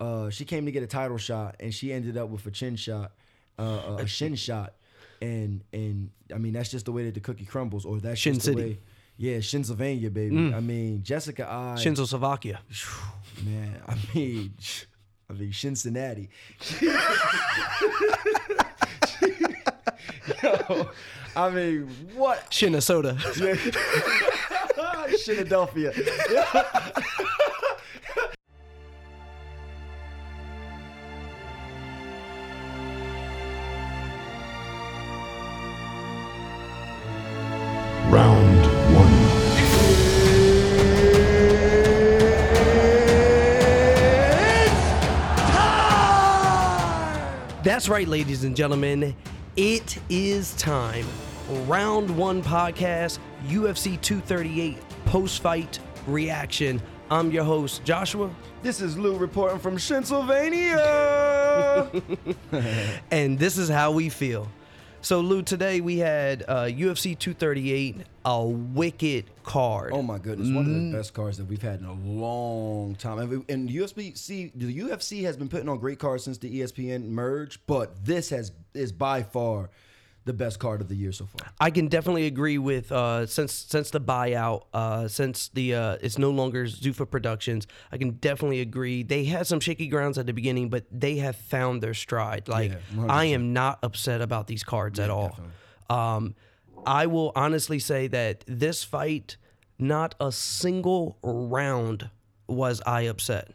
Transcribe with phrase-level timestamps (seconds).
[0.00, 2.76] uh, she came to get a title shot, and she ended up with a chin
[2.76, 3.12] shot,
[3.58, 4.74] uh, a shin shot,
[5.20, 8.34] and and I mean that's just the way that the cookie crumbles, or that's Shin
[8.34, 8.62] just the City.
[8.62, 8.78] way.
[9.20, 10.54] Yeah, Shinsylvania, baby.
[10.54, 12.60] I mean, Jessica I Shinzo Slovakia.
[13.44, 13.82] man.
[13.88, 14.54] I mean,
[15.28, 16.28] I mean, Cincinnati.
[20.42, 20.90] Yo,
[21.34, 22.52] I mean, what?
[22.52, 23.14] Shinnesota.
[25.24, 25.92] Philadelphia.
[47.78, 49.14] That's right, ladies and gentlemen.
[49.54, 51.06] It is time.
[51.68, 55.78] Round one podcast, UFC 238 post fight
[56.08, 56.82] reaction.
[57.08, 60.82] I'm your host, Joshua, This is Lou reporting from Pennsylvania.
[63.12, 64.48] and this is how we feel.
[65.00, 69.92] So, Lou, today we had uh, UFC 238, a wicked card.
[69.94, 73.18] oh my goodness, one of the best cards that we've had in a long time.
[73.20, 77.06] And, we- and UFC, the UFC has been putting on great cards since the ESPN
[77.08, 79.70] merge, but this has is by far
[80.28, 81.48] the best card of the year so far.
[81.58, 86.18] I can definitely agree with uh, since since the buyout, uh, since the uh, it's
[86.18, 87.66] no longer Zuffa Productions.
[87.90, 89.02] I can definitely agree.
[89.02, 92.46] They had some shaky grounds at the beginning, but they have found their stride.
[92.46, 95.40] Like Yeah, I am not upset about these cards at all.
[95.90, 96.36] Um,
[96.86, 99.36] I will honestly say that this fight,
[99.78, 102.10] not a single round
[102.46, 103.52] was I upset.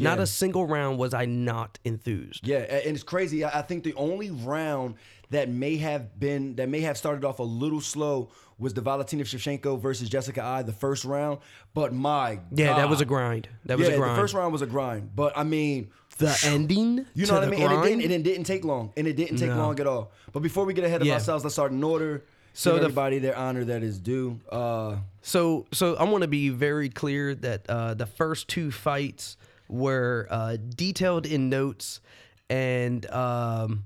[0.00, 0.24] Not Yeah.
[0.24, 2.46] a single round was I not enthused.
[2.46, 3.44] Yeah, and it's crazy.
[3.44, 4.94] I think the only round
[5.30, 9.24] that may have been that may have started off a little slow was the Valentina
[9.24, 11.38] Shevchenko versus Jessica Eye, the first round.
[11.72, 13.48] But my Yeah, that was a grind.
[13.66, 14.16] That was yeah, a grind.
[14.16, 15.14] the first round was a grind.
[15.16, 17.62] But I mean, the ending, you know what I mean.
[17.62, 19.56] And it, didn't, and it didn't take long, and it didn't take No.
[19.56, 20.10] long at all.
[20.32, 21.14] But before we get ahead of Yeah.
[21.14, 22.24] ourselves, let's start in order.
[22.52, 24.40] So So the- everybody their honor that is due.
[24.50, 29.36] Uh, So, so I want to be very clear that uh, the first two fights
[29.70, 32.00] were uh, detailed in notes,
[32.48, 33.84] and um,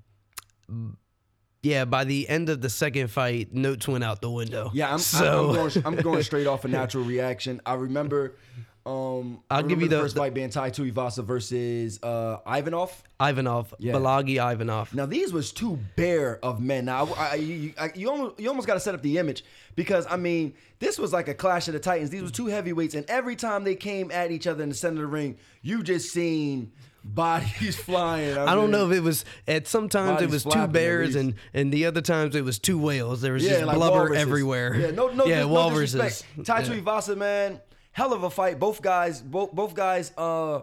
[1.62, 4.70] yeah, by the end of the second fight, notes went out the window.
[4.74, 7.60] yeah, I'm, so I'm, I'm, going, I'm going straight off a natural reaction.
[7.64, 8.36] I remember.
[8.86, 12.36] Um, I I'll give you remember the- first the- fight being Tai Tuivasa versus uh,
[12.46, 13.02] Ivanov.
[13.18, 13.94] Ivanov, Yeah.
[13.94, 14.92] Balagi Ivanov.
[14.94, 16.84] Now these was two bear of men.
[16.84, 19.42] Now I, I, you, I, you almost you almost got to set up the image
[19.74, 22.10] because I mean this was like a clash of the titans.
[22.10, 24.96] These were two heavyweights, and every time they came at each other in the center
[25.04, 26.70] of the ring, you just seen
[27.02, 28.36] bodies flying.
[28.36, 31.86] I don't know if it was at sometimes it was two bears and and the
[31.86, 33.22] other times it was two whales.
[33.22, 34.20] There was yeah, just like blubber walruses.
[34.20, 34.74] everywhere.
[34.76, 35.94] Yeah, no, no, yeah, no walruses.
[35.94, 36.46] disrespect.
[36.46, 37.60] Tai Tuivasa, man,
[37.94, 38.58] hell of a fight.
[38.58, 40.60] Both guys, both both guys, uh,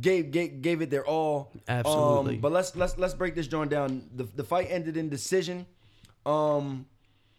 [0.00, 1.52] gave gave, gave it their all.
[1.68, 2.36] Absolutely.
[2.36, 4.08] Um, but let's let's let's break this joint down.
[4.16, 5.66] The the fight ended in decision.
[6.24, 6.86] Um.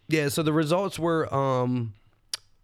[0.08, 1.94] Yeah, so the results were um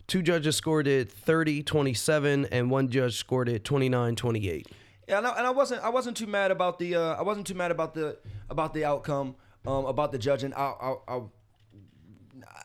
[0.07, 4.67] two judges scored it 30-27 and one judge scored it 29-28.
[5.09, 7.47] Yeah, and I, and I wasn't I wasn't too mad about the uh, I wasn't
[7.47, 8.19] too mad about the
[8.51, 10.53] about the outcome um, about the judging.
[10.55, 11.21] I, I I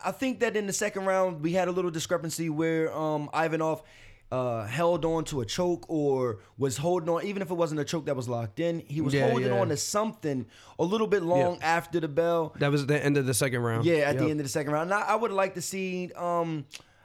[0.04, 3.82] I think that in the second round we had a little discrepancy where um, Ivanov
[4.32, 7.84] uh, held on to a choke or was holding on, even if it wasn't a
[7.84, 9.60] choke that was locked in, he was Yeah, holding yeah.
[9.60, 10.46] on to something
[10.78, 12.54] a little bit long after the bell.
[12.58, 13.84] That was the end of the second round.
[13.84, 14.88] Yeah, at the end of the second round.
[14.88, 16.10] Now, I would like to see.
[16.16, 16.64] Um,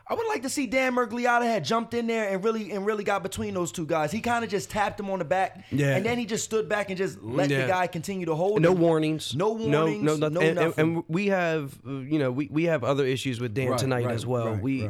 [0.09, 3.03] I would like to see Dan Miragliotta had jumped in there and really and really
[3.03, 4.09] got between those two guys.
[4.09, 5.97] He kind of just tapped him on the back, Yeah.
[5.97, 7.63] and then he just stood back and just let Yeah.
[7.63, 8.61] the guy continue to hold.
[8.61, 8.79] No him.
[8.79, 9.35] warnings.
[9.35, 10.01] No warnings.
[10.01, 10.47] No, No, no, nothing.
[10.49, 10.95] and, and, nothing.
[10.95, 14.05] and we have, uh, you know, we, we have other issues with Dan Right, tonight
[14.05, 14.51] right, as well.
[14.51, 14.89] right, we.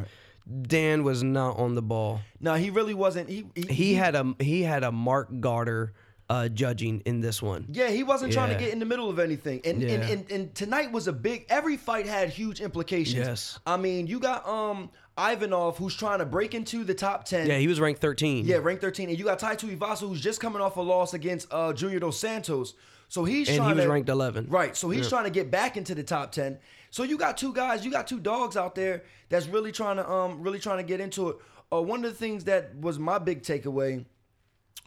[0.61, 2.21] Dan was not on the ball.
[2.39, 3.29] No, he really wasn't.
[3.29, 5.93] He he, He had a he had a Marc Goddard
[6.29, 7.65] uh, judging in this one.
[7.69, 9.61] Yeah, he wasn't trying to get in the middle of anything.
[9.63, 10.09] And, and, Yeah.
[10.09, 13.25] and and tonight was a big every fight had huge implications.
[13.27, 13.59] Yes.
[13.65, 17.47] I mean, you got um Ivanov who's trying to break into the top 10.
[17.47, 18.45] Yeah, he was ranked 13.
[18.45, 19.09] Yeah, ranked 13.
[19.09, 22.19] And you got Tai Tuivasa who's just coming off a loss against uh Junior Dos
[22.19, 22.73] Santos.
[23.09, 24.47] So he's And he was to, ranked 11.
[24.49, 24.75] Right.
[24.75, 26.59] So he's trying to get back into the top 10.
[26.89, 30.09] So you got two guys, you got two dogs out there that's really trying to
[30.09, 31.37] um really trying to get into it.
[31.71, 34.05] Uh, one of the things that was my big takeaway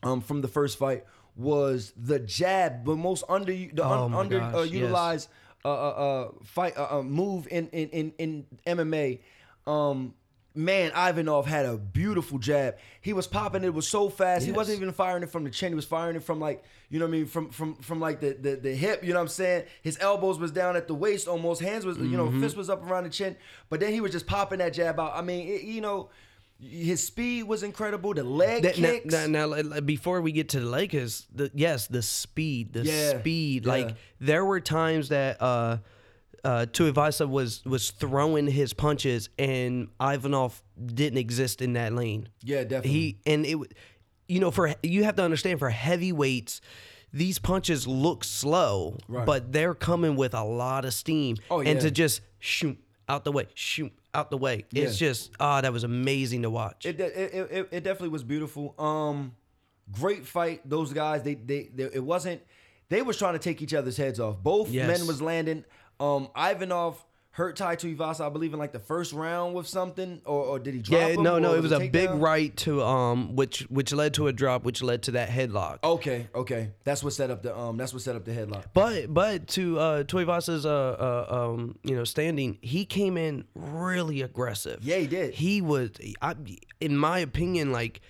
[0.02, 1.04] um, from the first fight
[1.36, 4.72] was the jab, the most under the Oh un, under gosh, uh, yes.
[4.72, 5.28] utilized
[5.64, 9.20] uh, uh, uh, fight uh, uh, move in in in, in MMA.
[9.66, 10.14] Um,
[10.54, 12.76] man, Ivanov had a beautiful jab.
[13.00, 14.44] He was popping it was so fast.
[14.46, 15.70] He wasn't even firing it from the chin.
[15.70, 18.20] He was firing it from like you know what I mean from from from like
[18.20, 19.02] the the, the hip.
[19.04, 19.64] You know what I'm saying?
[19.82, 21.60] His elbows was down at the waist almost.
[21.62, 22.40] Hands was you know Mm-hmm.
[22.42, 23.36] fist was up around the chin.
[23.68, 25.12] But then he was just popping that jab out.
[25.14, 26.10] I mean, it, you know
[26.60, 28.12] His speed was incredible.
[28.12, 29.14] The leg That- now, kicks.
[29.14, 33.18] now, now, like, before we get to the Lakers, the yes, the speed, the Yeah,
[33.20, 33.64] speed.
[33.64, 33.72] yeah.
[33.72, 35.78] Like there were times that uh,
[36.44, 42.28] uh, Tuivasa was was throwing his punches, and Ivanov didn't exist in that lane.
[42.42, 42.90] Yeah, definitely.
[42.90, 43.58] He and it,
[44.28, 46.60] you know, for you have to understand for heavyweights.
[47.12, 49.26] These punches look slow, Right.
[49.26, 51.38] but they're coming with a lot of steam.
[51.50, 51.80] Oh, And yeah.
[51.80, 52.78] to just shoot
[53.08, 54.64] out the way, shoot out the way.
[54.72, 55.08] It's Yeah.
[55.08, 56.86] just, ah, that was amazing to watch.
[56.86, 57.12] It, it,
[57.50, 58.76] it, it definitely was beautiful.
[58.80, 59.34] Um,
[59.90, 60.60] great fight.
[60.64, 62.42] Those guys, they, they, they, it wasn't.
[62.90, 64.40] They was trying to take each other's heads off.
[64.40, 64.86] Both Yes.
[64.96, 65.64] men was landing.
[66.00, 70.44] Um, Ivanov hurt Tai Tuivasa, I believe, in like the first round with something, or,
[70.44, 71.22] or did he drop Yeah, him?
[71.22, 74.64] no, no, it was a big right to um, which which led to a drop,
[74.64, 75.78] which led to that headlock.
[75.84, 78.64] Okay, okay, that's what set up the um, that's what set up the headlock.
[78.74, 80.70] But but to uh, Tuivasa's uh,
[81.30, 84.80] uh um you know standing, he came in really aggressive.
[84.82, 85.34] Yeah, he did.
[85.34, 86.34] He was, I,
[86.80, 88.00] in my opinion, like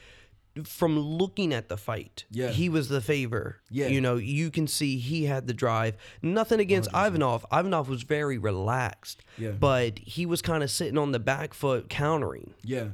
[0.64, 2.48] from looking at the fight, Yeah.
[2.48, 3.60] he was the favor.
[3.70, 3.86] Yeah.
[3.88, 5.96] you know, you can see he had the drive.
[6.22, 7.46] Nothing against Ivanov.
[7.52, 9.22] Ivanov was very relaxed.
[9.38, 9.52] Yeah.
[9.52, 12.54] but he was kind of sitting on the back foot countering.
[12.62, 12.88] Yeah,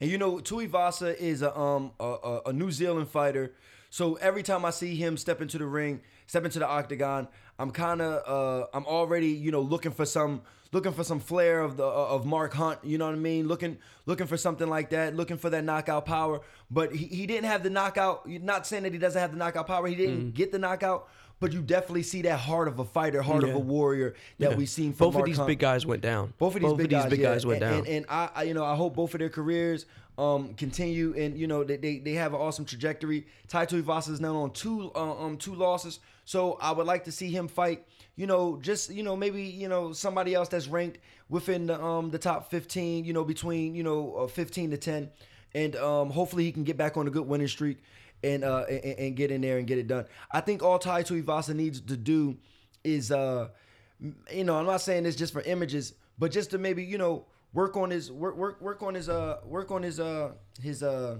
[0.00, 3.52] and you know Tuivasa is a um a, a, a New Zealand fighter,
[3.90, 7.28] so every time I see him step into the ring, step into the octagon,
[7.58, 11.60] I'm kind of uh I'm already you know looking for some looking for some flair
[11.60, 12.78] of the uh, of Mark Hunt.
[12.82, 13.48] You know what I mean?
[13.48, 16.40] Looking looking for something like that, looking for that knockout power.
[16.70, 18.28] But he, he didn't have the knockout.
[18.28, 19.86] Not saying that he doesn't have the knockout power.
[19.86, 21.08] He didn't get the knockout.
[21.40, 24.68] But you definitely see that heart of a fighter, heart of a warrior that we've
[24.68, 25.46] seen from Both Mark of these Hunt.
[25.48, 26.34] big guys went down.
[26.36, 27.48] Both of these big, guys, yeah.
[27.48, 27.78] went down.
[27.78, 29.86] And, and I, I, you know, I hope both of their careers
[30.18, 33.26] um continue and you know they they, they have an awesome trajectory.
[33.48, 37.12] Tai Tuivasa is now on two uh, um two losses, so I would like to
[37.12, 37.86] see him fight.
[38.20, 40.98] You know, just you know maybe you know somebody else that's ranked
[41.30, 43.04] within the um the top fifteen.
[43.06, 45.10] You know, between you know uh, fifteen to ten,
[45.54, 47.78] and um hopefully he can get back on a good winning streak.
[48.22, 50.04] And, uh, and and get in there and get it done.
[50.30, 52.36] I think all Tai Tuivasa needs to do
[52.84, 53.48] is uh
[54.30, 57.24] you know, I'm not saying this just for images, but just to maybe, you know,
[57.54, 60.32] work on his work work work on his uh work on his uh
[60.62, 61.16] his uh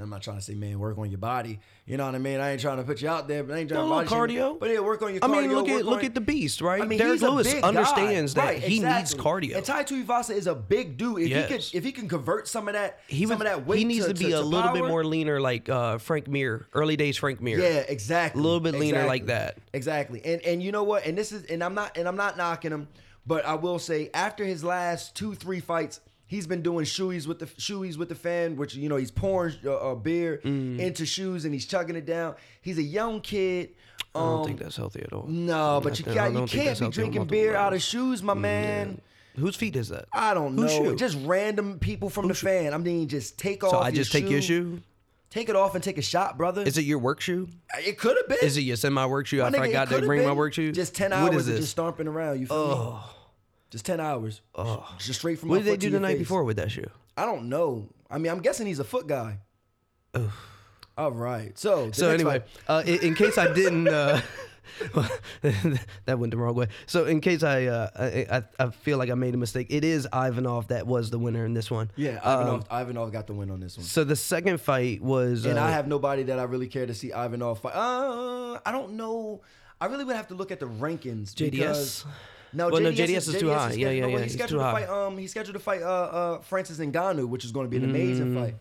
[0.00, 1.58] I'm not trying to say man, work on your body.
[1.84, 2.38] You know what I mean?
[2.38, 4.08] I ain't trying to put you out there, but I ain't trying No, to body
[4.30, 4.42] shame you.
[4.44, 4.60] cardio.
[4.60, 5.24] But yeah, work on your cardio.
[5.24, 5.40] I cardio.
[5.48, 6.80] mean, look at look at the beast, right?
[6.80, 7.68] I mean, Derrick Lewis big guy.
[7.68, 9.18] understands that Right, he needs exactly.
[9.48, 9.56] cardio.
[9.56, 11.22] And Tai Tuivasa is a big dude.
[11.22, 11.48] If Yes.
[11.48, 13.84] he could if he can convert some of that he some of that weight he
[13.84, 17.40] needs to, be a little bit more leaner, like uh, Frank Mir, early days Frank
[17.40, 17.58] Mir.
[17.58, 18.40] Yeah, exactly.
[18.40, 19.58] A little bit leaner like that.
[19.72, 20.20] Exactly.
[20.24, 21.04] And and you know what?
[21.04, 22.86] And this is and I'm not and I'm not knocking him,
[23.26, 27.40] but I will say after his last two three fights, he's been doing shoeies with
[27.40, 30.78] the shoeies with the fan, which you know he's pouring uh, uh, beer Mm.
[30.78, 32.36] into shoes and he's chugging it down.
[32.62, 33.70] He's a young kid.
[34.14, 35.26] I don't Um, think that's healthy at all.
[35.28, 38.34] no, but I you I can't you can't be drinking beer out of shoes, my
[38.34, 39.00] man.
[39.36, 40.06] Whose feet is that?
[40.12, 40.66] I don't know.
[40.68, 40.96] Shoe?
[40.96, 42.74] Just random people from the fan.
[42.74, 43.70] I mean, just take off.
[43.70, 44.80] So I your just take your shoe.
[45.30, 46.62] Take it off and take a shot, brother.
[46.62, 47.48] Is it your work shoe?
[47.78, 48.38] it could have been.
[48.42, 49.42] Is it your semi work shoe?
[49.42, 50.72] I nigga, forgot to bring my work shoe.
[50.72, 52.40] Just ten hours of just stomping around.
[52.40, 53.00] You feel me?
[53.70, 54.40] Just ten hours.
[54.98, 55.48] Just straight from.
[55.48, 56.18] What did they do the night face.
[56.20, 56.90] before with that shoe?
[57.16, 57.88] I don't know.
[58.10, 59.38] I mean, I'm guessing he's a foot guy.
[60.98, 61.56] All right.
[61.58, 61.90] So.
[61.92, 64.20] So anyway, uh, in, in case I didn't, uh,
[66.04, 66.66] that went the wrong way.
[66.86, 69.84] So in case I, uh, I, I, I feel like I made a mistake, it
[69.84, 71.90] is Ivanov that was the winner in this one.
[71.96, 73.86] yeah, Um, Ivanov, Ivanov got the win on this one.
[73.86, 76.94] so the second fight was, And uh, I have nobody that I really care to
[76.94, 77.74] see Ivanov fight.
[77.74, 79.40] Uh, I don't know.
[79.80, 81.32] I really would have to look at the rankings.
[81.34, 82.04] JDS?
[82.52, 83.54] No, Well, no, JDS, JDS is too high.
[83.54, 84.72] Yeah, scheduled- yeah, well, yeah, He's he's scheduled to high.
[84.86, 84.88] fight.
[84.88, 87.84] Um, he's scheduled to fight uh, uh, Francis Ngannou, which is going to be an
[87.88, 88.54] amazing fight.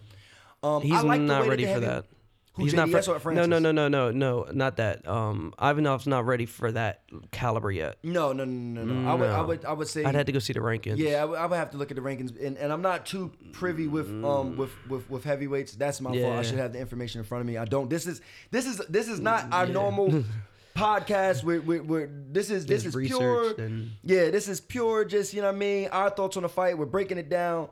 [0.61, 0.83] Um, Mm.
[0.83, 2.05] he's like not ready for that.
[2.53, 3.47] Who, he's JDS not or no, Francis?
[3.47, 5.07] no, no, no, no, no, not that.
[5.07, 7.97] Um, Ivanov's not ready for that caliber yet.
[8.03, 9.09] No, no, no, no, no.
[9.09, 10.03] I would, I would, I would say.
[10.03, 10.97] I'd have to go see the rankings.
[10.97, 13.05] Yeah, I would, I would have to look at the rankings, and, and I'm not
[13.05, 15.73] too privy with um with with, with heavyweights.
[15.73, 16.33] That's my fault.
[16.35, 17.55] I should have the information in front of me.
[17.55, 17.89] I don't.
[17.89, 18.19] This is
[18.51, 20.25] this is this is not our normal
[20.79, 21.43] podcast.
[21.43, 23.53] Where, where, where this is this is pure.
[23.59, 25.05] and- Yeah, this is pure.
[25.05, 25.89] Just you know what I mean.
[25.91, 26.77] Our thoughts on the fight.
[26.77, 27.69] We're breaking it down.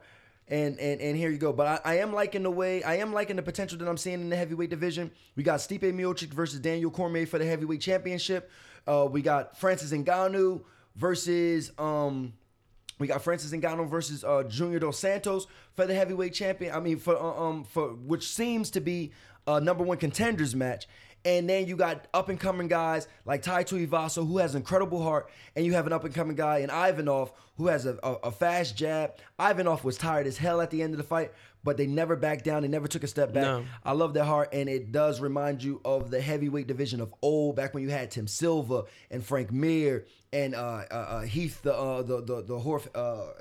[0.49, 1.51] And, and and here you go.
[1.51, 4.21] But I, I am liking the way I am liking the potential that I'm seeing
[4.21, 5.11] in the heavyweight division.
[5.35, 8.49] We got Stipe Miocic versus Daniel Cormier for the heavyweight championship.
[8.87, 10.61] Uh, we got Francis Ngannou
[10.95, 12.31] versus um
[12.97, 16.73] we got Francis Ngannou versus uh, Junior Dos Santos for the heavyweight champion.
[16.73, 19.11] I mean, for uh, um for which seems to be
[19.47, 20.87] a number one contenders match.
[21.27, 25.29] And then you got up and coming guys like Tai Tuivasa, who has incredible heart,
[25.57, 28.31] and you have an up and coming guy in Ivanov, who has a, a, a
[28.31, 29.12] fast jab.
[29.38, 31.34] Ivanov was tired as hell at the end of the fight,
[31.65, 32.62] but they never backed down.
[32.62, 33.43] They never took a step back.
[33.43, 33.65] No.
[33.84, 37.57] I love that heart, and it does remind you of the heavyweight division of old,
[37.57, 41.75] back when you had Tim Sylvia and Frank Mir and uh, uh, uh, Heath, the
[41.75, 42.88] uh, the the the Horf.
[42.96, 43.34] Uh,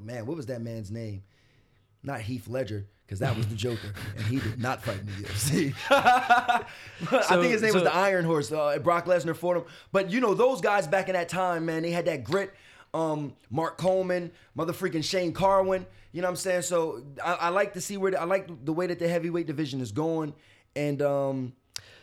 [0.00, 1.24] man, what was that man's name?
[2.06, 5.12] not Heath Ledger, because that was the Joker, and he did not fight in the
[5.12, 5.74] UFC.
[5.90, 8.50] I think his name was the Iron Horse.
[8.50, 11.82] Uh, Brock Lesnar fought him, but you know those guys back in that time, man,
[11.82, 12.52] they had that grit.
[12.94, 15.86] Um, Mark Coleman, mother freaking Shane Carwin.
[16.12, 16.62] You know what I'm saying?
[16.62, 19.46] So I, I like to see where the, I like the way that the heavyweight
[19.46, 20.32] division is going,
[20.74, 21.52] and um,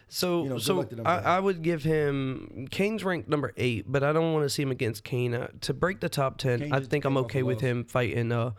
[0.07, 1.19] So, You know, so luck to them I.
[1.19, 4.71] I would give him Cain's ranked number eight, but I don't want to see him
[4.71, 6.59] against Cain uh, to break the top ten.
[6.59, 8.51] Cain I think I'm okay with him fighting uh.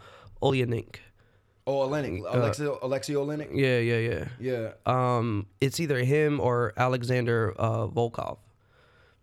[1.67, 3.49] Oh, Oleinik, Alexi, Alexi Oleinik.
[3.55, 4.25] Yeah, yeah, yeah.
[4.39, 4.73] Yeah,
[5.17, 8.37] Um, it's either him or Alexander uh, Volkov.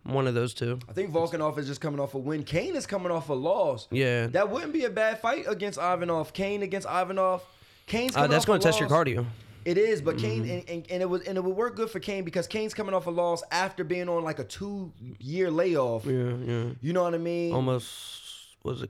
[0.03, 0.79] One of those two.
[0.89, 2.43] I think Volkanov is just coming off a win.
[2.43, 3.87] Cain is coming off a loss.
[3.91, 4.25] Yeah.
[4.27, 6.33] That wouldn't be a bad fight against Ivanov.
[6.33, 7.43] Cain against Ivanov.
[7.85, 9.25] Cain's Uh, coming that's going to test your cardio.
[9.63, 10.51] It is, but Cain Mm-hmm.
[10.51, 12.95] and, and, and it was and it would work good for Cain because Cain's coming
[12.95, 16.03] off a loss after being on like a two year layoff.
[16.07, 16.63] Yeah, yeah.
[16.81, 17.53] You know what I mean?
[17.53, 18.23] Almost
[18.63, 18.89] was it?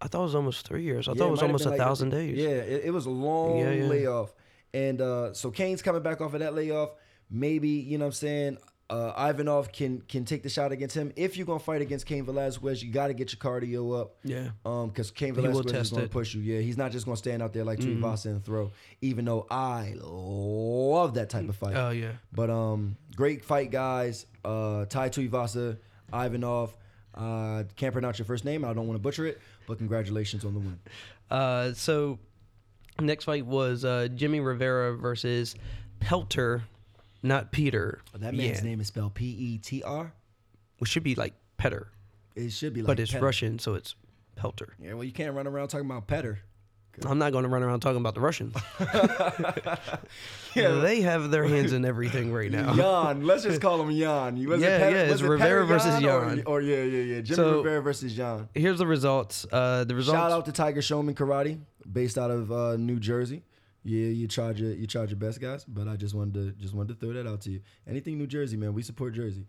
[0.00, 1.08] I thought it was almost three years.
[1.08, 2.36] I Yeah, thought it was almost a like thousand days.
[2.38, 3.84] Yeah, it, it was a long Yeah, yeah.
[3.88, 4.32] layoff.
[4.74, 6.90] And uh, so Cain's coming back off of that layoff.
[7.30, 8.58] Maybe, you know what I'm saying,
[8.90, 11.12] uh, Ivanov can can take the shot against him.
[11.14, 14.14] If you're gonna fight against Cain Velasquez, you gotta get your cardio up.
[14.24, 14.48] Yeah.
[14.64, 16.10] Um, because Cain He Velasquez is gonna it.
[16.10, 16.40] push you.
[16.40, 18.02] Yeah, he's not just gonna stand out there like Mm-hmm.
[18.02, 18.70] Tuivasa and throw.
[19.02, 21.76] Even though I love that type of fight.
[21.76, 22.12] Oh yeah.
[22.32, 24.24] But um, great fight, guys.
[24.44, 25.76] Uh, Tai Tuivasa,
[26.12, 26.74] Ivanov.
[27.14, 28.64] Uh, can't pronounce your first name.
[28.64, 30.78] I don't want to butcher it, but congratulations on the win.
[31.30, 32.18] Uh, so
[33.00, 35.54] next fight was uh, Jimmy Rivera versus
[36.00, 36.62] Pelter,
[37.22, 38.00] not Peter.
[38.14, 38.64] That man's yeah.
[38.64, 40.12] name is spelled P E T R.
[40.78, 41.88] Which should be like Petter,
[42.34, 43.24] It should be like, but it's Petter.
[43.24, 43.94] Russian, so it's
[44.36, 44.74] Pelter.
[44.80, 46.40] Yeah, well, you can't run around talking about Petter.
[47.06, 48.54] I'm not going to run around talking about the Russians.
[50.54, 52.74] yeah, they have their hands in everything right now.
[52.74, 54.44] Jan, let's just call him Jan.
[54.48, 56.82] Was Yeah, it Petter, yeah, was it's it Rivera Petter versus Jan or- Or, yeah,
[56.82, 57.20] yeah, yeah.
[57.20, 58.48] Jimmy So- Rivera versus Jan.
[58.54, 59.46] Here's the results.
[59.50, 60.18] Uh, the results.
[60.18, 63.42] Shout out to Tiger Schulmann Karate, based out of uh, New Jersey.
[63.84, 66.74] Yeah, you charge your you charge your best guys, but I just wanted to just
[66.74, 67.60] wanted to throw that out to you.
[67.88, 69.46] Anything New Jersey, man, we support Jersey.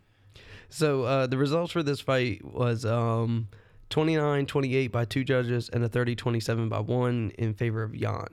[0.69, 3.47] So uh, the results for this fight was um,
[3.89, 8.27] 29-28 by two judges and a 30-27 by one in favor of Jan.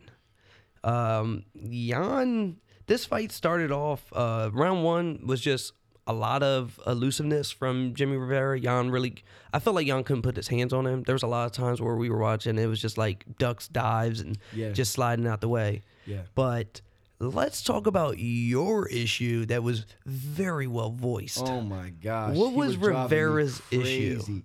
[0.84, 4.04] Um, Jan, this fight started off.
[4.12, 5.72] Uh, round one was just
[6.06, 8.60] a lot of elusiveness from Jimmy Rivera.
[8.60, 9.16] Jan really,
[9.52, 11.02] I felt like Jan couldn't put his hands on him.
[11.02, 13.66] There was a lot of times where we were watching, it was just like ducks,
[13.68, 14.70] dives, and Yeah.
[14.70, 15.82] just sliding out the way.
[16.06, 16.22] Yeah.
[16.36, 16.80] But
[17.18, 21.42] let's talk about your issue that was very well voiced.
[21.42, 22.36] Oh my gosh.
[22.36, 24.42] What was me Rivera's issue?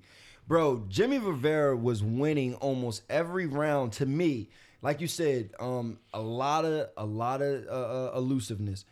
[0.52, 4.50] Bro, Jimmy Rivera was winning almost every round to me.
[4.82, 8.84] Like you said, um, a lot of a lot of uh, uh, elusiveness.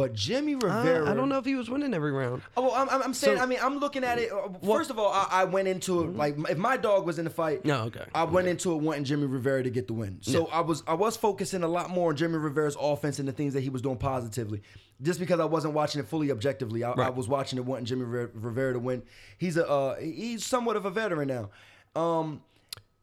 [0.00, 2.40] But Jimmy I, Rivera, I don't know if he was winning every round.
[2.56, 3.36] Oh, well, I'm, I'm- I'm saying.
[3.36, 4.32] So- I mean, I'm looking at it.
[4.32, 7.24] uh, First of all, I, I went into it like if my dog was in
[7.24, 7.66] the fight.
[7.66, 8.04] No, okay.
[8.14, 10.18] I went into it wanting Jimmy Rivera to get the win.
[10.22, 13.32] So I was I was focusing a lot more on Jimmy Rivera's offense and the
[13.32, 14.62] things that he was doing positively.
[15.02, 18.04] Just because I wasn't watching it fully objectively, I, I was watching it wanting Jimmy
[18.04, 19.02] Rivera, Rivera to win.
[19.36, 21.50] He's a uh, he's somewhat of a veteran now,
[21.94, 22.40] um,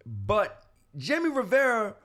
[0.05, 0.63] but
[0.97, 1.95] Jimmy Rivera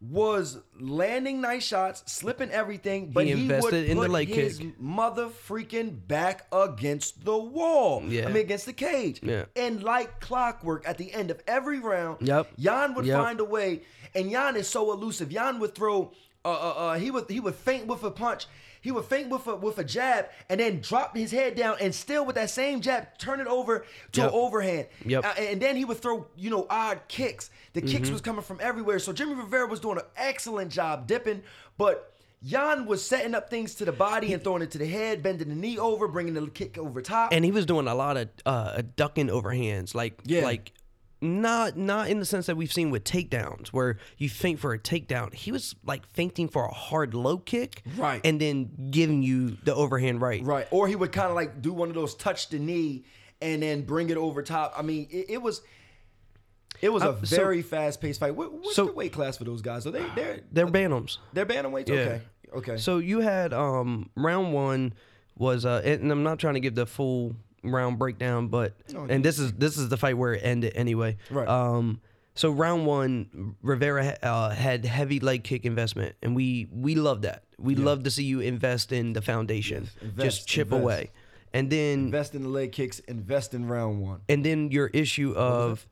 [0.00, 4.58] was landing nice shots, slipping everything, but he, would invested in the put leg his
[4.58, 4.78] kick.
[4.80, 8.04] mother freaking back against the wall.
[8.06, 8.24] Yeah.
[8.24, 9.20] I mean against the cage.
[9.22, 9.46] Yeah.
[9.56, 12.52] And like clockwork, at the end of every round, Yep.
[12.58, 13.18] Jan would Yep.
[13.20, 13.82] find a way,
[14.14, 15.30] and Jan is so elusive.
[15.30, 16.12] Jan would throw,
[16.44, 18.46] uh, uh, uh, he would he would faint with a punch.
[18.80, 21.94] He would feint with a with a jab and then drop his head down and
[21.94, 24.28] still with that same jab turn it over to Yep.
[24.30, 24.86] an overhand.
[25.04, 25.24] Yep.
[25.24, 27.50] Uh, and then he would throw you know odd kicks.
[27.72, 27.90] The Mm-hmm.
[27.96, 28.98] kicks was coming from everywhere.
[28.98, 31.42] So Jimmy Rivera was doing an excellent job dipping,
[31.76, 32.12] but.
[32.44, 35.48] Jan was setting up things to the body and throwing it to the head, bending
[35.48, 37.32] the knee over, bringing the kick over top.
[37.32, 40.44] And he was doing a lot of uh, ducking overhands, like Yeah.
[40.44, 40.70] like
[41.20, 44.78] not not in the sense that we've seen with takedowns, where you feint for a
[44.78, 45.34] takedown.
[45.34, 48.20] He was like feinting for a hard low kick, Right.
[48.24, 50.42] and then giving you the overhand right.
[50.44, 50.66] Right.
[50.70, 53.04] Or he would kind of like do one of those touch the knee
[53.40, 54.74] and then bring it over top.
[54.76, 55.62] I mean, it, it was
[56.80, 58.36] it was a Uh, so- very fast paced fight.
[58.36, 59.86] What, what's so- the weight class for those guys?
[59.86, 61.18] Are they they're They're bantam's.
[61.32, 61.88] they're bantamweights?
[61.88, 61.94] Yeah.
[61.94, 62.20] Okay.
[62.54, 62.76] Okay.
[62.76, 64.94] So you had um round one
[65.36, 69.24] was uh and I'm not trying to give the full round breakdown, but No, and
[69.24, 71.16] this is this is the fight where it ended anyway.
[71.30, 71.48] Right.
[71.48, 72.00] Um
[72.34, 77.42] so round one, Rivera uh, had heavy leg kick investment, and we we love that.
[77.58, 80.82] We love to see you invest in the foundation, invest, just chip invest.
[80.82, 81.10] away,
[81.52, 84.20] and then invest in the leg kicks, invest in round one.
[84.28, 85.84] and then your issue of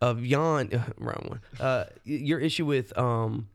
[0.00, 1.40] of Jan round one.
[1.60, 3.48] Uh, your issue with um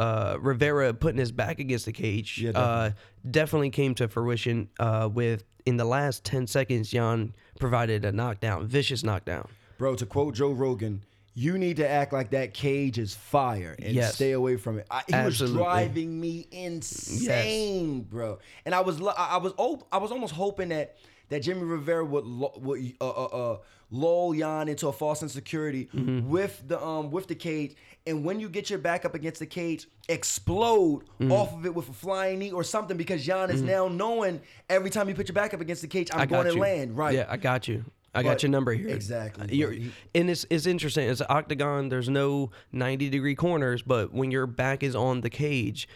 [0.00, 2.90] uh Rivera putting his back against the cage Yeah, uh
[3.30, 8.66] definitely came to fruition uh with in the last 10 seconds Jan provided a knockdown,
[8.66, 9.48] vicious knockdown.
[9.78, 11.02] Bro, to quote Joe Rogan,
[11.34, 14.14] You need to act like that cage is fire and Yes.
[14.14, 14.86] stay away from it.
[14.90, 15.58] I, he Absolutely.
[15.58, 18.38] was driving me insane, bro.
[18.64, 19.52] And I was, I was,
[19.92, 20.96] I was almost hoping that
[21.28, 23.58] that Jimmy Rivera would, would uh, uh, uh,
[23.92, 26.28] lull Jan into a false insecurity Mm-hmm.
[26.28, 27.76] with the um with the cage.
[28.04, 31.30] And when you get your back up against the cage, explode Mm-hmm.
[31.30, 34.90] off of it with a flying knee or something because Jan is now knowing every
[34.90, 36.96] time you put your back up against the cage, I'm going to land.
[36.96, 37.14] Right.
[37.14, 37.84] Yeah, I got you.
[38.14, 38.88] I But- got your number here.
[38.88, 39.72] Exactly, You're,
[40.14, 41.08] and it's it's interesting.
[41.08, 41.88] It's an octagon.
[41.88, 45.88] There's no 90 degree corners, but when your back is on the cage,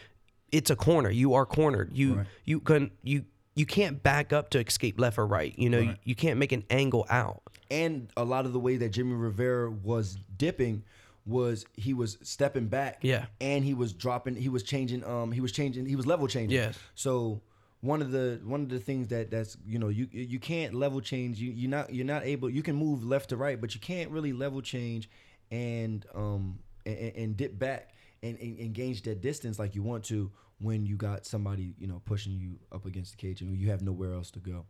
[0.51, 1.09] it's a corner.
[1.11, 1.91] You are cornered.
[1.93, 2.25] You Right.
[2.45, 3.25] you can you
[3.57, 5.53] you can't back up to escape left or right.
[5.57, 7.41] You know, you, you can't make an angle out.
[7.69, 10.83] and a lot of the way that Jimmy Rivera was dipping
[11.25, 12.99] was he was stepping back.
[13.01, 13.25] Yeah.
[13.41, 16.55] And he was dropping he was changing um he was changing he was level changing.
[16.57, 16.77] Yes.
[16.95, 17.41] So
[17.81, 21.01] one of the one of the things that that's you know you you can't level
[21.01, 23.81] change you you're not you're not able you can move left to right but you
[23.81, 25.09] can't really level change
[25.51, 27.91] and um and, and- and dip back
[28.23, 32.01] and, and engage that distance like you want to when you got somebody you know
[32.05, 34.65] pushing you up against the cage and you have nowhere else to go.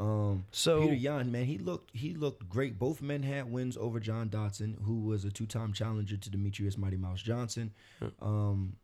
[0.00, 2.78] Um, So- Peter Yan, man, he looked he looked great.
[2.78, 6.78] Both men had wins over John Dodson, who was a two time challenger to Demetrious
[6.78, 7.72] Mighty Mouse Johnson.
[8.20, 8.76] Um,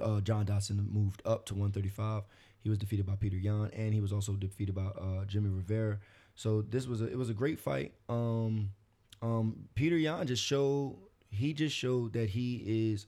[0.00, 2.24] uh, John Dodson moved up to 135.
[2.60, 6.00] He was defeated by Peter Yan, and he was also defeated by uh, Jimmy Rivera.
[6.34, 7.94] So this was a it was a great fight.
[8.08, 8.70] Um,
[9.22, 10.96] um, Peter Yan just showed
[11.30, 13.06] he just showed that he is.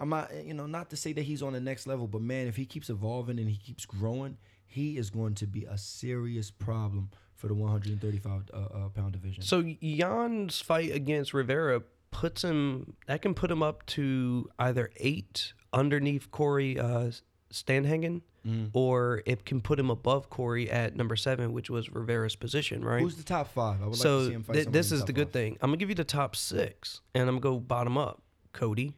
[0.00, 2.46] I'm not, you know, not to say that he's on the next level, but man,
[2.48, 6.50] if he keeps evolving and he keeps growing, he is going to be a serious
[6.50, 9.42] problem for the 135 uh, uh, pound division.
[9.42, 15.52] So Jan's fight against Rivera puts him that can put him up to either eight
[15.72, 17.10] underneath Cory uh,
[17.52, 18.68] Sandhagen, Mm-hmm.
[18.72, 23.02] or it can put him above Cory at number seven, which was Rivera's position, right?
[23.02, 23.82] Who's the top five?
[23.82, 24.54] I would so like to see him fight.
[24.54, 25.32] th- this is top the good five.
[25.34, 25.58] thing.
[25.60, 28.22] I'm gonna give you the top six, and I'm gonna go bottom up.
[28.54, 28.94] Cody,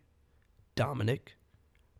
[0.75, 1.35] Dominic,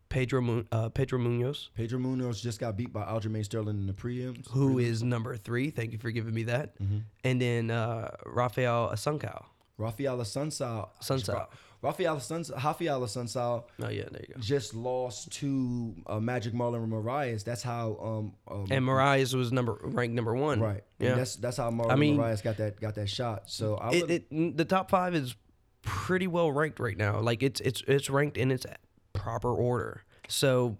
[0.09, 4.47] Pedro uh, Pedro Munhoz, Pedro Munhoz just got beat by Aljamain Sterling in the prelims.
[4.51, 5.69] who is number three.
[5.71, 6.79] Thank you for giving me that.
[6.79, 6.97] Mm-hmm.
[7.23, 9.45] And then uh, Rafael Asuncao.
[9.77, 10.17] Rafael.
[10.19, 10.89] Sunsao.
[11.01, 11.49] Rafael.
[11.81, 14.39] Rafael Sunsao Oh yeah, there you go.
[14.39, 17.43] just lost to uh, Magic Marlon Moraes.
[17.43, 17.97] That's how.
[18.01, 20.61] Um, um, And Moraes was number ranked number one.
[20.61, 20.83] right.
[20.99, 21.09] Yeah.
[21.09, 23.49] And that's that's how Marlon I mean- Moraes got that got that shot.
[23.49, 25.35] So I it, it, the top five is
[25.83, 27.19] pretty well ranked right now.
[27.19, 28.65] Like it's it's it's ranked in its
[29.13, 30.03] proper order.
[30.27, 30.77] So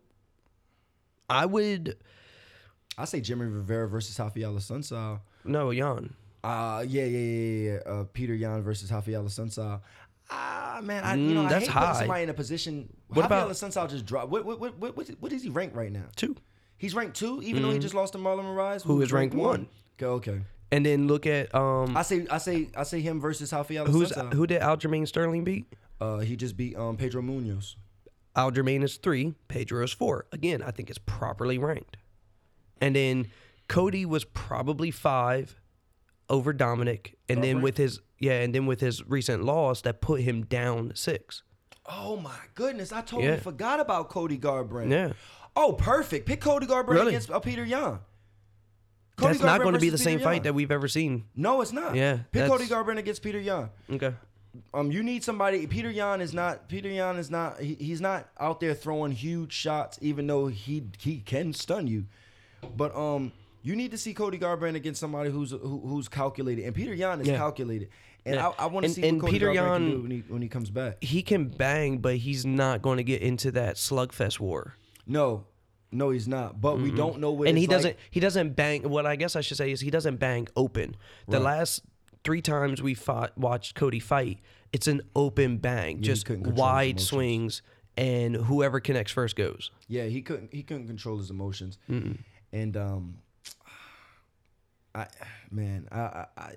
[1.30, 1.98] I would
[2.98, 5.20] I say Jimmy Rivera versus Rafael Sunsao.
[5.44, 6.14] no Jan.
[6.44, 7.92] Uh yeah, yeah, yeah, yeah.
[7.92, 9.82] Uh, Peter Yan versus Rafael Sunsao.
[10.30, 12.00] Ah man, I you know Mm, I that's hate putting high.
[12.00, 12.90] somebody in a position.
[13.08, 14.30] What Rafael about- Sunsao just dropped?
[14.30, 16.06] What what what what, what, what is he ranked right now?
[16.16, 16.36] Two.
[16.78, 18.88] He's ranked two, even though he just lost to Marlon Mm-hmm.
[18.90, 19.68] Who was is ranked one.
[20.02, 20.42] Okay, okay.
[20.74, 24.12] And then look at um I say I say I say him versus Rafael who's
[24.12, 24.34] Sunsao.
[24.34, 25.66] who did Aljamain Sterling beat?
[26.02, 27.76] Uh, he just beat um Pedro Munhoz.
[28.36, 30.26] Aljamain is three, Pedro is four.
[30.32, 31.98] Again, I think it's properly ranked.
[32.82, 33.28] And then
[33.68, 35.60] Cody was probably five
[36.30, 37.64] over Dominic, and then Alright.
[37.64, 41.44] with his yeah, and then with his recent loss, that put him down six.
[41.86, 43.36] Oh my goodness, I totally Yeah.
[43.40, 44.90] forgot about Cody Garbrandt.
[44.90, 45.14] Yeah.
[45.56, 46.26] Oh, perfect.
[46.26, 47.08] Pick Cody Garbrandt Really?
[47.10, 48.00] against uh, Peter Young.
[49.18, 51.26] That's not going to be the same Peter fight that we've ever seen.
[51.36, 51.96] No, it's not.
[51.96, 53.70] Yeah, Pick Cody that's- Garbrandt against Peter Young.
[53.92, 54.14] Okay.
[54.74, 55.66] Um, you need somebody.
[55.66, 56.68] Peter Yan is not.
[56.70, 57.60] Peter Yan is not.
[57.60, 62.06] He, he's not out there throwing huge shots, even though he he can stun you.
[62.78, 63.32] But um,
[63.64, 67.22] you need to see Cody Garbrandt against somebody who's who, who's calculated, and Peter Yan
[67.22, 67.38] is Yeah.
[67.38, 67.90] calculated.
[68.26, 68.50] And Yeah.
[68.60, 70.12] I, I want to And- see and what Cody Peter Garbrandt can Yan- do when
[70.12, 71.04] he when he comes back.
[71.04, 74.76] He can bang, but he's not going to get into that slugfest war.
[75.08, 75.46] No,
[75.94, 76.60] no, he's not.
[76.60, 77.48] But we don't know what.
[77.48, 80.18] and he doesn't he doesn't bang what i guess i should say is he doesn't
[80.18, 80.96] bang open
[81.28, 81.44] the Right.
[81.58, 81.84] last
[82.24, 84.40] three times we fought watched cody fight
[84.72, 87.08] it's an open bang just couldn't control his wide emotions.
[87.10, 87.62] swings
[87.98, 90.52] and whoever connects first goes Yeah, he couldn't.
[90.54, 91.78] He couldn't control his emotions.
[92.52, 93.18] And um,
[94.96, 95.08] I
[95.52, 96.56] man, I I I-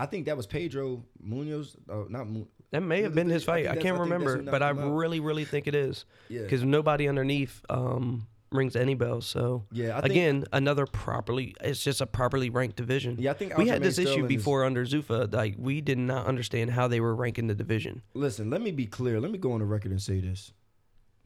[0.00, 1.74] I think that was Pedro Munhoz.
[1.90, 4.10] Uh, not Mu- that may have been his think- fight i, that's- can't I think
[4.10, 4.94] that's remember who knocked but i him out.
[4.96, 6.42] really really think it is Yeah.
[6.42, 11.82] because nobody underneath um rings any bells so Yeah, I think- again another properly it's
[11.82, 14.64] just a properly ranked division Yeah, I think we had this issue Sterling is- before
[14.64, 18.62] under Zuffa like we did not understand how they were ranking the division Listen, let
[18.62, 19.20] me be clear.
[19.20, 20.52] Let me go on the record and say this: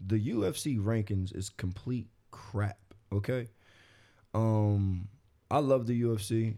[0.05, 2.79] the UFC rankings is complete crap.
[3.13, 3.49] Okay.
[4.35, 5.09] Um,
[5.51, 6.57] I love the UFC,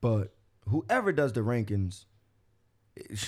[0.00, 0.34] but
[0.68, 2.04] whoever does the rankings
[2.96, 3.26] is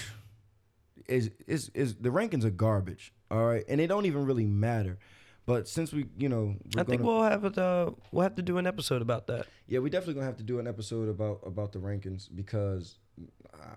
[1.07, 3.12] is is, is the rankings are garbage.
[3.31, 4.99] All right, and they don't even really matter.
[5.46, 7.56] But since we, you know, we're I think gonna- we'll have it.
[7.56, 9.46] Uh, we'll have to do an episode about that.
[9.68, 12.96] Yeah, we definitely gonna have to do an episode about about the rankings because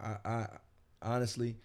[0.04, 0.48] I, I
[1.04, 1.58] honestly,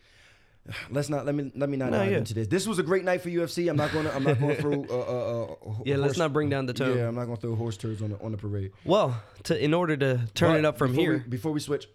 [0.90, 2.18] let's not let me let me not No, dive yeah.
[2.18, 2.48] into this.
[2.48, 3.68] This was a great night for UFC.
[3.70, 6.50] I'm not going to I'm not going throw uh, uh, uh, Yeah, let's not bring
[6.50, 6.96] down the tone.
[6.98, 8.72] Yeah, I'm not going to throw horse turds on the on the parade.
[8.84, 11.60] Well, to in order to turn But it up from before here, we, before we
[11.60, 11.88] switch,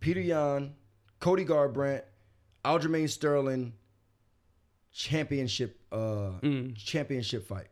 [0.00, 0.74] Peter Yan,
[1.18, 2.02] Cody Garbrandt,
[2.62, 3.72] Aljamain Sterling,
[4.94, 6.30] championship uh
[6.76, 7.66] championship fight.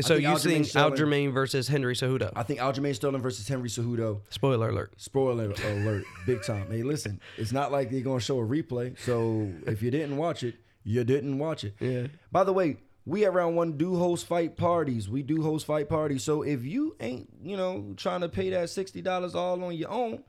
[0.00, 2.30] So think you Aljamain think Sterling- Aljamain versus Henry Cejudo?
[2.36, 4.20] I think Aljamain Sterling versus Henry Cejudo.
[4.28, 4.92] Spoiler alert.
[5.00, 6.66] Spoiler alert, big time.
[6.70, 8.98] Hey, listen, it's not like they're gonna show a replay.
[8.98, 11.74] So if you didn't watch it, you didn't watch it.
[11.80, 12.08] Yeah.
[12.30, 12.76] By the way,
[13.06, 15.08] we at Round One do host fight parties.
[15.08, 16.24] We do host fight parties.
[16.24, 19.90] So if you ain't, you know, trying to pay that sixty dollars all on your
[19.90, 20.24] own,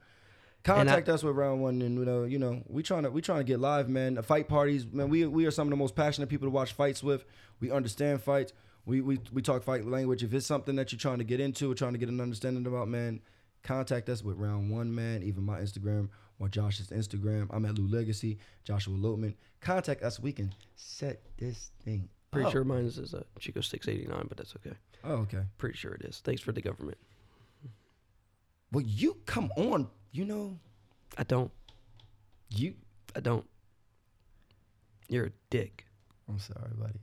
[0.68, 3.40] contact us with Round One, and you know, you know, we trying to we trying
[3.40, 4.16] to get live, man.
[4.16, 5.10] The fight parties, man.
[5.10, 7.26] We we are some of the most passionate people to watch fights with.
[7.60, 8.54] We understand fights.
[8.86, 10.24] We we we talk fight language.
[10.24, 12.66] If it's something that you're trying to get into or trying to get an understanding
[12.66, 13.22] about, man,
[13.64, 15.24] contact us with Round One, man.
[15.24, 17.48] Even my Instagram or Josh's Instagram.
[17.50, 19.36] I'm at Lou Legacy, Joshua Loatman.
[19.62, 20.20] Contact us.
[20.20, 22.10] We can set this thing.
[22.32, 22.52] Pretty up.
[22.52, 24.76] sure mine is a Chico 689, but that's okay.
[25.04, 25.44] Oh, okay.
[25.58, 26.22] Pretty sure it is.
[26.24, 26.98] Thanks for the government.
[28.72, 29.88] Well, you come on.
[30.12, 30.60] You know,
[31.18, 31.52] I don't.
[32.50, 32.74] you.
[33.16, 33.46] I don't.
[35.10, 35.86] You're a dick.
[36.28, 37.00] I'm sorry, buddy.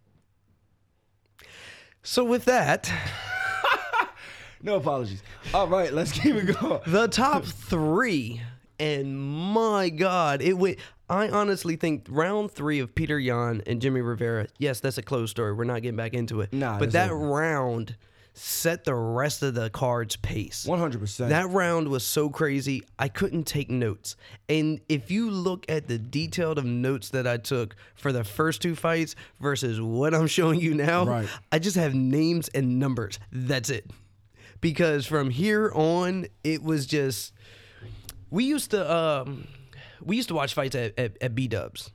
[2.03, 2.93] So with that,
[4.63, 5.23] No apologies.
[5.53, 6.81] All right, let's keep it going.
[6.87, 8.41] the top three,
[8.79, 10.79] and my God, it went.
[11.09, 14.47] I honestly think round three of Peter Yan and Jimmy Rivera.
[14.59, 15.53] Yes, that's a closed story.
[15.53, 16.53] We're not getting back into it.
[16.53, 17.97] Nah, but that round
[18.37, 20.67] set the rest of the cards pace.
[20.69, 21.29] 100%.
[21.29, 24.17] That round was so crazy, I couldn't take notes.
[24.49, 28.61] And if you look at the detailed of notes that I took for the first
[28.61, 31.29] two fights versus what I'm showing you now, Right.
[31.53, 33.21] I just have names and numbers.
[33.31, 33.89] That's it.
[34.61, 37.33] Because from here on, it was just
[38.31, 39.47] we used to um
[40.03, 41.91] we used to watch fights at, at, at B Dubs.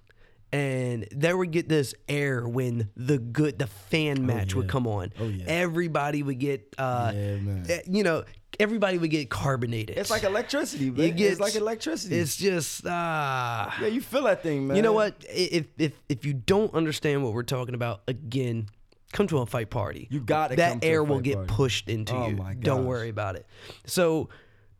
[0.51, 4.71] And there would get this air when the good the fan match would yeah.
[4.71, 5.13] come on.
[5.19, 5.45] Oh, yeah.
[5.47, 7.37] Everybody would get uh Yeah,
[7.69, 8.23] eh, you know,
[8.59, 9.97] everybody would get carbonated.
[9.97, 11.05] it's like electricity, man.
[11.05, 12.15] You get- it's like electricity.
[12.17, 14.75] It's just ah yeah, you feel that thing, man.
[14.75, 15.23] you know what?
[15.29, 18.69] If if if you don't understand what we're talking about, again,
[19.13, 20.07] come to a fight party.
[20.09, 21.53] You gotta that come to a air will get party.
[21.53, 22.37] pushed into Oh you.
[22.59, 23.45] Don't worry about it.
[23.85, 24.29] So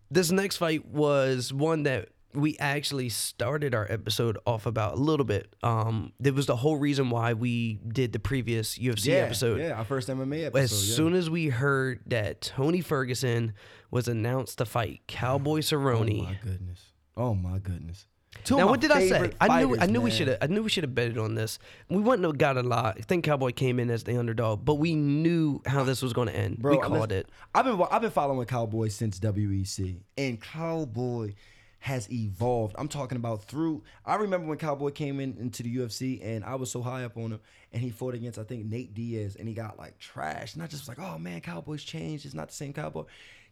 [0.09, 5.25] this next fight was one that we actually started our episode off about a little
[5.25, 5.53] bit.
[5.63, 9.59] Um, that was the whole reason why we did the previous UFC Yeah, episode.
[9.59, 10.63] Yeah, our first MMA episode.
[10.63, 10.95] As yeah.
[10.95, 13.53] soon as we heard that Tony Ferguson
[13.89, 16.85] was announced to fight Cowboy Cerrone, Oh my goodness.
[17.17, 18.05] Oh my goodness.
[18.43, 19.31] Two now what did I say?
[19.41, 21.57] I knew I knew we should have I knew we should have betted on this.
[21.89, 22.95] We wouldn't have got a lot.
[22.97, 26.27] I think Cowboy came in as the underdog, but we knew how this was going
[26.27, 26.59] to end.
[26.59, 27.27] Bro, we called it.
[27.55, 31.33] I've been I've been following Cowboy since WEC, and Cowboy
[31.79, 32.75] has evolved.
[32.77, 33.83] I'm talking about through.
[34.05, 37.17] I remember when Cowboy came in into the UFC, and I was so high up
[37.17, 37.39] on him,
[37.71, 40.55] and he fought against I think Nate Diaz, and he got like trashed.
[40.55, 42.25] And I just was like, oh man, Cowboy's changed.
[42.25, 43.03] It's not the same Cowboy.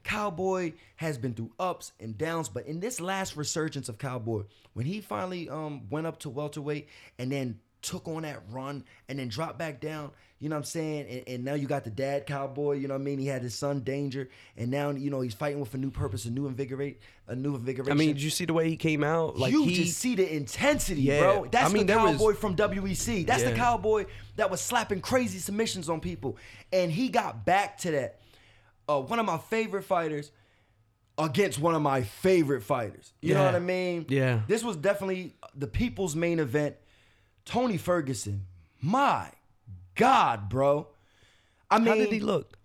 [0.03, 4.85] Cowboy has been through ups and downs, but in this last resurgence of Cowboy, when
[4.85, 6.87] he finally um, went up to welterweight
[7.19, 10.65] and then took on that run and then dropped back down, you know what I'm
[10.65, 11.07] saying?
[11.09, 13.17] And, and now you got the dad cowboy, you know what I mean?
[13.19, 16.25] He had his son Danger, and now you know he's fighting with a new purpose,
[16.25, 17.91] a new invigorate, a new invigoration.
[17.91, 19.37] I mean, did you see the way he came out?
[19.37, 21.19] Like you he just see the intensity, Yeah.
[21.21, 21.47] bro.
[21.51, 23.25] That's I mean, the there was- cowboy from WEC.
[23.25, 26.37] That's the cowboy that was slapping crazy submissions on people,
[26.71, 28.19] and he got back to that.
[28.89, 30.31] Uh, one of my favorite fighters
[31.17, 33.11] against one of my favorite fighters.
[33.21, 34.05] You know what I mean?
[34.07, 34.41] Yeah.
[34.47, 36.75] This was definitely the people's main event.
[37.47, 38.45] Tony Ferguson,
[38.81, 39.29] my
[39.95, 40.87] God, bro.
[41.71, 42.57] I mean, how did he look?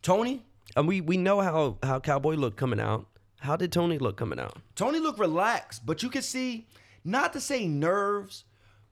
[0.00, 0.42] Tony.
[0.74, 3.06] And we we know how how Cowboy looked coming out.
[3.40, 4.56] How did Tony look coming out?
[4.76, 6.66] Tony looked relaxed, but you could see,
[7.04, 8.44] not to say nerves,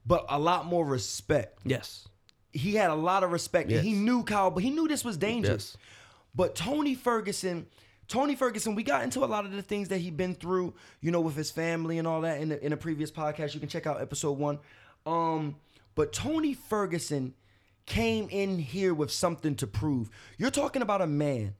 [0.04, 1.60] but a lot more respect.
[1.64, 2.06] Yes.
[2.52, 3.70] He had a lot of respect.
[3.70, 5.76] and he knew but he knew this was dangerous.
[5.76, 5.86] Yes.
[6.34, 7.66] But Tony Ferguson,
[8.08, 11.12] Tony Ferguson, we got into a lot of the things that he'd been through, you
[11.12, 13.54] know, with his family and all that in the, in a previous podcast.
[13.54, 14.58] You can check out episode one.
[15.06, 15.56] Um,
[15.94, 17.34] but Tony Ferguson
[17.86, 20.10] came in here with something to prove.
[20.38, 21.54] You're talking about a man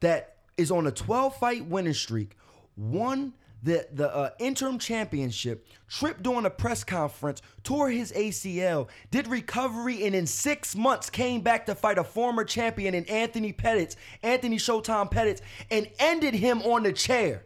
[0.00, 2.36] that is on a 12 fight winning streak,
[2.76, 9.26] won the the uh, interim championship, tripped during a press conference, tore his ACL, did
[9.26, 13.96] recovery, and in six months came back to fight a former champion in Anthony Pettis,
[14.22, 17.44] Anthony Showtime Pettis, and ended him on the chair.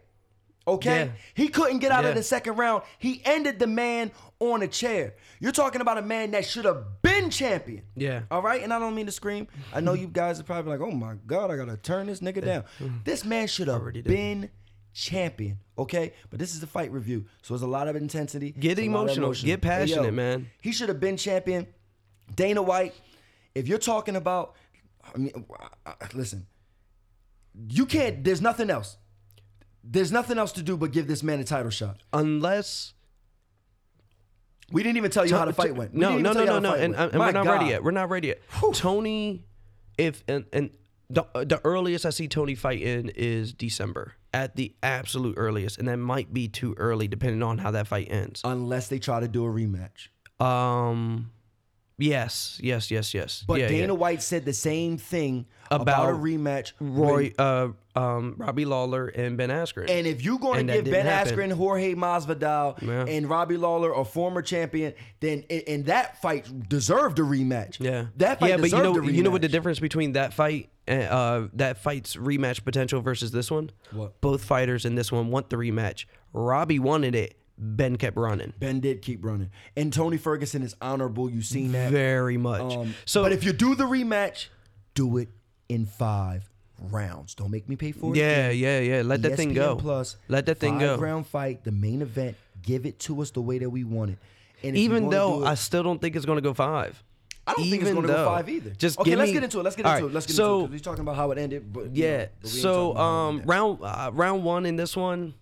[0.67, 1.11] Okay, Yeah.
[1.33, 2.11] he couldn't get out Yeah.
[2.11, 2.83] of the second round.
[2.99, 4.11] He ended the man
[4.51, 5.15] on a chair.
[5.39, 7.83] You're talking about a man that should have been champion.
[7.95, 8.23] Yeah.
[8.29, 9.47] All right, and I don't mean to scream.
[9.73, 12.43] I know you guys are probably like, "Oh my God, I gotta turn this nigga
[12.43, 12.97] down." Mm-hmm.
[13.03, 14.03] This man should have did.
[14.05, 14.49] been
[14.93, 15.59] champion.
[15.77, 18.51] Okay, but this is the fight review, so there's a lot of intensity.
[18.51, 19.33] Get it's a lot of emotional.
[19.33, 20.49] Get passionate, man.
[20.61, 21.67] He should have been champion.
[22.35, 22.93] Dana White.
[23.55, 24.55] If you're talking about,
[25.13, 25.45] I mean,
[26.13, 26.47] listen,
[27.69, 28.23] you can't.
[28.23, 28.97] There's nothing else.
[29.83, 32.01] There's nothing else to do but give this man a title shot.
[32.13, 32.93] Unless
[34.71, 35.93] We didn't even tell you how the fight went.
[35.93, 36.73] We No, no, no, no, no.
[36.73, 37.51] And, and we're not God.
[37.51, 37.83] ready yet.
[37.83, 38.41] We're not ready yet.
[38.73, 39.45] Tony,
[39.97, 40.71] if and and
[41.09, 45.87] the the earliest I see Tony fight in is December at the absolute earliest, and
[45.87, 48.41] that might be too early depending on how that fight ends.
[48.43, 50.07] Unless they try to do a rematch.
[50.43, 51.31] Um,
[51.97, 53.43] yes, yes, yes, yes.
[53.47, 53.99] But yeah, Dana yeah.
[53.99, 56.73] White said the same thing about, a rematch.
[56.79, 59.89] Roy, uh, um, Robbie Lawler and Ben Askren.
[59.89, 61.37] And if you're going to give Ben happen.
[61.37, 63.05] Askren, Jorge Masvidal, Yeah.
[63.07, 67.79] and Robbie Lawler a former champion, then and and that fight deserved a rematch.
[67.79, 70.69] Yeah, that fight yeah, but you know, you know what the difference between that fight,
[70.87, 73.71] and, uh, that fight's rematch potential versus this one?
[73.91, 74.19] What?
[74.21, 76.05] Both fighters in this one want the rematch.
[76.33, 77.37] Robbie wanted it.
[77.63, 78.53] Ben kept running.
[78.59, 81.29] Ben did keep running, and Tony Ferguson is honorable.
[81.29, 81.91] You've seen that?
[81.91, 82.73] Very much.
[82.73, 84.47] Um, so, but if you do the rematch,
[84.95, 85.29] do it
[85.69, 86.49] in five
[86.79, 87.35] rounds.
[87.35, 88.17] Don't make me pay for it.
[88.17, 89.01] yeah, yeah, yeah.
[89.01, 89.77] Let that thing go.
[89.77, 90.95] Plus, Let that thing go.
[90.95, 92.35] Five round fight, the main event.
[92.61, 94.17] Give it to us the way that we want it.
[94.63, 97.01] And Even though it- I still don't think it's going to go five.
[97.45, 98.69] I don't think it's going to go five either.
[98.69, 99.63] Just okay, let's me- get into it.
[99.63, 100.13] Let's get into right, it.
[100.13, 100.75] Let's get so- into it.
[100.75, 101.73] He's talking about how it ended.
[101.73, 102.17] But, Yeah.
[102.17, 105.33] know, but so talking about how it um, round uh, round one in this one,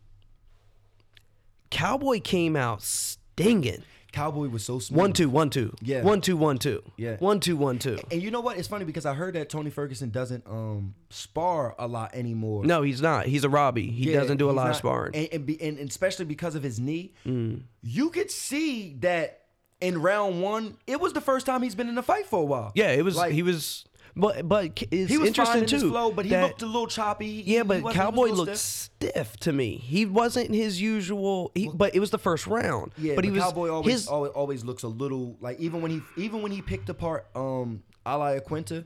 [1.71, 3.84] Cowboy came out stinging.
[4.12, 4.99] Cowboy was so smooth.
[4.99, 5.73] One two one two.
[5.81, 6.01] Yeah.
[6.03, 6.84] One two one two.
[6.97, 7.15] Yeah.
[7.19, 7.97] One two one two.
[8.12, 8.57] And you know what?
[8.57, 12.65] It's funny because I heard that Tony Ferguson doesn't um spar a lot anymore.
[12.65, 13.25] No, he's not.
[13.25, 13.89] He's a Robbie.
[13.89, 15.15] He Yeah, doesn't do a lot of sparring.
[15.15, 17.13] and, and, be, and and especially because of his knee.
[17.25, 17.62] Mm.
[17.84, 19.43] You could see that
[19.79, 22.45] in round one, it was the first time he's been in a fight for a
[22.45, 22.73] while.
[22.75, 23.15] yeah, it was.
[23.15, 23.86] Like, he was.
[24.15, 25.76] But but it's he was interesting fine in too.
[25.78, 27.43] his flow, but he that- looked a little choppy.
[27.45, 29.10] Yeah, but wasn't- he was a Cowboy looked stiff.
[29.12, 29.38] stiff.
[29.38, 29.78] to me.
[29.78, 31.52] He wasn't his usual.
[31.56, 32.91] He, but it was the first round.
[32.97, 33.41] Yeah, but he was.
[33.41, 36.62] Cowboy always, his, always always looks a little like even when he even when he
[36.62, 38.86] picked apart um Al Iaquinta,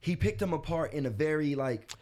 [0.00, 1.92] he picked him apart in a very like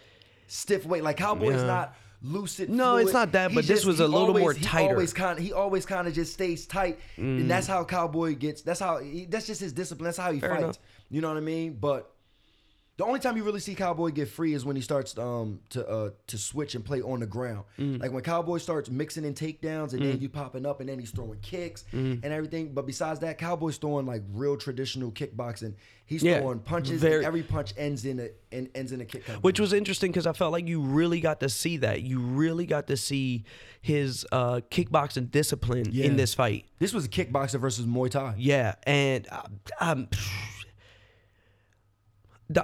[0.46, 1.00] stiff way.
[1.00, 1.64] Like Cowboy's Yeah.
[1.66, 2.68] not lucid.
[2.70, 4.78] No, it's not that, He but this was a little more always- he.
[4.78, 7.48] Always kind he always kind of just stays tight, and Mm.
[7.48, 8.62] that's how Cowboy gets.
[8.62, 10.04] That's how he, that's just his discipline.
[10.04, 10.62] That's how he Fair fights.
[10.62, 10.78] enough.
[11.10, 11.78] You know what I mean?
[11.80, 12.12] But
[13.00, 15.86] the only time you really see Cowboy get free is when he starts um to
[15.88, 17.64] uh to switch and play on the ground.
[17.78, 17.98] Mm.
[18.00, 21.10] Like when Cowboy starts mixing in takedowns and then you popping up and then he's
[21.10, 22.20] throwing kicks Mm.
[22.22, 22.74] and everything.
[22.74, 25.74] But besides that, Cowboy's throwing like real traditional kickboxing.
[26.04, 27.00] He's Yeah, throwing punches.
[27.00, 29.22] very- and every punch ends in a and ends in a kick.
[29.40, 32.02] which was interesting because I felt like you really got to see that.
[32.02, 33.44] You really got to see
[33.80, 36.04] his uh, kickboxing discipline Yeah.
[36.06, 36.66] in this fight.
[36.80, 38.34] this was a kickboxer versus Muay Thai.
[38.36, 39.42] Yeah, and uh,
[39.80, 40.08] um,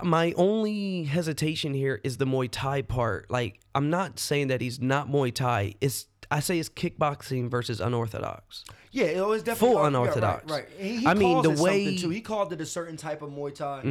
[0.03, 3.31] my only hesitation here is the Muay Thai part.
[3.31, 5.75] Like, I'm not saying that he's not Muay Thai.
[5.81, 8.65] It's I say it's kickboxing versus unorthodox.
[8.91, 10.51] Yeah, it was definitely Full yeah, unorthodox.
[10.51, 10.69] Right, right.
[10.77, 12.11] He, he I mean, the way- Mm, too.
[12.11, 13.83] he called it a certain type of Muay Thai.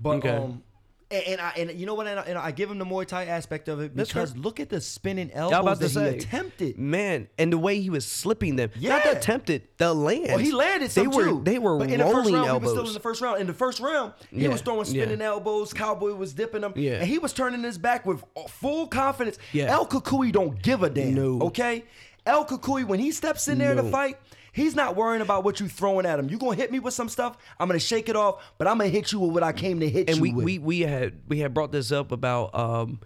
[0.00, 0.30] but okay.
[0.30, 0.62] um,
[1.12, 2.06] and, and I and you know what?
[2.06, 4.58] And I, and I give him the Muay Thai aspect of it That's because look
[4.60, 6.78] at the spinning elbows that say, he attempted.
[6.78, 8.70] man, and the way he was slipping them.
[8.74, 9.00] Not Yeah.
[9.12, 10.28] the attempted, the land.
[10.28, 11.40] Well, he landed some they were, too.
[11.44, 12.62] They were but in the first rolling round, elbows.
[12.62, 13.40] We were still in the first round.
[13.40, 15.26] In the first round, he Yeah, was throwing spinning yeah.
[15.26, 15.72] elbows.
[15.72, 16.72] Cowboy was dipping them.
[16.76, 16.94] Yeah.
[16.94, 19.38] and he was turning his back with full confidence.
[19.52, 19.70] Yeah.
[19.72, 21.14] El Cucuy don't give a damn.
[21.14, 21.40] No.
[21.42, 21.84] Okay,
[22.24, 24.16] El Cucuy when he steps in there to fight.
[24.52, 26.28] He's not worrying about what you throwing at him.
[26.28, 27.38] You gonna hit me with some stuff?
[27.58, 29.88] I'm gonna shake it off, but I'm gonna hit you with what I came to
[29.88, 30.44] hit and you we, with.
[30.44, 33.00] we we had we had brought this up about um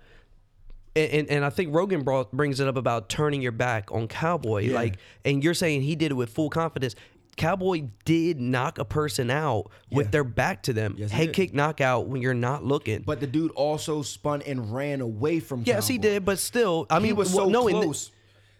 [0.96, 4.62] and, and, I think Rogan brought brings it up about turning your back on Cowboy.
[4.62, 4.76] Yeah.
[4.76, 6.94] Like and you're saying he did it with full confidence.
[7.36, 10.94] Cowboy did knock a person out with their back to them.
[10.96, 13.02] Yes, Head kick knockout when you're not looking.
[13.02, 15.60] but the dude also spun and ran away from.
[15.60, 15.64] Him.
[15.66, 18.10] Yes, he did, but still, I mean, he was well, so no, the- close.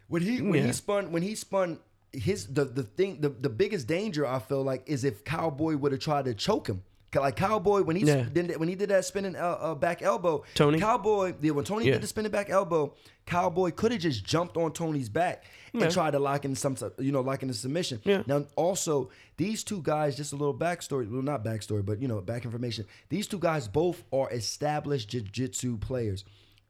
[0.09, 0.67] when he when Yeah.
[0.67, 1.79] he spun when he spun
[2.19, 5.93] his the the thing the, the biggest danger I feel like is if Cowboy would
[5.93, 6.83] have tried to choke him.
[7.15, 8.27] Like Cowboy when he Yeah.
[8.31, 10.79] did when he did that spinning uh, uh, back elbow, Tony?
[10.79, 11.93] Cowboy yeah when Tony Yeah.
[11.93, 12.93] did the spinning back elbow,
[13.25, 17.13] Cowboy could have just jumped on Tony's back and tried to lock in some you
[17.13, 18.03] know lock in the submission.
[18.05, 18.23] Yeah.
[18.27, 22.21] Now also these two guys just a little backstory well not backstory but you know
[22.21, 22.85] back information.
[23.09, 26.25] These two guys both are established jiu-jitsu players.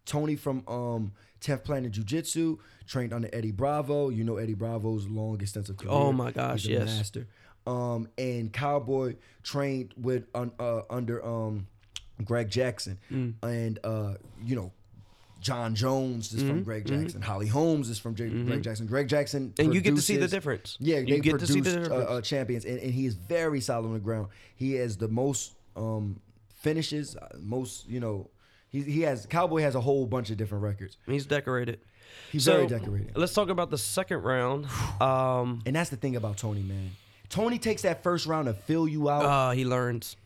[0.04, 1.12] Tony from um
[1.46, 4.08] 10th Planet Jiu Jitsu, trained under Eddie Bravo.
[4.10, 5.92] You know Eddie Bravo's long extensive career.
[5.92, 6.96] Oh my gosh, He's a yes.
[6.96, 7.26] master.
[7.66, 11.66] Um, and Cowboy trained with uh, under um
[12.24, 13.34] Greg Jackson, Mm.
[13.42, 14.72] and uh, you know.
[15.38, 16.48] Jon Jones is Mm-hmm.
[16.50, 17.20] from Greg Jackson.
[17.22, 18.86] Holly Holmes is from J- Greg Jackson.
[18.86, 20.76] Greg Jackson, And you get to see the difference.
[20.80, 23.14] Yeah, You they get to see the produced, uh, uh, champions, and, and he is
[23.14, 24.28] very solid on the ground.
[24.56, 26.20] He has the most um,
[26.62, 28.28] finishes, uh, most you know,
[28.68, 30.96] He he has Cowboy has a whole bunch of different records.
[31.06, 31.80] He's decorated.
[32.32, 33.12] He's So, very decorated.
[33.16, 34.66] Let's talk about the second round.
[35.00, 36.90] Um, And that's the thing about Tony, man.
[37.28, 40.16] Tony takes that first round to fill you out, uh, he learns.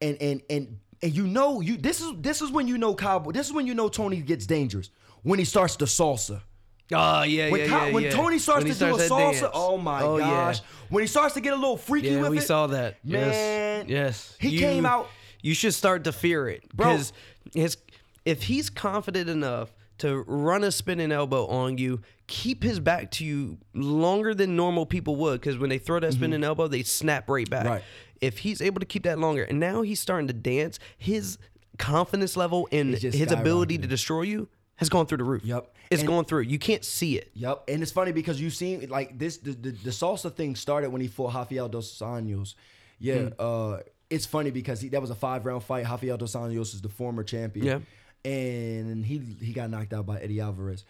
[0.00, 3.32] and and and and you know you this is this is when you know Cowboy.
[3.32, 4.90] This is when you know Tony gets dangerous
[5.22, 6.40] when he starts the salsa.
[6.90, 8.10] Oh yeah, When, yeah, Cow- yeah, when yeah.
[8.10, 9.50] Tony starts When to he do a salsa, dance.
[9.52, 10.58] oh my Oh, gosh!
[10.60, 10.64] Yeah.
[10.88, 13.04] When he starts to get a little freaky Yeah, with we it, saw that.
[13.04, 14.36] Man, yes, yes.
[14.40, 15.08] he You- came out-
[15.42, 16.86] You should start to fear it Bro.
[16.86, 17.12] because
[17.54, 17.76] his
[18.28, 23.24] if he's confident enough to run a spinning elbow on you, keep his back to
[23.24, 25.40] you longer than normal people would.
[25.40, 27.64] Because when they throw that spinning elbow, they snap right back.
[27.64, 27.72] Mm-hmm.
[27.74, 27.82] Right.
[28.20, 31.38] If he's able to keep that longer, and now he's starting to dance, his
[31.78, 35.44] confidence level and his ability to destroy you has gone through the roof.
[35.44, 35.74] Yep.
[35.90, 36.42] It's And- going through.
[36.42, 37.30] You can't see it.
[37.34, 40.90] Yep, and it's funny because you've seen like this the, the, the salsa thing started
[40.90, 42.54] when he fought Rafael dos Anjos.
[43.00, 43.28] Yeah, Hmm.
[43.38, 43.76] uh,
[44.10, 45.84] it's funny because he, that was a five round fight.
[45.88, 47.66] Rafael dos Anjos is the former champion.
[47.66, 47.78] Yeah.
[48.24, 50.84] And he he got knocked out by Eddie Alvarez,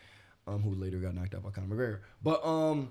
[0.46, 1.98] um, who later got knocked out by Conor McGregor.
[2.22, 2.90] But um,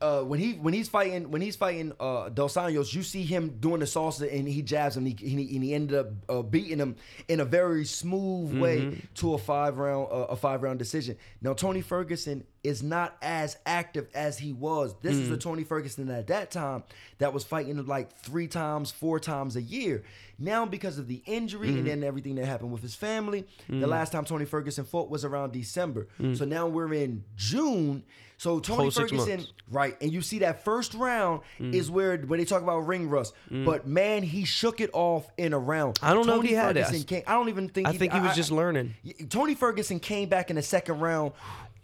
[0.00, 3.56] uh, when he when he's fighting when he's fighting uh, Dos Anjos, you see him
[3.60, 5.06] doing the salsa and he jabs him.
[5.06, 6.96] And he, and he, and he ended up uh, beating him
[7.28, 11.16] in a very smooth way to a five round uh, a five round decision.
[11.40, 14.94] Now Tony Ferguson is not as active as he was.
[15.02, 15.40] This is the hmm.
[15.40, 16.82] Tony Ferguson at that time
[17.18, 20.02] that was fighting like three times, four times a year.
[20.38, 21.86] Now because of the injury and hmm.
[21.86, 23.84] then everything that happened with his family, the hmm.
[23.84, 26.08] last time Tony Ferguson fought was around December.
[26.34, 28.02] So now we're in June.
[28.36, 29.46] So Tony Whole Ferguson.
[29.70, 31.72] Right, and you see that first round Mm.
[31.72, 35.52] is where when they talk about ring rust, but man, he shook it off in
[35.52, 35.98] a round.
[36.02, 36.76] I don't know if Tony he had.
[36.76, 37.88] Ferguson Came, I don't even think.
[37.88, 38.94] I think he was just learning.
[39.30, 41.32] Tony Ferguson came back in the second round,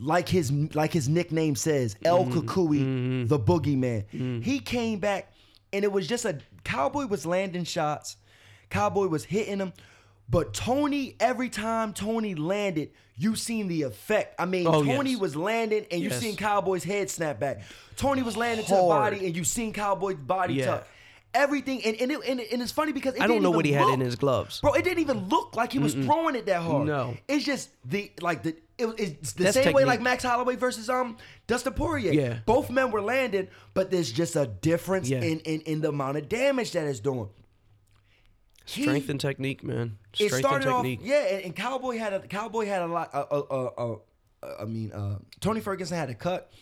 [0.01, 2.39] like his like his nickname says, El Mm-hmm.
[2.49, 4.43] Cucuy, the Boogeyman.
[4.43, 5.33] He came back,
[5.73, 8.17] and it was just a Cowboy was landing shots,
[8.71, 9.73] Cowboy was hitting them.
[10.29, 14.37] But Tony, every time Tony landed, you seen the effect.
[14.39, 15.21] I mean, Oh, Tony yes.
[15.21, 16.21] was landing and you Yes.
[16.21, 17.63] seen Cowboy's head snap back.
[17.97, 20.67] Tony was landing to the body and you seen Cowboy's body Yeah.
[20.67, 20.87] tuck.
[21.35, 23.73] Everything and and, it, and, and it's funny because it I don't know what he
[23.73, 24.61] had in his gloves.
[24.61, 24.73] bro.
[24.75, 26.87] It didn't even look like he was throwing it that hard.
[26.89, 27.17] No.
[27.29, 30.01] it's just the like the it, was- it's the That's same way like.
[30.01, 31.17] Max Holloway versus um
[31.47, 32.13] Dustin Poirier.
[32.13, 32.39] Yeah.
[32.47, 35.21] both men were landing, but there's just a difference Yeah.
[35.23, 37.29] in, in in the amount of damage that it's doing.
[38.67, 39.99] He- Strength and technique, man.
[40.13, 41.01] it Strength and started off, technique.
[41.03, 43.11] yeah, and, and Cowboy had a Cowboy had a lot.
[43.15, 43.97] Uh, uh, uh, uh,
[44.43, 46.53] uh, I mean, uh, Tony Ferguson had a cut.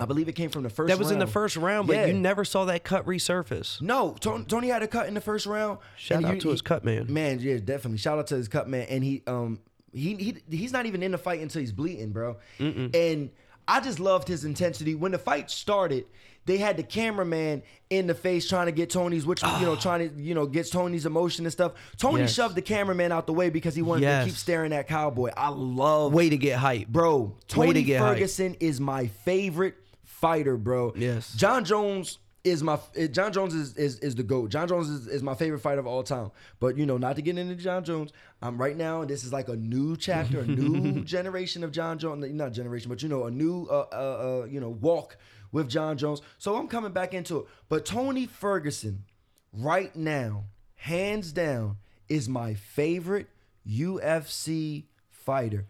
[0.00, 0.88] I believe it came from the first.
[0.88, 1.32] That was in the round.
[1.32, 2.06] first round, but Yeah.
[2.06, 3.82] you never saw that cut resurface.
[3.82, 5.78] No, Tony, Tony had a cut in the first round.
[5.96, 7.12] Shout and out you- to his cut man.
[7.12, 7.98] Man, yeah, definitely.
[7.98, 9.58] Shout out to his cut man, and he um
[9.92, 12.36] he he he's not even in the fight until he's bleeding, bro.
[12.58, 13.30] And
[13.66, 16.06] I just loved his intensity when the fight started.
[16.46, 19.80] They had the cameraman in the face trying to get Tony's, which you know, ah.
[19.80, 21.72] trying to you know get Tony's emotion and stuff.
[21.98, 22.32] Tony Yes.
[22.32, 24.24] shoved the cameraman out the way because he wanted Yes.
[24.24, 25.30] to keep staring at Cowboy.
[25.36, 26.88] I love Way to get hype.
[26.88, 27.18] bro.
[27.18, 28.14] Way Tony to get hype.
[28.14, 29.74] Ferguson is my favorite
[30.04, 30.94] fighter, bro.
[30.96, 31.34] Yes.
[31.34, 32.78] Jon Jones is my
[33.10, 34.50] Jon Jones is is, is the goat.
[34.50, 36.30] Jon Jones is, is my favorite fighter of all time.
[36.60, 39.04] But you know, not to get into Jon Jones, I'm right now.
[39.04, 42.24] This is like a new chapter, a new generation of Jon Jones.
[42.32, 45.16] Not generation, but you know, a new uh, uh, uh you know walk
[45.52, 46.20] with Jon Jones.
[46.38, 47.46] So I'm coming back into it.
[47.68, 49.04] But Tony Ferguson,
[49.52, 50.44] right now,
[50.76, 53.28] hands down, is my favorite
[53.68, 55.66] UFC fighter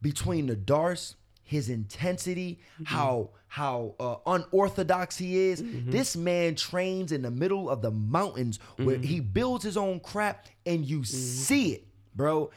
[0.00, 5.62] between the darts, his intensity, how how uh, unorthodox he is.
[5.64, 10.46] This man trains in the middle of the mountains where he builds his own crap,
[10.66, 12.50] and you see it, bro.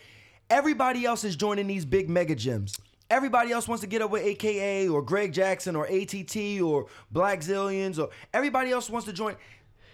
[0.50, 2.78] Everybody else is joining these big mega gyms.
[3.10, 8.00] Everybody else wants to get up with AKA or Greg Jackson or ATT or Blackzilians
[8.00, 9.36] or everybody else wants to join.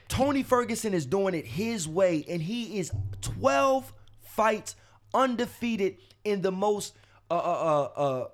[0.07, 4.75] Tony Ferguson is doing it his way, and he is 12 fights
[5.13, 6.93] undefeated in the most
[7.29, 8.27] uh uh uh, uh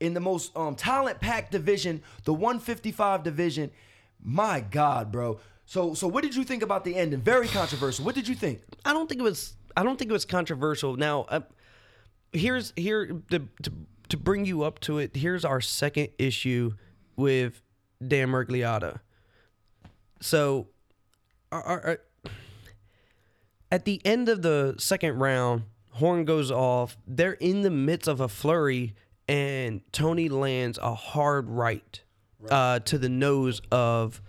[0.00, 3.70] in the most um talent packed division, the 155 division.
[4.22, 5.38] My God, bro.
[5.66, 7.20] So so what did you think about the ending?
[7.20, 8.04] Very controversial.
[8.04, 8.62] What did you think?
[8.84, 9.54] I don't think it was.
[9.76, 10.96] I don't think it was controversial.
[10.96, 11.40] Now, uh,
[12.32, 13.72] here's here to, to
[14.10, 15.16] to bring you up to it.
[15.16, 16.72] Here's our second issue
[17.16, 17.60] with
[18.06, 19.00] Dan Miragliotta.
[20.20, 20.68] So,
[21.50, 22.00] our, our-
[23.72, 26.96] at the end of the second round, horn goes off.
[27.06, 28.94] They're in the midst of a flurry,
[29.28, 32.00] and Tony lands a hard right,
[32.50, 34.20] Uh, to the nose of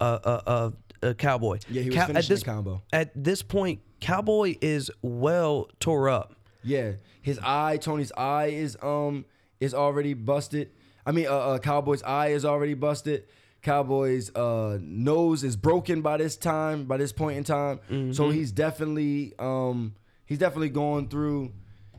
[0.00, 1.58] uh, uh, of a cowboy.
[1.70, 2.82] Yeah, he was Cow- finishing at this, the combo.
[2.92, 6.34] At this point, Cowboy is well tore up.
[6.62, 6.92] Yeah,
[7.22, 9.24] his eye, Tony's eye is um
[9.60, 10.70] is already busted.
[11.06, 13.24] I mean, uh, uh Cowboy's eye is already busted.
[13.62, 17.80] Cowboy's uh nose is broken by this time, by this point in time.
[18.12, 19.94] So he's definitely um
[20.26, 21.52] He's definitely going through.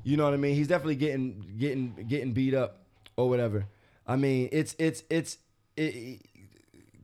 [0.04, 0.56] You know what I mean?
[0.56, 2.80] He's definitely getting getting getting beat up
[3.16, 3.66] or whatever.
[4.08, 5.38] I mean, it's it's it's.
[5.78, 6.22] It,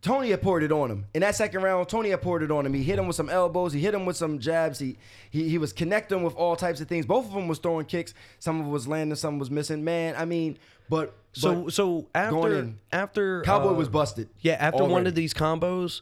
[0.02, 1.90] Tony had poured it on him in that second round.
[1.90, 2.74] Tony had poured it on him.
[2.74, 3.74] He hit him with some elbows.
[3.74, 4.80] He hit him with some jabs.
[4.80, 4.98] He
[5.30, 7.06] he, he was connecting with all types of things.
[7.06, 8.14] Both of them was throwing kicks.
[8.40, 9.16] Some of it was landing.
[9.16, 9.84] Some was missing.
[9.84, 10.58] Man, I mean,
[10.90, 12.80] but, So but so after in.
[12.92, 14.30] after Cowboy uh, was busted.
[14.40, 16.02] Yeah, after one of these combos,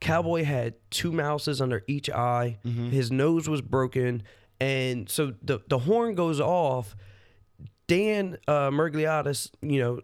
[0.00, 2.58] Cowboy had two mouses under each eye.
[2.66, 2.90] Mm-hmm.
[2.90, 4.24] His nose was broken,
[4.60, 6.96] and so the the horn goes off.
[7.88, 10.00] Dan uh, Mergliatis, you know,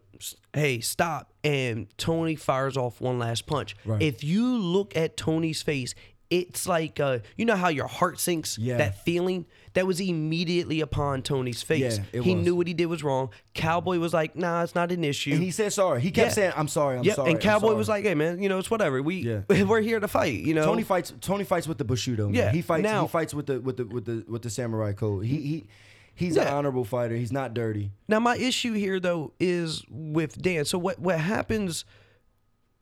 [0.53, 3.75] hey, stop, and Tony fires off one last punch.
[3.85, 4.01] Right.
[4.01, 5.95] If you look at Tony's face,
[6.33, 8.57] it's like uh, you know how your heart sinks.
[8.59, 8.79] Yeah.
[8.79, 11.99] That feeling that was immediately upon Tony's face.
[12.13, 12.45] Yeah, he was.
[12.45, 13.31] knew what he did was wrong.
[13.55, 16.01] Cowboy was like, "Nah, it's not an issue." And he said sorry.
[16.01, 16.33] He kept Yeah.
[16.35, 16.99] saying, "I'm sorry.
[16.99, 19.03] I'm yeah, sorry." and Cowboy sorry." was like, "Hey, man, you know it's whatever.
[19.03, 19.41] We Yeah.
[19.65, 20.41] we're here to fight.
[20.41, 21.13] You know, Tony fights.
[21.21, 22.27] Tony fights with the Bushido.
[22.27, 22.35] Man.
[22.35, 22.83] Yeah, he fights.
[22.83, 25.27] now- he fights with the with the with the with the samurai code.
[25.27, 25.67] He he
[26.15, 27.15] he's an honorable fighter.
[27.17, 27.93] He's not dirty.
[28.09, 30.65] Now my issue here though is with Dan.
[30.65, 31.85] So what what happens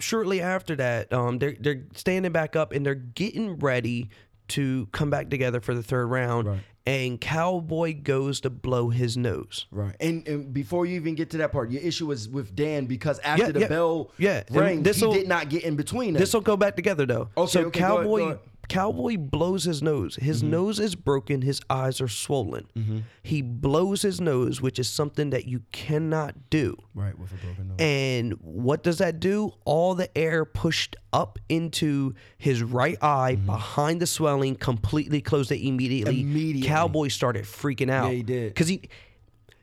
[0.01, 1.12] shortly after that?
[1.12, 4.11] Um, they're they're standing back up and they're getting ready
[4.48, 6.48] to come back together for the third round.
[6.48, 6.61] Right.
[6.86, 9.66] And Cowboy goes to blow his nose.
[9.70, 9.94] Right.
[10.01, 13.18] And, and before you even get to that part, your issue was with Dan because
[13.20, 14.42] after Yeah, the yeah, bell yeah.
[14.51, 16.14] Rang, he did not get in between.
[16.14, 17.28] This will go back together though.
[17.36, 18.38] Okay, so okay, go ahead, Cowboy go ahead.
[18.70, 20.16] Cowboy blows his nose.
[20.16, 20.50] His Mm-hmm.
[20.52, 21.42] nose is broken.
[21.42, 23.02] His eyes are swollen.
[23.22, 26.76] He blows his nose, which is something that you cannot do.
[26.94, 27.76] right with a broken nose.
[27.80, 29.52] And what does that do?
[29.64, 33.46] All the air pushed up into his right eye Mm-hmm.
[33.46, 36.20] behind the swelling, completely closed it immediately.
[36.22, 36.68] Immediately.
[36.68, 38.06] Cowboy started freaking out.
[38.10, 38.54] Yeah, he did.
[38.54, 38.88] Because he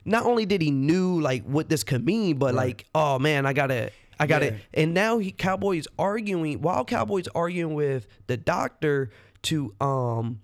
[0.05, 3.53] not only did he knew like what this could mean, but like, oh man, I
[3.53, 4.49] gotta I got Yeah.
[4.49, 4.61] it.
[4.74, 9.09] And now he Cowboy's arguing while Cowboy's arguing with the doctor
[9.43, 10.41] to um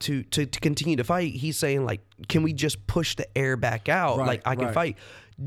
[0.00, 3.56] to, to to continue to fight, he's saying like, can we just push the air
[3.56, 4.18] back out?
[4.18, 4.74] Right, like I can right.
[4.74, 4.98] fight.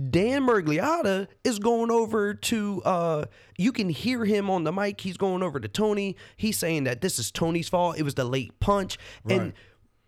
[0.09, 3.25] Dan Miragliotta is going over to uh
[3.57, 5.01] you can hear him on the mic.
[5.01, 6.15] He's going over to Tony.
[6.37, 7.97] He's saying that this is Tony's fault.
[7.97, 8.97] It was the late punch.
[9.29, 9.53] And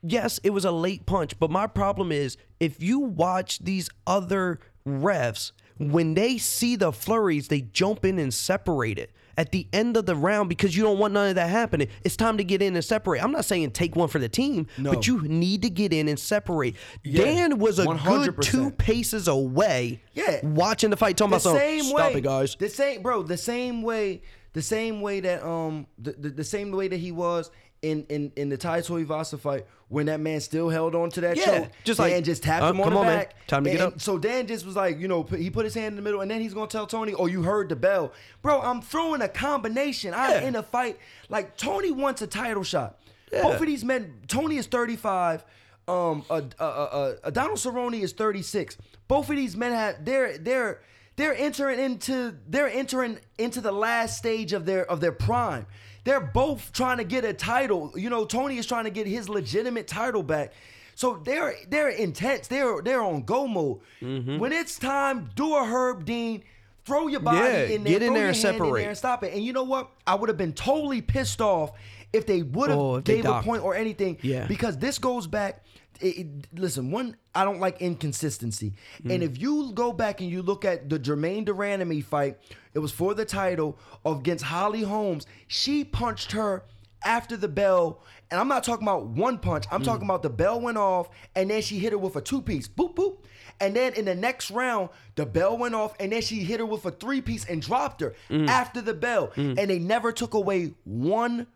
[0.01, 4.59] yes, it was a late punch, but my problem is if you watch these other
[4.87, 9.95] refs, when they see the flurries, they jump in and separate it at the end
[9.95, 11.87] of the round because you don't want none of that happening.
[12.03, 13.23] It's time to get in and separate.
[13.23, 14.91] I'm not saying take one for the team, No.
[14.93, 16.75] but you need to get in and separate.
[17.03, 18.41] Yeah, Dan was a good 100%.
[18.41, 20.01] two paces away.
[20.13, 20.39] Yeah.
[20.43, 21.81] watching the fight, talking the about something.
[21.81, 22.55] same Stop it, guys.
[22.55, 23.21] The same, bro.
[23.23, 24.21] The same way.
[24.53, 27.51] The same way that um the, the, the same way that he was
[27.91, 31.37] in in in the Tai Tuivasa fight when that man still held on to that
[31.37, 31.69] Yeah, choke.
[31.85, 33.25] just Dan like, just tapped uh, him on come the on, man.
[33.47, 34.01] Time to get up.
[34.01, 36.19] So Dan just was like, you know, put, he put his hand in the middle,
[36.21, 38.11] and then he's gonna tell Tony, "Oh, you heard the bell,
[38.41, 38.59] bro.
[38.61, 40.13] I'm throwing a combination.
[40.13, 40.99] I'm in a fight.
[41.29, 42.99] Like Tony wants a title shot.
[43.31, 44.13] Both of these men.
[44.27, 45.43] Tony is 35.
[45.89, 48.77] Um, uh, uh, uh, uh, Donald Cerrone is 36.
[49.07, 50.81] Both of these men have they're they're
[51.15, 55.65] they're entering into they're entering into the last stage of their of their prime.
[56.07, 57.91] They're both trying to get a title.
[57.93, 60.53] You know, Tony is trying to get his legitimate title back.
[60.95, 62.47] So they're they're intense.
[62.47, 63.81] They're they're on go mode.
[64.01, 64.37] Mm-hmm.
[64.39, 66.43] When it's time, do a Herb Dean.
[66.85, 67.91] Throw your body Yeah, in there.
[67.99, 68.79] get in there and hand in separate.
[68.79, 69.33] there and stop it.
[69.33, 69.89] And you know what?
[70.07, 71.71] I would have been totally pissed off
[72.13, 74.17] if they would have Oh, gave a point or anything.
[74.21, 74.45] Yeah.
[74.47, 75.63] Because this goes back.
[75.99, 78.73] It, it- listen, one, I don't like inconsistency.
[79.03, 79.13] Mm.
[79.15, 82.37] And if you go back and you look at the Germaine de Randamie fight,
[82.73, 85.25] it was for the title of against Holly Holmes.
[85.47, 86.63] She punched her
[87.03, 88.01] after the bell.
[88.29, 89.65] And I'm not talking about one punch.
[89.67, 89.73] Mm.
[89.75, 92.41] I'm talking about the bell went off and then she hit her with a two
[92.41, 92.67] piece.
[92.67, 93.17] Boop, boop.
[93.59, 96.65] And then in the next round, the bell went off and then she hit her
[96.65, 98.47] with a three piece and dropped her Mm.
[98.47, 99.31] after the bell.
[99.35, 101.47] And they never took away one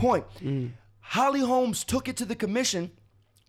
[0.00, 0.24] point.
[0.42, 0.70] Mm.
[1.00, 2.90] Holly Holmes took it to the commission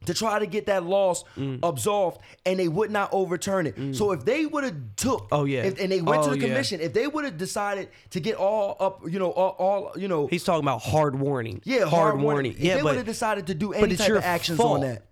[0.07, 1.59] to try to get that loss Mm.
[1.61, 3.75] absolved, and they would not overturn it.
[3.95, 5.61] So if they would have took, Oh, yeah.
[5.63, 6.47] if, and they went Oh, to the yeah.
[6.47, 10.07] commission, if they would have decided to get all up, you know, all, all you
[10.07, 11.61] know, He's talking about hard warning.
[11.65, 12.53] yeah, hard, warning.
[12.53, 14.81] If Yeah, they would have decided to do any type your of actions fault.
[14.81, 15.03] on that.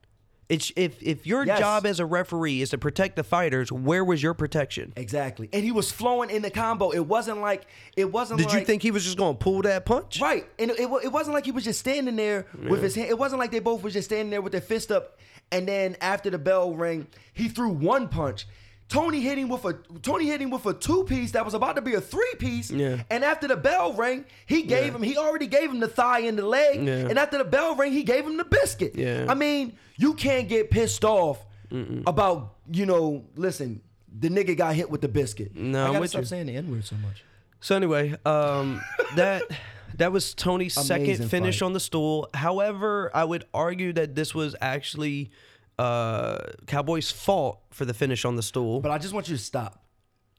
[0.49, 1.59] It's if if your Yes.
[1.59, 4.93] job as a referee is to protect the fighters, where was your protection?
[4.95, 6.89] Exactly, and he was flowing in the combo.
[6.89, 8.39] It wasn't like it wasn't.
[8.39, 10.19] Did like, you think he was just going to pull that punch?
[10.19, 13.09] Right, and it, it, it wasn't like he was just standing there with his hand.
[13.09, 15.19] It wasn't like they both were just standing there with their fist up,
[15.51, 18.47] and then after the bell rang, he threw one punch.
[18.89, 21.75] Tony hit him with a Tony hit him with a two piece that was about
[21.75, 22.71] to be a three piece.
[22.71, 23.03] Yeah.
[23.11, 26.37] And after the bell rang, he gave him he already gave him the thigh and
[26.37, 26.83] the leg.
[26.83, 27.07] Yeah.
[27.07, 28.95] And after the bell rang, he gave him the biscuit.
[28.95, 29.25] Yeah.
[29.29, 31.45] I mean, you can't get pissed off
[32.07, 33.25] about you know.
[33.35, 33.81] Listen,
[34.17, 35.55] the nigga got hit with the biscuit.
[35.55, 36.25] No, I I'm gotta with stop you.
[36.27, 37.23] saying the n word so much.
[37.61, 38.81] So anyway, um,
[39.15, 39.43] that
[39.97, 41.65] That was Tony's second finish fight.
[41.65, 42.29] on the stool.
[42.33, 45.29] However, I would argue that this was actually
[45.79, 48.79] uh, Cowboys' fault for the finish on the stool.
[48.81, 49.83] But I just want you to stop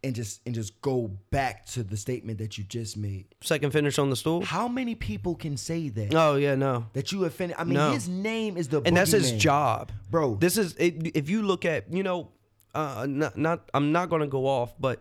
[0.02, 3.26] and just and just go back to the statement that you just made.
[3.42, 4.42] second finish on the stool.
[4.44, 6.14] How many people can say that?
[6.14, 6.86] Oh yeah, no.
[6.92, 7.58] That you have finished.
[7.60, 7.92] I mean, No.
[7.92, 9.38] his name is the and that's his boogeyman.
[9.38, 10.36] job, Bro.
[10.36, 12.28] This is it, if you look at you know,
[12.74, 15.00] uh, not, not I'm not gonna go off, but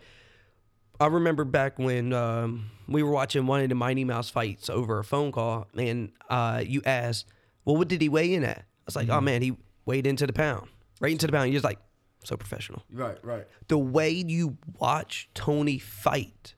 [1.01, 4.99] I remember back when um, we were watching one of the Mighty Mouse fights over
[4.99, 7.25] a phone call, and uh, you asked,
[7.63, 9.15] "Well, what did he weigh in at?" I was like, Mm-hmm.
[9.17, 9.55] "Oh man, he
[9.89, 10.69] weighed into the pound,
[11.01, 11.79] right into the pound." You're just like,
[12.23, 12.83] so professional.
[12.91, 13.45] Right, right.
[13.67, 16.53] The way you watch Tony fight,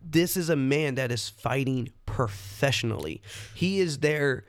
[0.00, 3.20] this is a man that is fighting professionally.
[3.54, 4.44] He is there.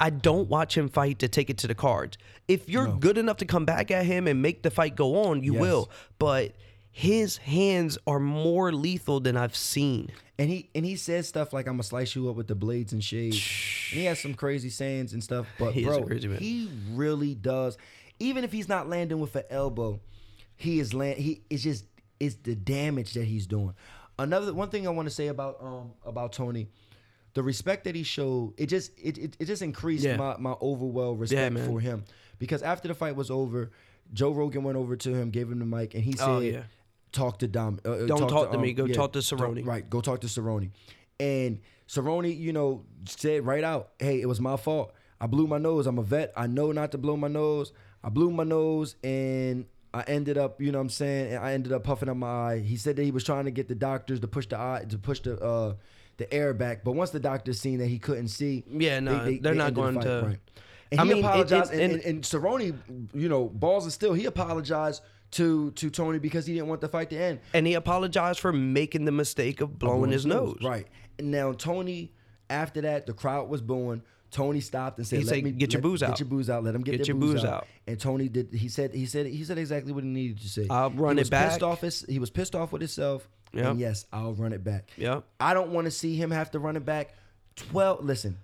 [0.00, 2.16] I don't watch him fight to take it to the cards.
[2.48, 5.42] If you're good enough to come back at him and make the fight go on,
[5.44, 5.60] you Yes.
[5.60, 5.90] will.
[6.18, 6.54] But
[6.90, 10.10] his hands are more lethal than I've seen.
[10.42, 12.92] And he and he says stuff like I'm gonna slice you up with the blades
[12.92, 13.36] and shades.
[13.92, 15.46] And he has some crazy sayings and stuff.
[15.56, 17.78] But He bro, he really does.
[18.18, 20.00] Even if he's not landing with an elbow,
[20.56, 21.18] he is land.
[21.18, 21.84] He is just
[22.18, 23.74] it's the damage that he's doing.
[24.18, 26.66] Another one thing I want to say about um about Tony,
[27.34, 30.16] the respect that he showed, it just it it, it just increased Yeah.
[30.16, 31.68] my my overwhelmed respect man.
[31.68, 32.02] for him
[32.40, 33.70] because after the fight was over,
[34.12, 36.28] Joe Rogan went over to him, gave him the mic, and he said.
[36.28, 36.62] Oh, yeah.
[37.12, 37.78] Talk to Dom.
[37.84, 39.66] Uh, uh, Don't talk to me, go talk to talk- Cerrone.
[39.66, 40.70] right, go talk to Cerrone.
[41.20, 44.92] And Cerrone, you know, said right out, hey, it was my fault.
[45.20, 45.86] I blew my nose.
[45.86, 46.32] I'm a vet.
[46.36, 47.72] I know not to blow my nose.
[48.02, 51.52] I blew my nose and I ended up, you know what I'm saying, and I
[51.52, 52.58] ended up puffing up my eye.
[52.60, 54.98] He said that he was trying to get the doctors to push the eye to
[54.98, 55.74] push the uh
[56.16, 56.82] the air back.
[56.82, 59.80] But once the doctors seen that he couldn't see, Yeah, no, they're not ended the
[59.80, 60.38] going fight, to- right.
[60.90, 63.84] And I he mean, it- apologized, it- and, and- and, and Cerrone, you know, balls
[63.84, 65.02] and still, he apologized
[65.32, 67.40] to to Tony because he didn't want the fight to end.
[67.54, 70.58] And he apologized for making the mistake of blowing his nose.
[70.62, 70.86] Right.
[71.18, 72.12] And now Tony,
[72.48, 74.02] after that, the crowd was booing.
[74.30, 76.20] Tony stopped and said, He "Let said, me "Get your booze Get out.
[76.20, 76.64] your booze out.
[76.64, 77.52] Let him get, Get your booze, out.
[77.54, 78.48] out." And Tony did.
[78.54, 78.94] He said.
[78.94, 79.26] He said.
[79.26, 80.66] He said exactly what he needed to say.
[80.70, 81.50] I'll run he it back.
[81.50, 81.82] Pissed off.
[81.82, 83.28] His, he was pissed off with himself.
[83.52, 83.64] Yep.
[83.66, 84.88] And yes, I'll run it back.
[84.96, 85.20] Yeah.
[85.38, 87.14] I don't want to see him have to run it back.
[87.56, 88.02] Twelve.
[88.02, 88.38] Listen,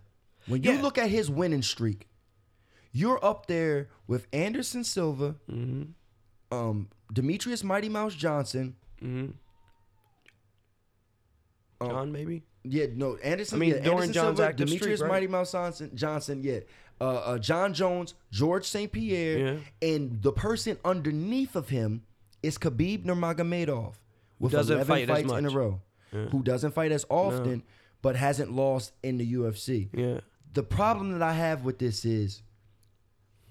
[0.46, 0.82] when you Yeah.
[0.82, 2.06] look at his winning streak,
[2.92, 5.92] you're up there with Anderson Silva, Mm-hmm.
[6.50, 8.74] Um, Demetrious Mighty Mouse Johnson.
[11.80, 11.88] Oh.
[11.88, 12.42] John, maybe?
[12.64, 13.56] Yeah, no, Anderson.
[13.56, 15.08] I mean, yeah, Doran Anderson John's Silva, Demetrious streak, right?
[15.08, 16.60] Mighty Mouse Johnson, Johnson, yeah,
[17.00, 18.90] uh, uh, Jon Jones, George St.
[18.90, 22.02] Pierre, and the person underneath of him
[22.42, 23.94] is Khabib Nurmagomedov,
[24.38, 25.80] with doesn't 11 fight as fights in a row,
[26.10, 27.62] who doesn't fight as often,
[28.02, 29.88] but hasn't lost in the UFC.
[29.92, 30.20] Yeah.
[30.54, 32.42] The problem that I have with this is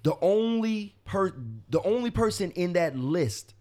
[0.03, 1.33] the only per
[1.69, 3.53] the only person in that list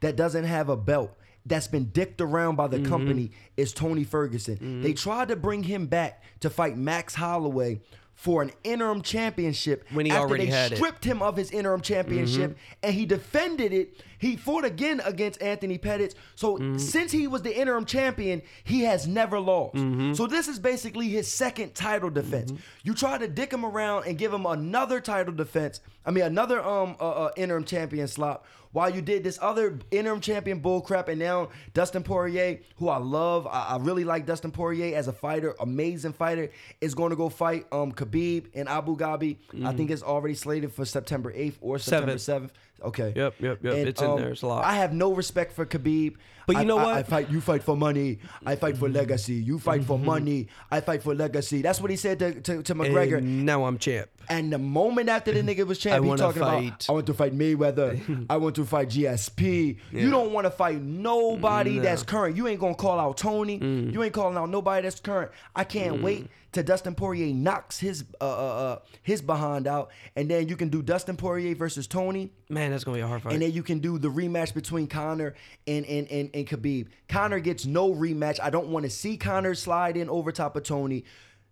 [0.00, 1.12] that doesn't have a belt
[1.46, 2.86] that's been dicked around by the Mm-hmm.
[2.88, 4.82] company is Tony Ferguson.
[4.82, 7.80] They tried to bring him back to fight Max Holloway
[8.18, 10.74] for an interim championship When he after already they had it.
[10.74, 10.84] Mm-hmm.
[10.84, 14.02] stripped him of his interim championship and he defended it.
[14.18, 16.16] He fought again against Anthony Pettis.
[16.34, 16.78] So Mm-hmm.
[16.78, 19.76] since he was the interim champion, he has never lost.
[19.76, 20.14] Mm-hmm.
[20.14, 22.52] So this is basically his second title defense.
[22.82, 25.80] You try to dick him around and give him another title defense.
[26.04, 30.20] I mean another um uh, uh, interim champion slot while you did this other interim
[30.20, 34.96] champion bullcrap and now Dustin Poirier, who I love, I, I really like Dustin Poirier
[34.96, 36.50] as a fighter, amazing fighter,
[36.80, 39.36] is going to go fight um Khabib in Abu Dhabi.
[39.64, 42.52] I think it's already slated for September 8th or September Seventh.
[42.52, 42.56] 7th.
[42.84, 43.12] Okay.
[43.16, 43.74] Yep, yep, yep.
[43.74, 44.30] It's in there.
[44.30, 44.64] It's a lot.
[44.64, 46.14] I have no respect for Khabib.
[46.46, 46.94] But you I- know what?
[46.94, 47.30] I fight.
[47.30, 48.20] You fight for money.
[48.46, 48.84] I fight Mm-hmm.
[48.84, 49.34] for legacy.
[49.34, 50.48] You fight for money.
[50.70, 51.60] I fight for legacy.
[51.62, 53.18] That's what he said to, to, to McGregor.
[53.18, 54.08] And now I'm champ.
[54.30, 56.66] And the moment after the nigga was champ, he talking fight.
[56.68, 58.26] about I want to fight Mayweather.
[58.30, 59.76] I want to fight GSP.
[59.92, 62.36] You don't want to fight nobody that's current.
[62.36, 63.58] You ain't gonna call out Tony.
[63.58, 63.92] Mm.
[63.92, 65.30] You ain't calling out nobody that's current.
[65.54, 70.30] I can't wait till Dustin Poirier knocks his uh, uh, uh his behind out, and
[70.30, 72.30] then you can do Dustin Poirier versus Tony.
[72.48, 73.32] Man, that's gonna be a hard fight.
[73.34, 75.34] And then you can do the rematch between Conor
[75.66, 76.88] and and, and, and Khabib.
[77.08, 78.38] Conor gets no rematch.
[78.42, 81.04] I don't want to see Conor slide in over top of Tony.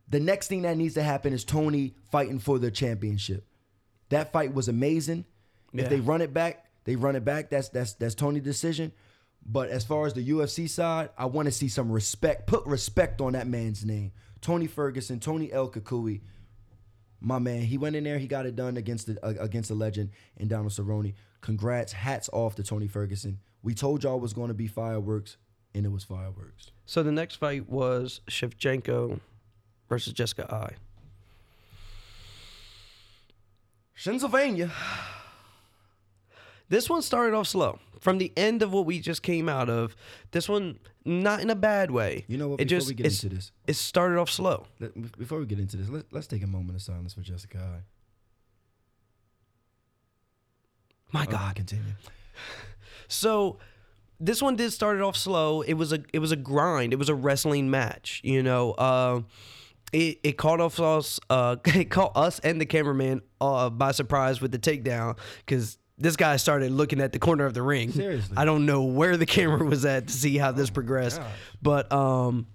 [0.09, 3.45] The next thing that needs to happen is Tony fighting for the championship.
[4.11, 5.25] That fight was amazing.
[5.73, 7.51] If they run it back, they run it back.
[7.51, 8.93] That's that's that's Tony's decision.
[9.45, 12.47] But as far as the UFC side, I want to see some respect.
[12.47, 14.13] Put respect on that man's name.
[14.41, 16.21] Tony Ferguson, Tony El Cucuy.
[17.21, 19.75] My man, he went in there, he got it done against the uh, against the
[19.75, 21.15] legend and Donald Cerrone.
[21.41, 23.39] Congrats, hats off to Tony Ferguson.
[23.63, 25.37] We told y'all it was going to be fireworks,
[25.75, 26.71] and it was fireworks.
[26.85, 29.21] so the next fight was Shevchenko
[29.89, 30.75] versus Jessica Eye.
[34.05, 34.71] Pennsylvania.
[36.69, 37.79] This one started off slow.
[38.01, 39.97] from the end of what we just came out of,
[40.31, 42.25] this one not in a bad way.
[42.29, 44.67] You know what, It before just we get into this- it started off slow.
[44.79, 47.83] Let- before we get into this, let, let's take a moment of silence for Jessica.
[51.13, 51.55] My Okay, God.
[51.57, 51.93] continue.
[53.09, 53.59] So
[54.19, 55.63] this one did start it off slow.
[55.63, 56.93] It was a it was a grind.
[56.93, 58.21] It was a wrestling match.
[58.25, 59.21] You know, uh,
[59.93, 64.41] it it caught off us uh it caught us and the cameraman uh by surprise
[64.41, 65.79] with the takedown because.
[65.99, 67.91] This guy started looking at the corner of the ring.
[67.91, 68.37] Seriously.
[68.37, 71.33] I don't know where the camera was at to see how this progressed, gosh.
[71.63, 72.47] but um,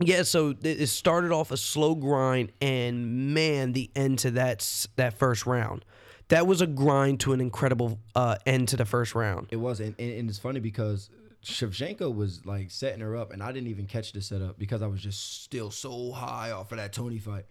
[0.00, 0.24] yeah.
[0.24, 5.46] So it started off a slow grind, and man, the end to that that first
[5.46, 5.84] round,
[6.28, 9.48] that was a grind to an incredible uh, end to the first round.
[9.50, 11.10] It was, and, and, and it's funny because
[11.44, 14.86] Shevchenko was like setting her up, and I didn't even catch the setup because I
[14.86, 17.44] was just still so high off of that Tony fight.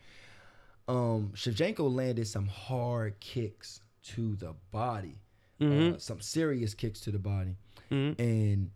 [0.88, 5.20] Um, Shevchenko landed some hard kicks to the body,
[5.62, 5.95] Mm-hmm.
[5.95, 7.56] uh, some serious kicks to the body,
[7.89, 8.72] and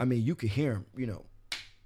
[0.00, 0.86] I mean you could hear him.
[0.96, 1.24] You know,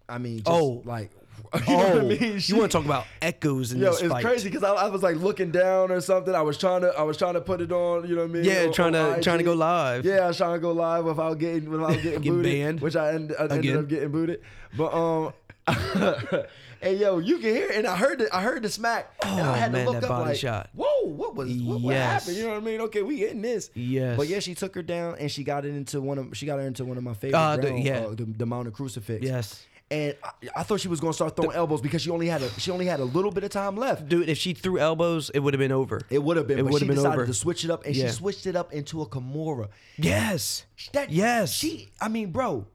[0.09, 0.83] I mean, just Oh.
[0.85, 1.11] like
[1.69, 2.39] you know what I Oh, mean?
[2.41, 4.25] you want to talk about echoes in Yo, this it's fight?
[4.25, 6.35] crazy because I, I was like looking down or something.
[6.35, 8.09] I was trying to, I was trying to put it on.
[8.09, 8.45] You know what I mean?
[8.45, 10.05] Yeah, on- trying to trying to go live.
[10.05, 12.81] Yeah, I was trying to go live without getting without getting Get booted, banned.
[12.81, 14.41] which I, end, I ended up getting booted.
[14.77, 15.33] But um,
[16.81, 19.41] hey yo, you can hear, it, and I heard the I heard the smack, and
[19.41, 20.71] I Oh, had man, to look up like, shot.
[20.75, 22.37] whoa, what was what, what happened?
[22.37, 22.81] You know what I mean?
[22.83, 23.71] Okay, we getting this.
[23.75, 24.17] Yes.
[24.17, 26.59] But yeah, she took her down, and she got it into one of she got
[26.59, 27.99] her into one of my favorite Uh, the- yeah.
[28.01, 29.25] uh, the, the mountain crucifix.
[29.25, 29.67] Yes.
[29.89, 32.49] And I, I thought she was gonna start throwing elbows because she only had a
[32.59, 34.09] she only had a little bit of time left.
[34.09, 36.01] Dude, if she threw elbows, it would have been over.
[36.11, 37.27] It would have been, It would she have been decided over.
[37.27, 38.07] to switch it up, and Yeah.
[38.07, 39.69] she switched it up into a Kimura.
[39.97, 40.65] Yes.
[40.93, 41.53] That Yes.
[41.53, 41.91] she.
[42.01, 42.67] I mean, bro,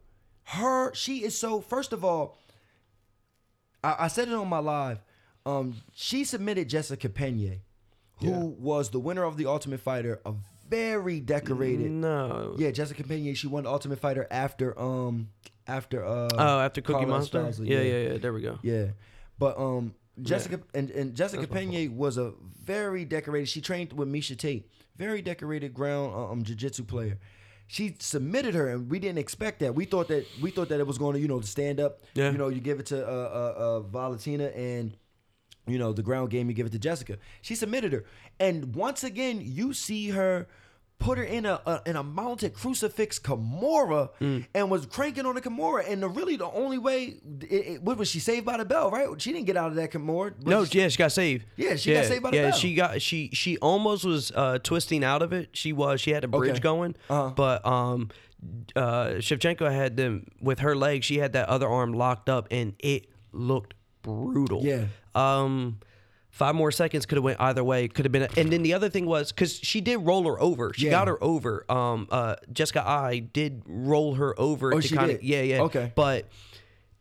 [0.46, 0.94] her.
[0.94, 1.60] She is so.
[1.60, 2.38] First of all,
[3.84, 5.00] I, I said it on my live.
[5.46, 7.56] Um, she submitted Jessica Pena,
[8.20, 8.38] who Yeah.
[8.60, 10.34] was the winner of the Ultimate Fighter, a
[10.70, 11.92] very decorated.
[11.92, 12.56] No.
[12.58, 13.34] Yeah, Jessica Pena.
[13.36, 15.30] She won Ultimate Fighter after um
[15.68, 17.40] after uh Oh, after Cookie Carla Monster.
[17.42, 18.60] Esparza, yeah, yeah, yeah, There we go.
[18.62, 18.88] yeah.
[19.40, 23.48] But um Jessica and, and Jessica Pena was a very decorated.
[23.50, 27.18] She trained with Miesha Tate, very decorated ground um jiu-jitsu player.
[27.72, 29.74] She submitted her, and we didn't expect that.
[29.74, 32.02] We thought that we thought that it was going to, you know, to stand up.
[32.16, 32.30] Yeah.
[32.30, 34.98] You know, you give it to uh, uh, uh, Valentina, and
[35.68, 36.50] you know the ground game.
[36.50, 37.18] You give it to Jessica.
[37.42, 38.04] She submitted her,
[38.42, 40.50] and once again, you see her
[41.02, 44.46] put her in a, a in a mounted crucifix Kimura Mm.
[44.56, 45.84] and was cranking on the Kimura.
[45.92, 48.90] And the really the only way, it, it- what was she saved by the bell?
[48.92, 49.08] Right?
[49.22, 50.34] She didn't get out of that Kimura.
[50.38, 51.46] but No, she- yeah, she got saved.
[51.58, 52.58] Yeah, she got saved by the Yeah, bell.
[52.58, 55.50] she got she she almost was uh, twisting out of it.
[55.54, 56.60] She was she had a bridge Okay.
[56.60, 57.32] going, Uh-huh.
[57.36, 58.10] but um,
[58.76, 61.04] uh, Shevchenko had them with her leg.
[61.04, 63.74] She had that other arm locked up, and it looked
[64.04, 64.62] brutal.
[64.64, 64.86] Yeah.
[65.14, 65.80] Um.
[66.32, 67.88] Five more seconds could have went either way.
[67.90, 70.40] Could have been, a, and then the other thing was because she did roll her
[70.42, 70.72] over.
[70.74, 70.92] She Yeah.
[70.92, 71.66] got her over.
[71.70, 75.24] Um, uh, Jessica Eye did roll her over Oh, to she kind did?
[75.24, 75.62] yeah, yeah.
[75.64, 75.92] Okay.
[75.94, 76.30] But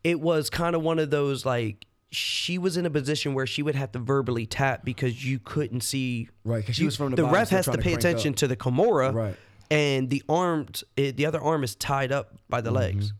[0.03, 3.63] it was kind of one of those like she was in a position where she
[3.63, 6.27] would have to verbally tap because you couldn't see.
[6.43, 8.37] Right, because she was from the the ref has to trying to pay attention up.
[8.37, 9.35] to the Kimura, Right.
[9.71, 12.77] And the arms, the other arm is tied up by the Mm-hmm.
[12.79, 13.13] legs.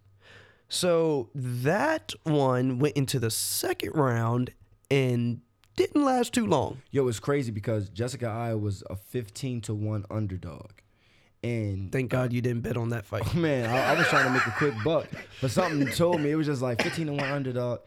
[0.68, 4.52] So that one went into the second round
[4.90, 5.40] and
[5.76, 6.82] didn't last too long.
[6.92, 10.72] Yo, it's crazy because Jessica Eye was a fifteen to one underdog,
[11.44, 13.34] and Thank God you didn't bet on that fight.
[13.36, 15.08] Man, I, I was trying to make a quick buck,
[15.42, 17.80] but something told me it was just like 15 to 1 underdog.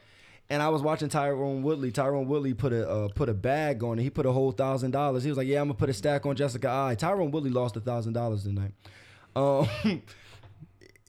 [0.51, 1.91] And I was watching Tyron Woodley.
[1.91, 4.03] Tyron Woodley put a uh, put a bag on it.
[4.03, 5.23] He put a whole thousand dollars.
[5.25, 7.77] He was like, "Yeah, I'm gonna put a stack on Jessica Eye." Tyron Woodley lost
[7.77, 8.73] a thousand dollars tonight.
[9.35, 9.67] Um,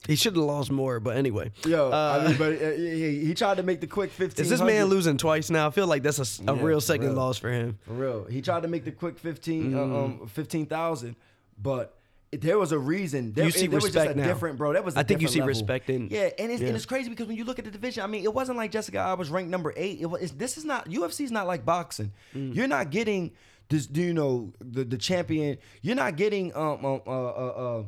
[0.06, 1.50] He should have lost more, but anyway.
[1.66, 4.42] yo, Uh, I mean, but uh, he, he tried to make the quick 15.
[4.44, 5.66] Is this man losing twice now?
[5.66, 7.14] I feel like that's a Yeah, real second real.
[7.16, 7.78] loss for him.
[7.82, 10.22] For real, he tried to make the quick 15, uh, Mm.
[10.22, 11.16] um, 15,000,
[11.60, 11.92] but
[12.32, 13.32] there was a reason.
[13.32, 14.26] There, You see there was just respect a now.
[14.26, 14.72] different, bro.
[14.74, 14.96] That was.
[14.96, 16.68] I think you see respect in- Yeah, and it's, yeah.
[16.68, 18.72] and it's crazy because when you look at the division, I mean, it wasn't like
[18.72, 18.98] Jessica.
[18.98, 20.00] I was ranked number eight.
[20.00, 20.32] It was.
[20.32, 22.12] This is not UFC's not like boxing.
[22.34, 22.54] Mm.
[22.54, 23.30] You're not getting
[23.68, 23.88] this.
[23.92, 25.56] You know the the champion.
[25.82, 27.84] You're not getting um um uh uh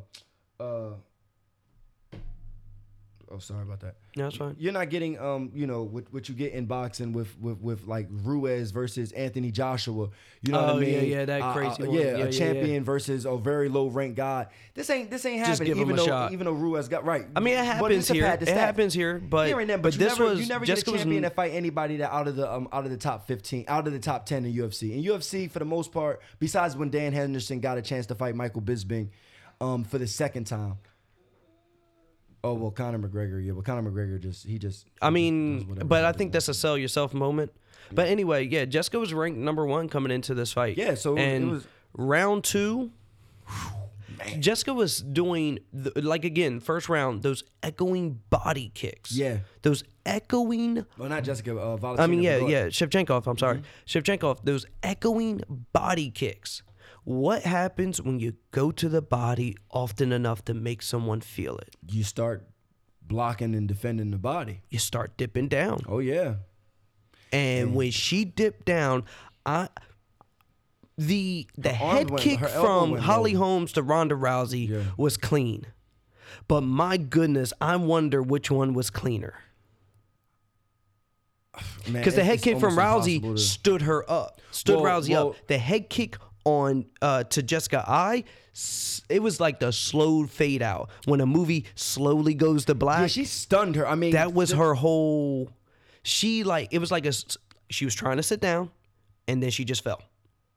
[0.61, 0.63] uh.
[0.63, 0.91] uh
[3.31, 3.97] Oh, sorry about that.
[4.17, 4.57] No, that's fine.
[4.59, 7.87] You're not getting um, you know, what, what you get in boxing with with with
[7.87, 10.09] like Ruiz versus Anthony Joshua.
[10.41, 10.95] You know what Oh, I mean?
[10.95, 11.93] yeah, yeah, that Uh, uh, crazy one.
[11.93, 14.47] yeah, Yeah, yeah, a champion versus a very low ranked guy.
[14.75, 15.79] This ain't this ain't Just happening.
[15.79, 16.33] even a though shot.
[16.33, 17.27] even though Ruiz got right.
[17.37, 18.25] I mean, it happens here.
[18.41, 20.65] It happens here, but Here and there, but, but, you this never, was you never
[20.65, 22.91] Jessica get a was champion that fight anybody that out of the um out of
[22.91, 24.93] the top fifteen, out of the top ten in UFC.
[24.97, 28.35] In UFC, for the most part, besides when Dan Henderson got a chance to fight
[28.35, 29.11] Michael Bisping,
[29.61, 30.79] um, for the second time.
[32.45, 34.87] Oh well, Conor McGregor, yeah, well Conor McGregor just he just.
[35.03, 37.53] I mean, but I think that's a sell yourself moment.
[37.93, 40.77] But anyway, yeah, Jessica was ranked number one coming into this fight.
[40.77, 42.91] Yeah, so and was- round two.
[44.41, 49.13] Jessica was doing the, like again first round those echoing body kicks.
[49.13, 49.39] Yeah.
[49.63, 50.85] those echoing.
[50.99, 51.57] Well, not Jessica.
[51.57, 52.03] Uh, Valentina.
[52.03, 52.67] I mean, yeah, yeah.
[52.67, 53.27] Shevchenkov.
[53.27, 53.99] I'm sorry, Mm-hmm.
[53.99, 54.39] Shevchenkov.
[54.45, 56.63] Those echoing body kicks.
[57.09, 61.75] What happens when you go to the body often enough to make someone feel it?
[61.91, 62.47] You start
[63.01, 64.61] blocking and defending the body.
[64.69, 65.81] You start dipping down.
[65.89, 66.35] Oh yeah.
[67.33, 69.05] And when she dipped down,
[69.47, 69.71] I
[70.99, 73.41] the the head went- kick from Holly low.
[73.41, 74.83] Holmes to Ronda Rousey Yeah.
[74.99, 75.65] was clean.
[76.47, 79.33] But my goodness, I wonder which one was cleaner.
[81.91, 85.37] Because the head kick from Rousey stood her up, stood Well, Rousey well- up.
[85.47, 86.19] The head kick
[86.49, 88.25] on uh, to Jessica Eye,
[89.09, 93.01] it was like the slow fade out when a movie slowly goes to black.
[93.01, 93.87] Yeah, she stunned her.
[93.87, 95.51] I mean, that was the- her whole.
[96.03, 97.13] She like it was like a
[97.71, 98.71] She was trying to sit down,
[99.27, 100.01] and then she just fell,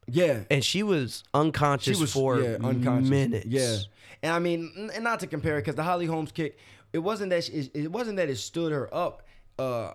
[0.06, 3.10] Yeah, and she was unconscious she was for yeah, unconscious.
[3.10, 3.46] minutes.
[3.46, 3.76] Yeah,
[4.22, 6.58] and I mean, and not to compare it because the Holly Holmes kick,
[6.92, 9.26] it wasn't that she, it wasn't that it stood her up.
[9.58, 9.92] Uh,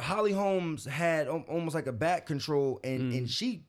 [0.00, 3.64] Holly Holmes had almost like a back control, and and she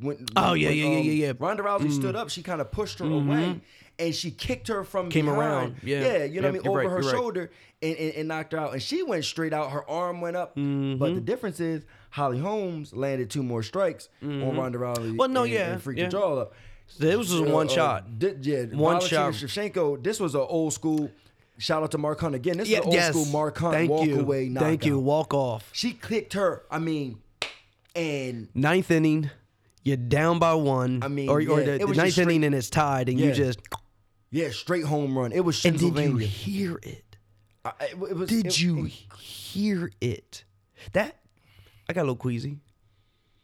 [0.00, 0.26] went.
[0.34, 0.50] Mm.
[0.50, 1.32] Oh, yeah, when, yeah, yeah, um, yeah, yeah.
[1.38, 2.30] Ronda Rousey stood up.
[2.30, 3.60] She kind of pushed her away,
[3.98, 5.10] and she kicked her from Mm-hmm.
[5.10, 5.40] Came behind.
[5.42, 6.00] around, yeah.
[6.00, 7.16] yeah, you know Yep, what I mean, over right, her you're right.
[7.18, 7.50] shoulder,
[7.82, 8.72] and, and, and knocked her out.
[8.72, 9.70] And she went straight out.
[9.70, 10.98] Her arm went up, Mm-hmm.
[10.98, 14.96] but the difference is Holly Holmes landed two more strikes on Ronda Rousey.
[14.98, 15.16] Mm-hmm.
[15.16, 16.06] Well, no, and, yeah, and freaked yeah.
[16.06, 16.54] the jaw up.
[16.98, 18.18] This was Uh, one uh, shot.
[18.18, 19.32] di- yeah, One Valentina shot.
[19.34, 20.02] Shevchenko.
[20.02, 21.10] This was an old school.
[21.58, 22.56] Shout out to Mark Hunt again.
[22.56, 23.10] This Yeah, is an old yes.
[23.10, 24.20] school Mark Hunt Thank walk you.
[24.20, 24.68] away knockout.
[24.68, 24.98] Thank you.
[24.98, 25.68] Walk off.
[25.72, 26.62] She kicked her.
[26.70, 27.18] I mean,
[27.94, 29.30] and Ninth inning,
[29.84, 31.02] you're down by one.
[31.02, 33.60] I mean, or, or the, the ninth straight- inning and it's tied, and you just
[34.30, 35.32] yeah, straight home run.
[35.32, 37.16] It was and did you hear it?
[37.64, 38.84] I- it, it was, Did it- you
[39.18, 40.44] hear it?
[40.92, 41.16] That
[41.88, 42.58] I got a little queasy.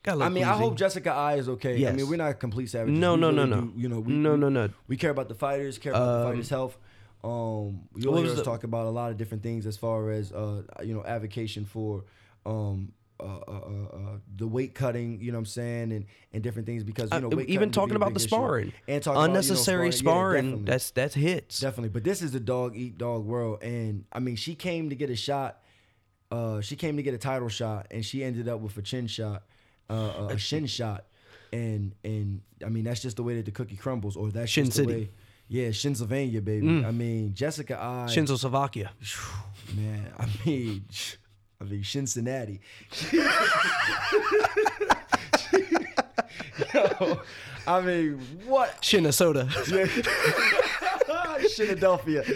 [0.02, 1.86] Got a I mean, I hope Jessica Eye is okay.
[1.88, 2.98] I mean, we're not complete savages.
[2.98, 3.60] No, We no, no, really no.
[3.62, 4.68] do- you know, we, No, no, no.
[4.86, 5.78] We care about the fighters.
[5.78, 6.76] Care about the fighters' health.
[7.22, 10.94] Um, us the- talk about a lot of different things as far as uh, you
[10.94, 12.04] know, advocation for
[12.46, 12.92] um.
[13.20, 13.98] Uh, uh, uh, uh,
[14.36, 17.30] the weight cutting, you know what I'm saying, and, and different things because you know
[17.30, 20.44] Uh, even talking about the sparring, and talking about, you know, unnecessary sparring.
[20.46, 20.64] definitely.
[20.66, 21.60] that's that's hits.
[21.60, 24.96] Definitely, but this is the dog eat dog world, and I mean, she came to
[24.96, 25.60] get a shot.
[26.32, 29.06] Uh, she came to get a title shot, and she ended up with a chin
[29.06, 29.44] shot,
[29.88, 31.04] uh, a shin shot,
[31.52, 34.64] and and I mean that's just the way that the cookie crumbles, or that's Shin
[34.64, 34.92] just City.
[34.92, 35.10] the way.
[35.46, 36.84] Yeah, Shinsylvania, baby.
[36.84, 38.90] I mean, Jessica Eye, Shinzo Slovakia.
[39.76, 40.10] man.
[40.18, 40.84] I mean,
[41.60, 42.60] I mean Cincinnati.
[46.74, 47.20] Yo,
[47.66, 49.46] I mean, what Shinnesota.
[51.56, 52.24] Philadelphia.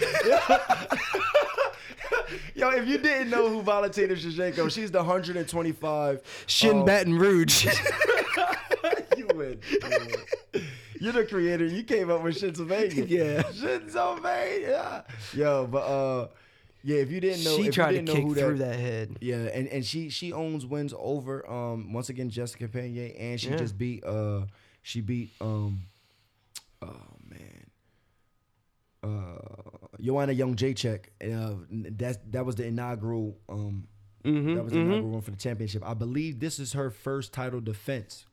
[2.55, 6.45] Yo, if you didn't know who Valentina Shevchenko, she's the 125.
[6.47, 7.65] Shin um, Baton Rouge.
[9.17, 9.61] you win.
[9.73, 10.61] You.
[11.01, 11.65] You're the creator.
[11.65, 13.09] You came up with Shinsylvania.
[13.09, 13.43] Yeah.
[13.45, 15.05] Shinsylvania.
[15.33, 16.29] Yo, but uh,
[16.83, 18.79] yeah, if you didn't know, she if tried you to kick who through that, that
[18.79, 19.17] head.
[19.21, 23.51] Yeah, and, and she she owns wins over um once again Jessica Pena and she
[23.51, 23.57] Yeah.
[23.57, 24.43] just beat uh
[24.83, 25.81] she beat um
[26.83, 26.89] oh
[27.29, 27.67] man
[29.03, 29.39] uh
[30.01, 31.55] Joanna Jedrzejczyk uh
[31.99, 33.87] that that was the inaugural um
[34.25, 35.83] Mm-hmm, that was the inaugural one for the championship.
[35.87, 38.27] I believe this is her first title defense.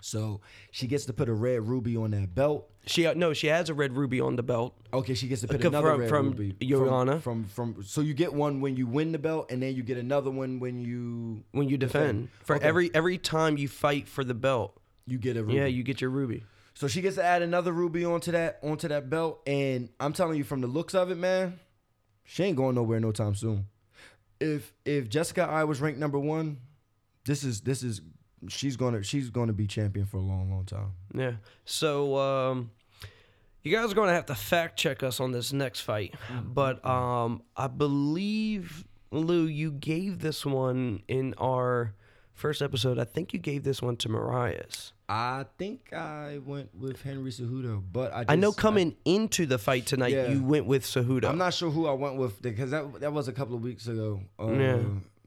[0.00, 0.40] So
[0.70, 2.70] she gets to put a red ruby on that belt.
[2.86, 4.74] She uh, no, she has a red ruby on the belt.
[4.92, 7.20] Okay, she gets to put From- another from- red from ruby Joanna.
[7.20, 9.82] From, from from so you get one when you win the belt, and then you
[9.82, 12.28] get another one when you when you defend.
[12.44, 12.66] For Okay.
[12.66, 15.54] every every time you fight for the belt, you get a ruby.
[15.54, 16.44] yeah, you get your ruby.
[16.74, 20.38] So she gets to add another ruby onto that onto that belt, and I'm telling
[20.38, 21.58] you, from the looks of it, man,
[22.24, 23.66] she ain't going nowhere no time soon.
[24.40, 26.58] If if Jessica Eye was ranked number one,
[27.24, 28.00] this is this is
[28.46, 30.92] she's gonna she's gonna be champion for a long long time.
[31.14, 31.32] Yeah.
[31.64, 32.70] So um
[33.62, 36.14] you guys are to have to fact check us on this next fight.
[36.44, 41.94] But um I believe Lou you gave this one in our
[42.34, 42.98] first episode.
[42.98, 44.92] I think you gave this one to Moraes.
[45.08, 49.58] I think I went with Henry Cejudo, but I just, I know coming into the
[49.58, 50.28] fight tonight Yeah.
[50.28, 51.28] you went with Cejudo.
[51.30, 53.86] I'm not sure who I went with because that that was a couple of weeks
[53.88, 54.20] ago.
[54.38, 54.82] Uh, Yeah.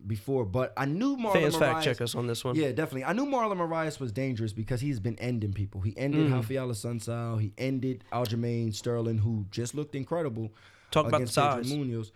[0.08, 2.56] Before, but I knew Marlon Fans fact check us on this one.
[2.56, 3.04] Yeah, definitely.
[3.06, 5.82] I knew Marlon Moraes was dangerous because he's been ending people.
[5.82, 6.34] He ended Mm.
[6.34, 7.40] Rafael Assunção.
[7.40, 10.52] He ended Aljamain Sterling, who just looked incredible.
[10.90, 11.72] Talk about the Pedro size.
[11.72, 12.12] Munhoz.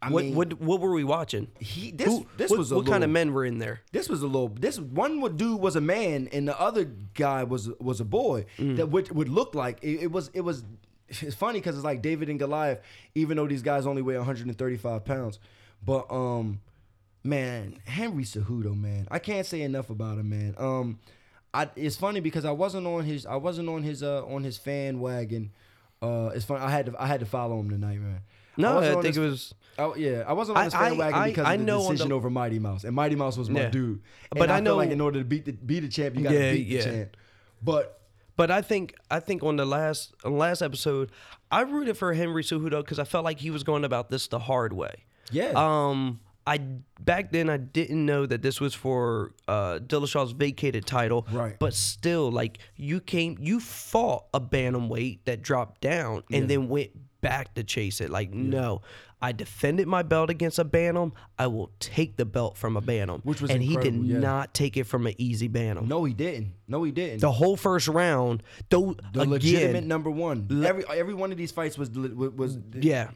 [0.00, 1.48] I What mean, what what were we watching?
[1.60, 3.80] he this Who- this what, was a what kind of men were in there?
[3.90, 4.48] This was a little.
[4.48, 8.76] This one dude was a man, and the other guy was was a boy Mm.
[8.76, 10.30] that would would look like it, it was.
[10.34, 10.64] It was.
[11.08, 12.80] It's funny because it's like David and Goliath,
[13.14, 15.38] even though these guys only weigh 135 pounds.
[15.84, 16.60] But um,
[17.24, 20.54] man, Henry Cejudo, man, I can't say enough about him, man.
[20.58, 20.98] Um,
[21.52, 24.58] I it's funny because I wasn't on his I wasn't on his uh on his
[24.58, 25.52] fan wagon.
[26.02, 26.60] Uh, it's fun.
[26.60, 28.20] I had to I had to follow him tonight, man.
[28.56, 29.54] No, wasn't I think this- it was.
[29.78, 31.78] Oh yeah, I wasn't on I- this I- bandwagon I- because I of the know
[31.80, 33.70] on the- decision over Mighty Mouse, and Mighty Mouse was my Yeah.
[33.70, 34.02] dude.
[34.30, 36.22] But And I I, feel like in order to beat the beat the champ, you
[36.22, 36.78] got to Yeah, beat yeah.
[36.82, 37.16] the champ.
[37.62, 38.00] But
[38.36, 41.10] But I think I think on the last on the last episode,
[41.50, 44.40] I rooted for Henry Cejudo because I felt like he was going about this the
[44.40, 45.04] hard way.
[45.30, 46.58] yeah, Um, I
[47.00, 51.26] back then I didn't know that this was for uh Dillashaw's vacated title.
[51.32, 51.58] Right.
[51.58, 56.90] But still, like you came, you fought a bantamweight that dropped down and then went
[57.20, 58.10] back to chase it.
[58.10, 58.82] Like no,
[59.24, 61.14] I defended my belt against a bantam.
[61.38, 63.22] I will take the belt from a bantam.
[63.24, 64.18] Which was and he did yeah.
[64.18, 65.88] not take it from an easy bantam.
[65.88, 66.52] no, he didn't.
[66.68, 67.20] No, he didn't.
[67.20, 70.46] The whole first round, though, the again, legitimate number one.
[70.66, 73.12] every every one of these fights was was, yeah,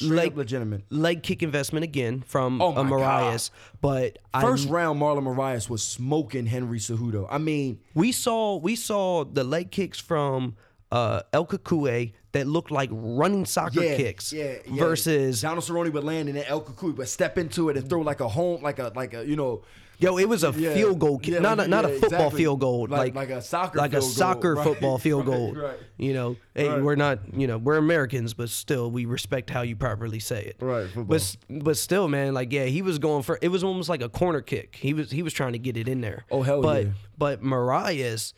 [0.00, 0.84] leg, legitimate.
[0.90, 3.50] leg kick investment again from Oh uh, Moraes,
[3.80, 7.26] but First I, round, Marlon Moraes was smoking Henry Cejudo.
[7.30, 10.56] I mean, we saw we saw the leg kicks from
[10.92, 14.78] uh, El Cucuy that looked like running soccer yeah, kicks yeah, yeah.
[14.78, 18.02] versus Donald Cerrone would land and then El Cucuy would step into it and throw
[18.02, 19.62] like a home, like a like a you know.
[19.98, 22.38] yo, it was a Yeah, field goal yeah, not a, not a football exactly.
[22.42, 25.54] field goal, Like- like a soccer like a field goal, soccer right, football field goal.
[25.54, 25.78] right.
[25.96, 29.74] You know, hey, we're not, you know, we're Americans, but still, we respect how you
[29.76, 30.56] properly say it.
[30.60, 31.04] Right, football.
[31.04, 34.10] But but still, man, like yeah, he was going for it was almost like a
[34.10, 34.76] corner kick.
[34.76, 36.26] He was he was trying to get it in there.
[36.30, 36.90] Oh, hell but, yeah.
[37.16, 38.34] But Moraes.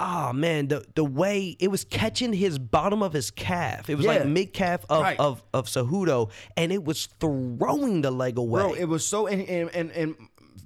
[0.00, 4.06] Ah man, the the way it was catching his bottom of his calf, it was
[4.06, 4.12] Yeah.
[4.12, 5.18] like mid calf of, Right.
[5.18, 8.62] of of Cejudo, and it was throwing the leg away.
[8.62, 10.14] Bro, it was so and and and, and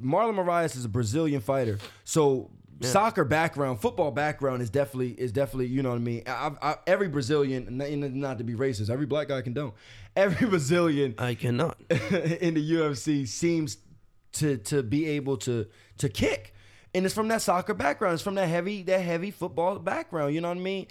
[0.03, 2.51] Marlon Moraes is a Brazilian fighter, so
[2.83, 6.23] soccer background, football background is definitely is definitely you know what I mean.
[6.27, 9.73] I, I, every Brazilian, not, not to be racist, every black guy can don't.
[10.17, 11.81] Every Brazilian I cannot.
[11.91, 13.79] in the UFC seems
[14.33, 15.67] to to be able to
[15.99, 16.52] to kick,
[16.95, 18.15] and it's from that soccer background.
[18.15, 20.35] It's from that heavy that heavy football background.
[20.35, 20.87] You know what I mean?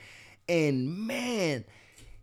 [0.50, 1.66] And man,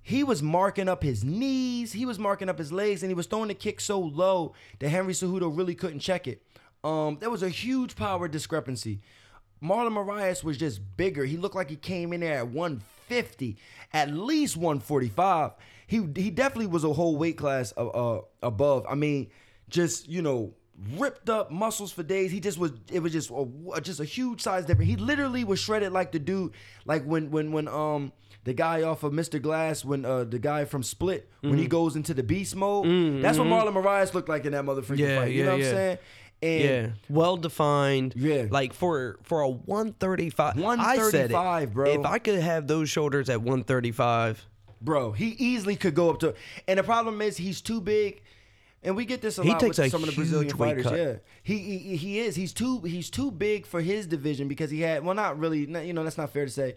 [0.03, 3.27] he was marking up his knees, he was marking up his legs, and he was
[3.27, 6.43] throwing the kick so low that Henry Cejudo really couldn't check it.
[6.83, 9.01] Um, there was a huge power discrepancy.
[9.63, 11.25] Marlon Moraes was just bigger.
[11.25, 13.57] He looked like he came in there at 150,
[13.93, 15.53] at least 145.
[15.87, 18.87] He he definitely was a whole weight class uh, uh, above.
[18.89, 19.29] I mean,
[19.69, 20.55] just you know,
[20.97, 22.31] ripped up muscles for days.
[22.31, 22.73] He just was.
[22.93, 24.91] It was just a, just a huge size difference.
[24.91, 26.53] He literally was shredded like the dude,
[26.85, 28.13] like when when when um
[28.45, 29.43] the guy off of Mr.
[29.43, 31.63] Glass, when uh the guy from Split, when Mm-hmm.
[31.63, 33.23] he goes into the beast mode.
[33.23, 35.33] That's what Marlon Moraes looked like in that motherfucking Yeah, fight.
[35.33, 35.67] You yeah, know what yeah.
[35.69, 35.99] I'm saying?
[36.41, 38.15] And Yeah, well defined.
[38.17, 38.47] Yeah.
[38.49, 40.57] like for for a one thirty five.
[40.57, 41.91] One thirty five, bro.
[41.91, 44.47] If I could have those shoulders at one thirty five,
[44.81, 45.11] bro.
[45.11, 46.35] He easily could go up to,
[46.69, 48.23] and the problem is he's too big,
[48.83, 50.85] and we get this a He lot takes with a some of the Brazilian fighters.
[50.85, 50.97] cut.
[50.99, 52.37] Yeah, he, he he is.
[52.37, 55.67] He's too he's too big for his division because he had well, not really.
[55.67, 56.77] not- You know, that's not fair to say,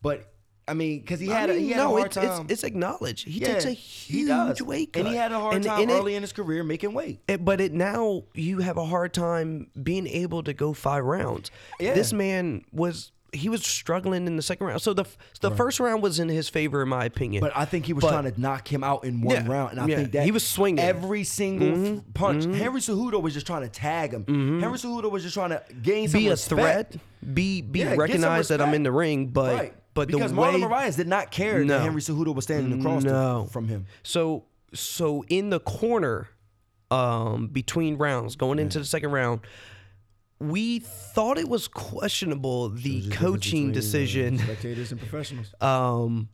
[0.00, 0.28] but
[0.68, 2.42] I mean, because he had I a, mean, he had no, a hard it's, time.
[2.42, 3.26] it's it's acknowledged.
[3.26, 4.62] He Yeah, takes a he huge does.
[4.62, 6.62] weight cut, and he had a hard And- time and it- early in his career
[6.62, 7.20] making weight.
[7.28, 11.50] It, but it now you have a hard time being able to go five rounds.
[11.80, 11.94] Yeah.
[11.94, 14.82] This man was he was struggling in the second round.
[14.82, 15.04] So the
[15.40, 17.40] the first round was in his favor, in my opinion.
[17.40, 19.72] But I think he was But- trying to knock him out in one Yeah, round,
[19.72, 19.96] and I yeah.
[19.96, 20.78] think that He was swinging.
[20.84, 22.12] every single f- mm-hmm.
[22.12, 22.44] punch.
[22.44, 22.54] Mm-hmm.
[22.54, 24.24] Henry Cejudo was just trying to tag him.
[24.24, 24.60] Mm-hmm.
[24.60, 26.60] Henry Cejudo was just trying to gain some be a respect.
[26.92, 26.96] threat,
[27.34, 29.74] be be Yeah, recognized that I'm in the ring, but right.
[29.94, 31.78] but because the Marlon way Moraes did not care No.
[31.78, 33.48] that Henry Cejudo was standing across No.
[33.50, 33.86] from him.
[34.02, 36.28] So so in the corner,
[36.90, 39.40] um, between rounds, going into the second round,
[40.42, 44.38] we thought it was questionable the coaching decision.
[44.38, 45.54] spectators and professionals.
[45.62, 46.28] Um,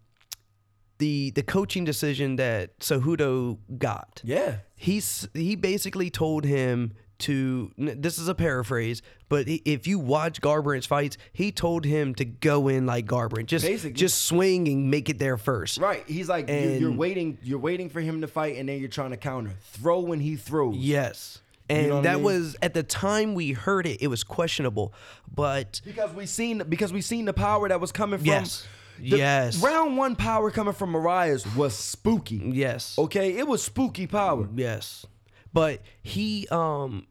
[0.98, 4.20] the the coaching decision that Cejudo got.
[4.24, 4.56] Yeah.
[4.74, 7.70] He's he basically told him to.
[7.78, 12.66] This is a paraphrase, but if you watch Garbrandt's fights, he told him to go
[12.68, 13.92] in like Garbrandt, just Basically.
[13.92, 15.78] just swing and make it there first.
[15.78, 16.02] Right.
[16.06, 17.38] He's like you're, you're waiting.
[17.42, 19.52] You're waiting for him to fight, and then you're trying to counter.
[19.60, 20.76] Throw when he throws.
[20.76, 21.40] Yes.
[21.70, 22.24] And know what I that mean?
[22.24, 24.92] was at the time we heard it, it was questionable.
[25.32, 28.26] But Because we seen because we seen the power that was coming from.
[28.26, 28.62] Yes.
[28.62, 29.62] the- Yes.
[29.62, 32.36] Round one power coming from Moraes was spooky.
[32.52, 32.98] yes.
[32.98, 34.48] Okay, it was spooky power.
[34.56, 35.06] Yes.
[35.52, 37.06] But he um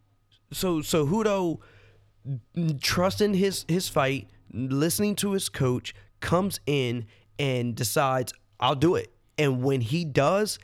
[0.52, 1.60] so so Hudo
[2.82, 7.06] trusting his his fight, listening to his coach, comes in
[7.40, 9.10] and decides, I'll do it.
[9.38, 10.58] And when he does,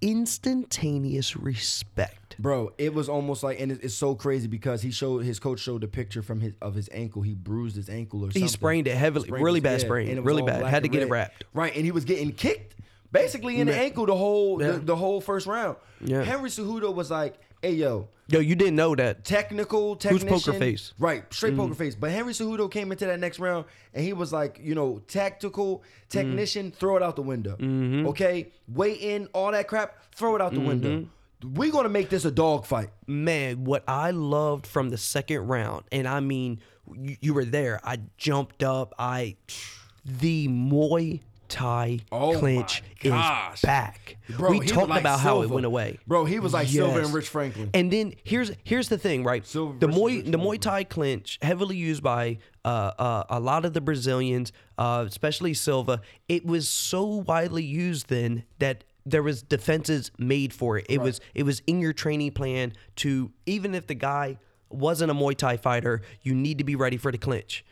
[0.00, 2.17] instantaneous respect.
[2.38, 5.58] Bro, it was almost like, and it- it's so crazy because he showed his coach
[5.60, 7.22] showed the picture from his of his ankle.
[7.22, 8.42] He bruised his ankle or something.
[8.42, 10.46] He sprained it heavily, Sprained really his- bad yeah, sprain, and it was really all
[10.46, 10.60] bad.
[10.60, 11.10] black Had to and get it red.
[11.10, 11.44] wrapped.
[11.52, 12.76] Right, and he was getting kicked
[13.10, 14.72] basically in the ankle the whole Yeah.
[14.72, 15.76] the, the whole first round.
[16.00, 16.22] Yeah.
[16.22, 19.24] Henry Cejudo was like hey yo, Yo, you didn't know that.
[19.24, 20.28] technical technician.
[20.28, 20.92] poker face?
[20.96, 21.02] Mm.
[21.02, 21.96] Right, straight poker face.
[21.96, 23.64] But Henry Cejudo came into that next round
[23.94, 27.56] and he was like, you know, tactical technician, throw it out the window.
[27.56, 28.06] Mm-hmm.
[28.08, 31.06] Okay, weigh in, all that crap, throw it out the window.
[31.44, 32.90] We're gonna make this a dog fight.
[33.06, 36.60] Man, what I loved from the second round, and I mean,
[36.92, 37.80] you, you were there.
[37.84, 38.94] I jumped up.
[38.98, 39.36] I
[40.04, 43.12] the Muay Thai Oh clinch is
[43.62, 44.18] back.
[44.30, 45.98] Bro, we talked like about how it went away.
[46.06, 47.70] Bro, he was like Silva and Rich Franklin.
[47.74, 49.46] And then here's here's the thing, right?
[49.46, 53.64] Silva the Muay Rich the Muay Thai clinch, heavily used by uh, uh, a lot
[53.64, 56.00] of the Brazilians, uh, especially Silva.
[56.28, 60.86] It was so widely used then that there was defenses made for it.
[60.88, 64.38] It was it was in your training plan to even if the guy
[64.70, 67.64] wasn't a Muay Thai fighter, you need to be ready for the clinch.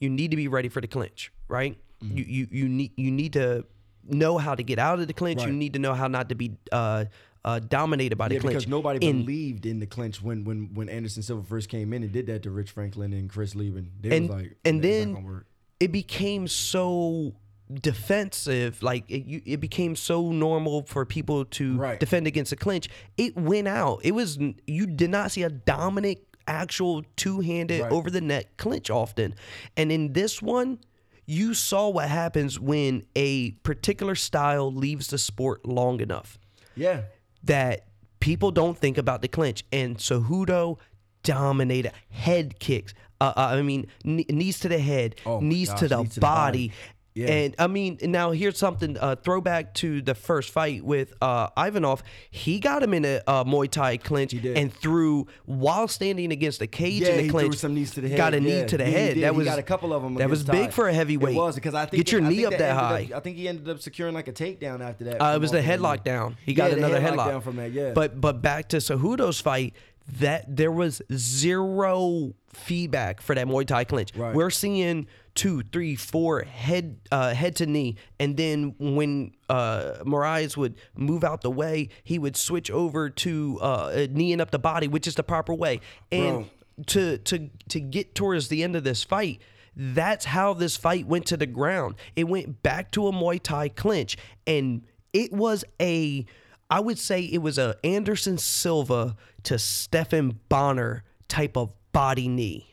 [0.00, 1.76] You need to be ready for the clinch, right?
[2.02, 2.16] Mm-hmm.
[2.16, 3.64] You you you need you need to
[4.04, 5.42] know how to get out of the clinch.
[5.42, 7.04] You need to know how not to be uh,
[7.44, 8.54] uh, dominated by the Yeah, clinch.
[8.54, 12.02] because nobody In- believed in the clinch when when when Anderson Silva first came in
[12.02, 13.92] and did that to Rich Franklin and Chris Leben.
[14.00, 15.46] They and was like, and "That's not then gonna work."
[15.80, 17.34] it became so
[17.80, 21.98] defensive like it, you, it became so normal for people to Right.
[22.00, 26.18] defend against a clinch it went out it was you did not see a dominant
[26.46, 27.92] actual two-handed Right.
[27.92, 29.34] over the neck clinch often
[29.76, 30.78] and in this one
[31.24, 36.38] you saw what happens when a particular style leaves the sport long enough
[36.76, 37.02] yeah.
[37.44, 37.86] that
[38.18, 39.64] people don't think about the clinch.
[39.72, 40.78] And Cejudo
[41.22, 42.92] dominated head kicks.
[43.20, 46.08] Uh, uh, I mean, kn- knees to the head, Oh knees, gosh, to the, knees
[46.10, 46.72] to the body.
[47.14, 47.28] Yeah.
[47.28, 48.96] And I mean, now here's something.
[48.98, 52.02] Uh, throwback to the first fight with uh, Ivanov.
[52.30, 56.66] He got him in a uh, Muay Thai clinch and threw while standing against the
[56.66, 57.48] cage Yeah, in the he clinch.
[57.52, 58.16] threw some knees to the head.
[58.16, 58.60] Got a yeah.
[58.62, 59.14] knee to the he head.
[59.14, 59.24] did.
[59.24, 60.14] That He was got a couple of them.
[60.14, 60.70] That was big Ty.
[60.70, 61.34] for a heavyweight.
[61.34, 63.08] It was because I think get your I knee up they that high.
[63.10, 65.20] up- I think he ended up securing like a takedown after that.
[65.22, 66.02] Uh, it was the headlock him.
[66.04, 66.36] down.
[66.46, 67.92] He got another headlock headlock down from that, yeah.
[67.92, 69.74] But but back to Cejudo's fight,
[70.18, 71.02] that there was
[71.46, 74.14] zero feedback for that Muay Thai clinch.
[74.16, 74.34] Right.
[74.34, 80.56] We're seeing two, three, four head uh, head to knee, and then when uh, Moraes
[80.56, 84.88] would move out the way, he would switch over to uh, kneeing up the body,
[84.88, 85.80] which is the proper way.
[86.10, 86.48] And
[86.86, 89.40] to to to get towards the end of this fight.
[89.74, 91.94] That's how this fight went to the ground.
[92.14, 94.82] It went back to a Muay Thai clinch, and
[95.14, 96.26] it was a,
[96.68, 102.71] I would say it was a Anderson Silva to Stephan Bonnar type of body knee.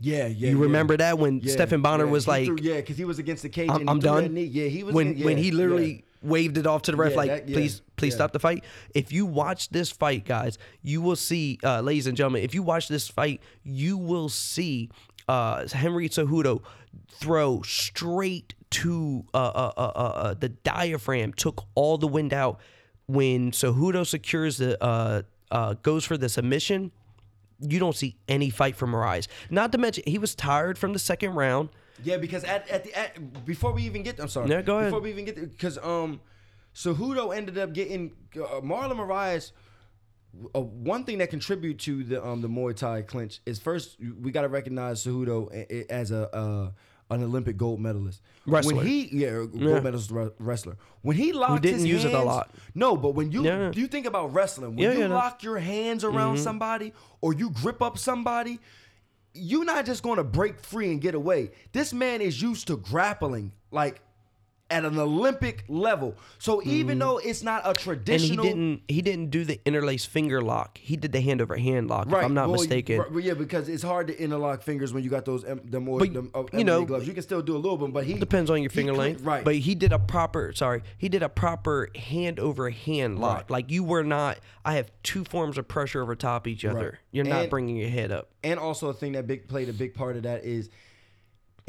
[0.00, 0.50] Yeah, yeah.
[0.50, 0.62] You yeah.
[0.62, 2.10] remember that when Yeah, Stephan Bonnar yeah.
[2.10, 3.68] was He like, threw- yeah, because he was against the cage.
[3.70, 4.32] I'm, I'm done.
[4.34, 4.44] knee.
[4.44, 5.54] Yeah, he was when yeah, when he yeah.
[5.54, 8.16] literally waved it off to the ref, Yeah, like, that- yeah, please, please yeah.
[8.16, 8.64] stop the fight.
[8.94, 12.62] If you watch this fight, guys, you will see, uh, ladies and gentlemen, if you
[12.62, 14.90] watch this fight, you will see
[15.28, 16.62] uh, Henry Cejudo
[17.08, 22.60] throw straight to uh, uh, uh, uh, uh, the diaphragm, took all the wind out.
[23.06, 26.92] When Cejudo secures the uh, uh, goes for the submission,
[27.60, 29.28] you don't see any fight from Moraes.
[29.50, 31.70] Not to mention he was tired from the second round.
[32.04, 34.48] Yeah, because at, at the at, before we even get, I'm sorry.
[34.48, 34.90] Yeah, go ahead.
[34.90, 36.20] Before we even get, because um,
[36.74, 39.52] Cejudo ended up getting uh, Marlon Moraes.
[40.54, 44.30] Uh, one thing that contribute to the um the Muay Thai clinch is first we
[44.30, 45.50] got to recognize Cejudo
[45.90, 46.70] as a uh,
[47.10, 48.20] an Olympic gold medalist.
[48.46, 48.76] Wrestler.
[48.76, 49.80] When he yeah, gold Yeah.
[49.80, 50.76] medalist re- wrestler.
[51.02, 52.50] When he locked didn't his use it a lot.
[52.74, 56.04] No, but when you Yeah, you think about wrestling, when Yeah, you lock your hands
[56.04, 56.44] around mm-hmm.
[56.44, 58.60] somebody or you grip up somebody,
[59.34, 61.50] you're not just going to break free and get away.
[61.72, 64.00] This man is used to grappling like
[64.70, 66.14] at an Olympic level.
[66.38, 70.04] So even though it's not a traditional, and he didn't he didn't do the interlace
[70.04, 70.76] finger lock.
[70.78, 72.06] He did the hand over hand lock.
[72.08, 72.98] if I'm not well, mistaken.
[72.98, 75.98] right, yeah, because it's hard to interlock fingers when you got those M- the more
[75.98, 77.06] But, them, uh, you know, gloves.
[77.06, 79.22] You can still do a little bit, but he Depends on your finger cle- length,
[79.22, 79.44] right?
[79.44, 83.36] But he did a proper sorry, he did a proper hand over hand lock.
[83.38, 83.50] Right.
[83.50, 84.38] Like you were not.
[84.64, 86.78] I have two forms of pressure over top each other.
[86.90, 86.94] Right.
[87.10, 88.28] You're not bringing your head up.
[88.44, 90.68] and also a thing that big played a big part of that is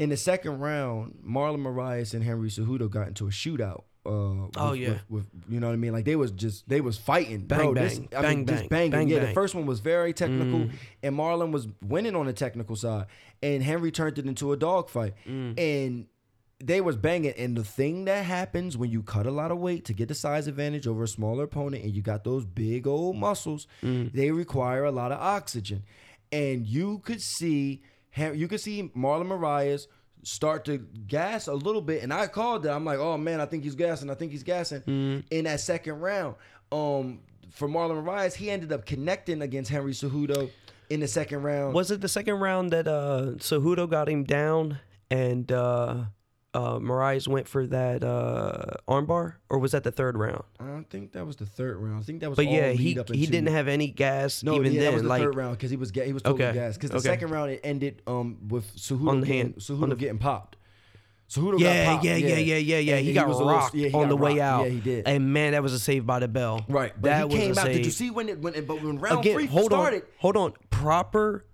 [0.00, 3.82] in the second round, Marlon Moraes and Henry Cejudo got into a shootout.
[4.06, 4.88] Uh, with, Oh, yeah.
[4.88, 5.92] with, with- you know what I mean?
[5.92, 7.74] Like they was just they was fighting, Bang, bro.
[7.74, 8.90] This, bang, I bang, mean, just bang, banging.
[8.90, 9.28] bang, yeah, bang.
[9.28, 10.72] the first one was very technical, mm.
[11.02, 13.06] and Marlon was winning on the technical side,
[13.42, 15.58] and Henry turned it into a dog dogfight, mm.
[15.60, 16.06] and
[16.64, 17.32] they was banging.
[17.32, 20.14] And the thing that happens when you cut a lot of weight to get the
[20.14, 24.10] size advantage over a smaller opponent, and you got those big old muscles, mm.
[24.14, 25.82] they require a lot of oxygen,
[26.32, 27.82] and you could see,
[28.16, 29.86] you could see Marlon Moraes
[30.22, 32.68] start to gas a little bit, and I called it.
[32.70, 34.10] I'm like, oh man, I think he's gassing.
[34.10, 34.82] I think he's gassing
[35.30, 36.36] in that second round.
[36.72, 40.50] Um, for Marlon Moraes, he ended up connecting against Henry Cejudo
[40.88, 41.74] in the second round.
[41.74, 44.78] Was it the second round that uh Cejudo got him down
[45.10, 46.04] and uh
[46.52, 50.42] uh, Mariah went for that uh, armbar, or was that the third round?
[50.58, 52.00] I don't think that was the third round.
[52.00, 52.36] I think that was.
[52.36, 54.84] But yeah, he he didn't have any gas No, even yeah, then.
[54.88, 56.78] that was the like third round because he was ga- he was totally Okay, gassed.
[56.80, 57.04] Because the okay.
[57.16, 60.18] second round it ended um with Cejudo On the getting, hand, Cejudo on the- getting
[60.18, 60.56] popped.
[61.28, 62.04] Cejudo yeah, got popped.
[62.06, 62.96] yeah, yeah, yeah, yeah, yeah.
[62.96, 64.64] And He got was a little- rocked yeah, he on got the way out.
[64.64, 65.06] Yeah, he did.
[65.06, 66.64] And man, that was a save by the bell.
[66.68, 67.66] right, but that he came was a out.
[67.68, 70.02] Did you see when it when it, but when round Again, three hold started?
[70.02, 70.52] on, hold on.
[70.70, 71.44] Proper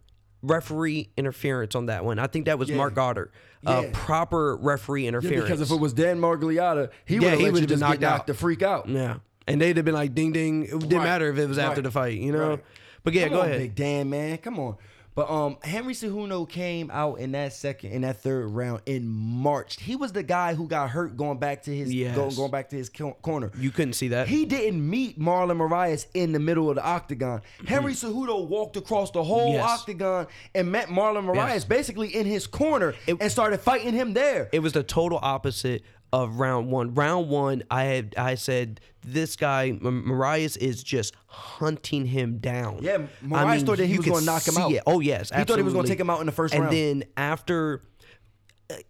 [0.42, 2.18] referee interference on that one.
[2.18, 2.76] I think that was Yeah.
[2.76, 3.30] Marc Goddard.
[3.66, 3.90] Uh, Yeah.
[3.92, 5.44] proper referee Yeah, interference.
[5.44, 7.80] because if it was Dan Miragliotta, he would have he let you would've been just
[7.80, 8.26] knocked knocked out.
[8.26, 8.88] the freak out.
[8.88, 9.16] yeah,
[9.48, 10.64] and they'd have been like ding ding.
[10.64, 11.04] It didn't Right.
[11.04, 12.50] matter if it was after the fight, you know.
[12.50, 12.64] Right.
[13.02, 13.60] But yeah, Come go on, ahead.
[13.60, 14.38] Big Dan, man.
[14.38, 14.76] Come on.
[15.16, 19.80] But um, Henry Cejudo came out in that second, in that third round, in March.
[19.80, 22.14] He was the guy who got hurt going back to his, Yes.
[22.14, 22.90] going, going back to his
[23.22, 23.50] corner.
[23.58, 24.28] You couldn't see that.
[24.28, 27.40] He didn't meet Marlon Moraes in the middle of the octagon.
[27.66, 29.64] Henry Cejudo walked across the whole Yes.
[29.66, 31.64] octagon and met Marlon Moraes Yes.
[31.64, 34.50] basically in his corner It- and started fighting him there.
[34.52, 35.82] it was the total opposite
[36.16, 36.94] of round one.
[36.94, 42.78] Round one, I had I said this guy Moraes is just hunting him down.
[42.80, 44.72] Yeah, Moraes thought that he was gonna knock him out.
[44.72, 44.82] it.
[44.86, 46.74] Oh yes, He thought he was gonna take him out in the first and round.
[46.74, 47.82] And then after,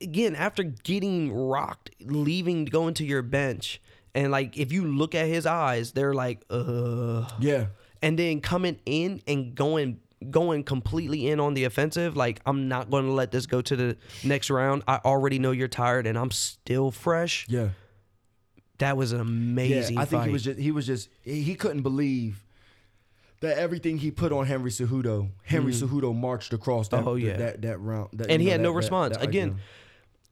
[0.01, 3.83] again, after getting rocked, leaving, going to your bench,
[4.15, 7.67] and like if you look at his eyes, they're like, uh, yeah.
[8.03, 9.99] and then coming in and going
[10.31, 13.77] going completely in on the offensive like i'm not going to let this go to
[13.77, 17.69] the next round i already know you're tired and i'm still fresh Yeah.
[18.79, 21.55] that was an amazing Yeah, I think fight he was just he was just he
[21.55, 22.43] couldn't believe
[23.41, 25.83] that everything he put on Henry Cejudo, Henry mm.
[25.83, 27.07] Cejudo marched across that.
[27.07, 27.37] Oh, yeah.
[27.37, 28.09] that, that round.
[28.15, 29.59] That, and he know, had no that- that- response that again.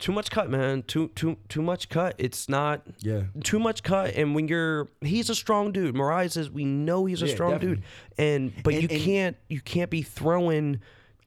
[0.05, 3.23] Too much cut man too too too much cut it's not Yeah.
[3.43, 7.23] too much cut and when you're he's a strong dude mariah says we know he's
[7.23, 7.77] a Yeah, strong definitely.
[7.77, 7.85] dude
[8.19, 10.81] and but And- you and- can't you can't be throwing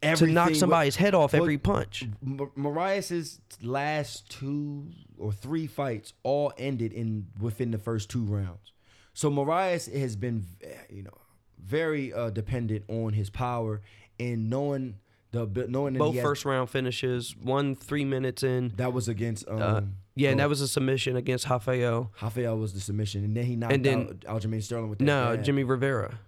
[0.04, 6.14] to knock somebody's head off well, every punch M- Moraes's last two or three fights
[6.22, 8.74] all ended in within the first two rounds.
[9.16, 10.46] So Marias has been,
[10.92, 11.18] you know,
[11.60, 13.82] very uh, dependent on his power
[14.20, 15.00] and knowing
[15.32, 19.48] the knowing that both has, first round finishes one three minutes in that was against
[19.48, 19.82] um Uh,
[20.16, 22.12] yeah, and uh, that was a submission against Rafael.
[22.22, 25.06] Rafael was the submission, and then he knocked And then- out Aljamain Sterling with that.
[25.06, 25.38] No.
[25.38, 26.20] Jimmy Rivera.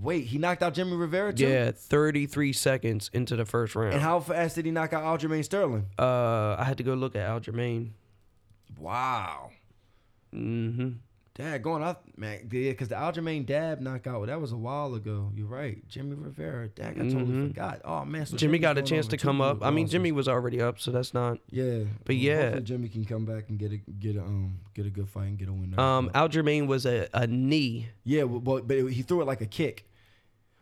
[0.00, 1.46] Wait, he knocked out Jimmy Rivera too.
[1.48, 3.94] Yeah, 33 seconds into the first round.
[3.94, 5.86] And how fast did he knock out Aljamain Sterling?
[5.98, 7.90] uh, I had to go look at Aljamain.
[8.78, 9.50] Wow.
[10.34, 10.90] Mm-hmm.
[11.34, 15.32] Dad, going off, man, yeah, because the Aljamain dab knockout, that was a while ago.
[15.34, 15.82] You're right.
[15.88, 17.48] Jimmy Rivera, Dad, I totally Mhm.
[17.48, 17.80] forgot.
[17.86, 18.26] Oh, man.
[18.26, 19.64] So Jimmy got a chance to come up.
[19.64, 19.86] I mean.
[19.88, 21.38] Jimmy was already up, so that's not.
[21.50, 21.84] Yeah.
[22.04, 22.42] But Well, yeah.
[22.42, 25.28] Hopefully Jimmy can come back and get a get a um get a good fight
[25.28, 25.70] and get a win.
[25.70, 25.80] there.
[25.80, 27.88] Um, Aljamain was a, a knee.
[28.04, 29.86] yeah, well, but, but he threw it like a kick.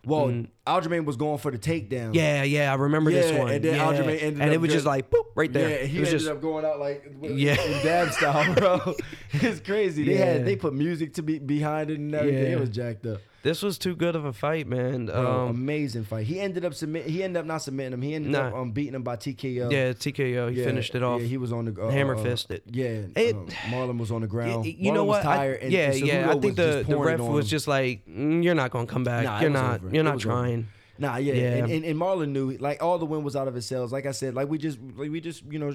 [0.04, 0.48] Well, Mm.
[0.66, 2.14] Aljamain was going for the takedown.
[2.14, 3.50] Yeah, yeah, I remember this Yeah, one.
[3.52, 3.84] and then yeah.
[3.84, 5.68] Aljamain ended and it was just good- like boop right there.
[5.80, 7.60] Yeah, he ended just up going out like with- Yeah.
[7.60, 8.94] in dab style, bro.
[9.32, 10.04] it's crazy.
[10.04, 10.24] They Yeah.
[10.24, 12.52] had they put music to be behind it and everything.
[12.52, 13.18] It was jacked up.
[13.42, 15.06] This was too good of a fight, man.
[15.06, 16.26] Bro, Um, amazing fight.
[16.26, 17.06] He ended up submit.
[17.06, 18.02] He ended up not submitting him.
[18.02, 18.48] He ended Nah.
[18.48, 19.70] up um, beating him by TKO.
[19.72, 20.50] yeah, TKO.
[20.52, 21.20] He Yeah, finished it off.
[21.20, 22.36] Yeah, he was on the uh, Hammer uh.
[22.66, 24.64] Yeah, It- um, Marlon was on the ground.
[24.64, 25.18] Y- you know what?
[25.24, 26.30] Was I- tired, and, yeah, and yeah.
[26.30, 29.24] I think the the ref was just like, "Mm, "You're not gonna come back.
[29.24, 29.82] Nah, you're not.
[29.84, 29.94] over.
[29.94, 30.34] You're not was over.
[30.34, 30.66] trying."
[30.98, 31.54] Nah, yeah, Yeah.
[31.54, 33.90] And, and, and Marlon knew like all the wind was out of his sails.
[33.90, 35.72] Like I said, like we just like we just you know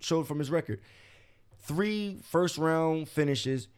[0.00, 0.80] showed from his record,
[1.62, 3.68] three first round finishes.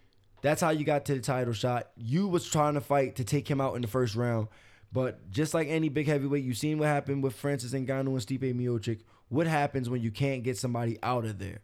[0.43, 1.91] That's how you got to the title shot.
[1.97, 4.49] You was trying to fight to take him out in the first round,
[4.93, 8.55] but just like any big heavyweight, you seen what happened with Francis Ngannou and Stipe
[8.55, 9.01] Miocic.
[9.29, 11.61] What happens when you can't get somebody out of there?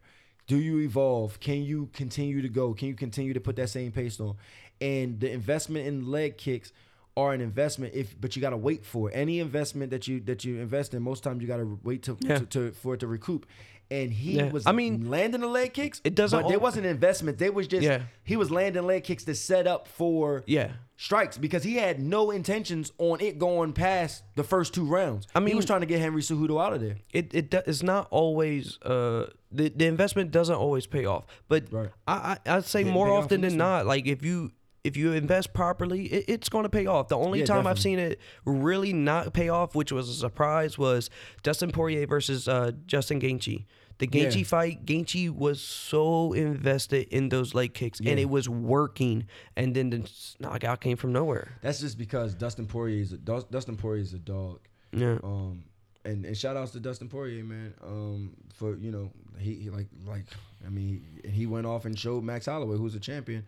[0.47, 1.39] Do you evolve?
[1.41, 2.73] Can you continue to go?
[2.73, 4.35] Can you continue to put that same pace on?
[4.79, 6.71] And the investment in leg kicks
[7.17, 9.13] are an investment if but you got to wait for it.
[9.13, 12.15] any investment that you that you invest in most times you got to wait to,
[12.21, 12.37] Yeah.
[12.37, 13.47] to, to for it to recoup
[13.89, 14.51] and he Yeah.
[14.51, 17.67] was I mean, landing the leg kicks it doesn't but there wasn't investment they was
[17.67, 18.01] just Yeah.
[18.23, 20.71] he was landing leg kicks to set up for Yeah.
[20.97, 25.39] strikes because he had no intentions on it going past the first two rounds I
[25.39, 28.07] mean he was trying to get Henry Cejudo out of there it it it's not
[28.11, 31.89] always uh the, the investment doesn't always pay off but Right.
[32.07, 34.51] I, I i'd say Didn't more often than not like if you
[34.87, 37.79] if you invest properly it, it's going to pay off the only Yeah, time i've
[37.87, 41.09] seen it really not pay off which was a surprise was
[41.43, 43.65] dustin poirier versus uh justin Gaethje.
[43.99, 44.43] the Gaethje Yeah.
[44.55, 49.25] fight, Gaethje was so invested in those leg kicks, and it was working.
[49.55, 49.99] And then the
[50.39, 51.47] knockout came from nowhere.
[51.63, 54.59] that's just because Dustin Poirier is a, Dustin Poirier is a dog
[54.93, 55.63] Yeah, Um,
[56.05, 57.73] and, and shout outs to Dustin Poirier, man.
[57.83, 58.21] Um,
[58.53, 60.25] for you know, he, he like like
[60.65, 63.45] I mean, he, he went off and showed Max Holloway, who's a champion,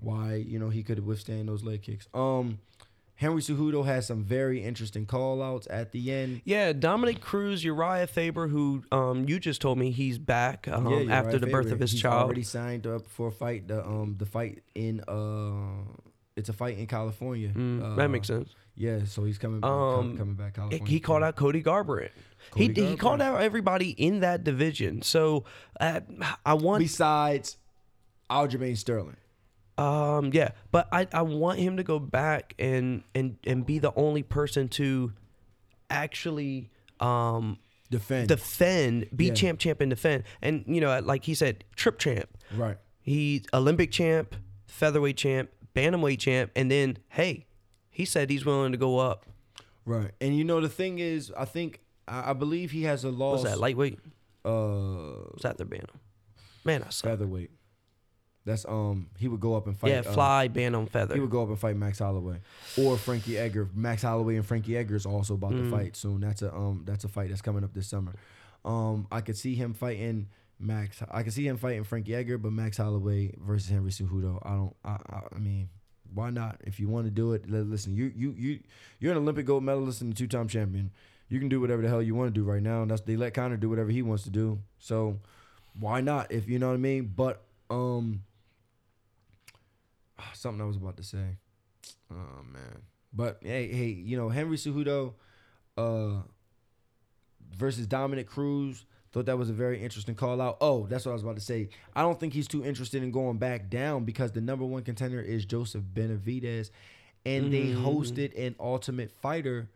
[0.00, 2.08] why you know he could withstand those leg kicks.
[2.14, 2.58] Um,
[3.16, 6.40] Henry Cejudo has some very interesting call outs at the end.
[6.44, 11.12] Yeah, Dominick Cruz, Urijah Faber, who um, you just told me he's back um, Yeah,
[11.12, 12.26] after the birth of his he's child.
[12.26, 13.66] Already signed up for a fight.
[13.66, 15.82] The um the fight in uh
[16.36, 17.48] it's a fight in California.
[17.48, 18.54] Mm, Uh, that makes sense.
[18.76, 20.86] Yeah, so he's coming back, Um, coming back California.
[20.86, 22.10] He called out Cody Garbrandt.
[22.54, 25.02] He, Cody he called out everybody in that division.
[25.02, 25.42] So
[25.80, 26.00] uh,
[26.46, 27.56] I want besides
[28.30, 29.16] Aljamain Sterling.
[29.78, 33.92] Um, yeah, but I, I want him to go back and and and be the
[33.94, 35.12] only person to
[35.90, 37.58] actually um
[37.90, 38.28] Defend.
[38.28, 39.34] defend, be Yeah.
[39.34, 40.24] champ, champ, and defend.
[40.42, 42.28] And you know, like he said, trip champ.
[42.54, 42.76] right.
[43.00, 44.34] He's Olympic champ,
[44.66, 47.46] featherweight champ, bantamweight champ, and then hey,
[47.90, 49.24] he said he's willing to go up.
[49.86, 50.10] Right.
[50.20, 53.40] And you know the thing is, I think I, I believe he has a loss.
[53.40, 53.60] What's that?
[53.60, 53.98] Lightweight?
[54.44, 54.50] uh
[55.30, 55.56] What's that?
[55.56, 55.98] Their bantam?
[56.64, 57.10] Man, I suck.
[57.10, 57.50] featherweight.
[58.48, 59.90] That's um he would go up and fight.
[59.90, 61.14] Yeah, uh, band on feather.
[61.14, 62.38] He would go up and fight Max Holloway
[62.76, 63.68] or Frankie Edgar.
[63.74, 65.64] Max Holloway and Frankie Edgar is also about Mm.
[65.64, 66.20] to fight soon.
[66.20, 68.14] That's a um that's a fight that's coming up this summer.
[68.64, 71.00] Um, I could see him fighting Max.
[71.10, 74.38] I could see him fighting Frankie Edgar, but Max Holloway versus Henry Cejudo.
[74.44, 74.74] I don't.
[74.84, 74.96] I.
[75.14, 75.68] I, I mean,
[76.12, 76.60] why not?
[76.64, 77.94] If you want to do it, listen.
[77.94, 78.60] You you you
[78.98, 80.90] you're an Olympic gold medalist and a two time champion.
[81.28, 83.16] You can do whatever the hell you want to do right now, and that's they
[83.16, 84.58] let Conor do whatever he wants to do.
[84.78, 85.18] So
[85.78, 86.32] why not?
[86.32, 87.12] If you know what I mean.
[87.14, 88.22] But um,
[90.34, 91.36] something I was about to say.
[92.10, 92.82] Oh man.
[93.12, 95.14] But hey, hey, you know Henry Cejudo,
[95.76, 96.22] uh,
[97.56, 98.84] versus Dominick Cruz.
[99.10, 100.58] Thought that was a very interesting call out.
[100.60, 101.70] Oh, that's what I was about to say.
[101.96, 105.20] I don't think he's too interested in going back down because the number one contender
[105.20, 106.70] is Joseph Benavidez,
[107.24, 109.70] and they hosted an Ultimate Fighter.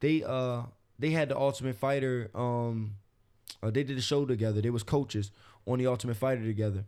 [0.00, 0.62] They uh
[0.98, 2.94] they had the Ultimate Fighter um
[3.62, 4.62] uh, they did a show together.
[4.62, 5.30] They was coaches
[5.66, 6.84] on the Ultimate Fighter together,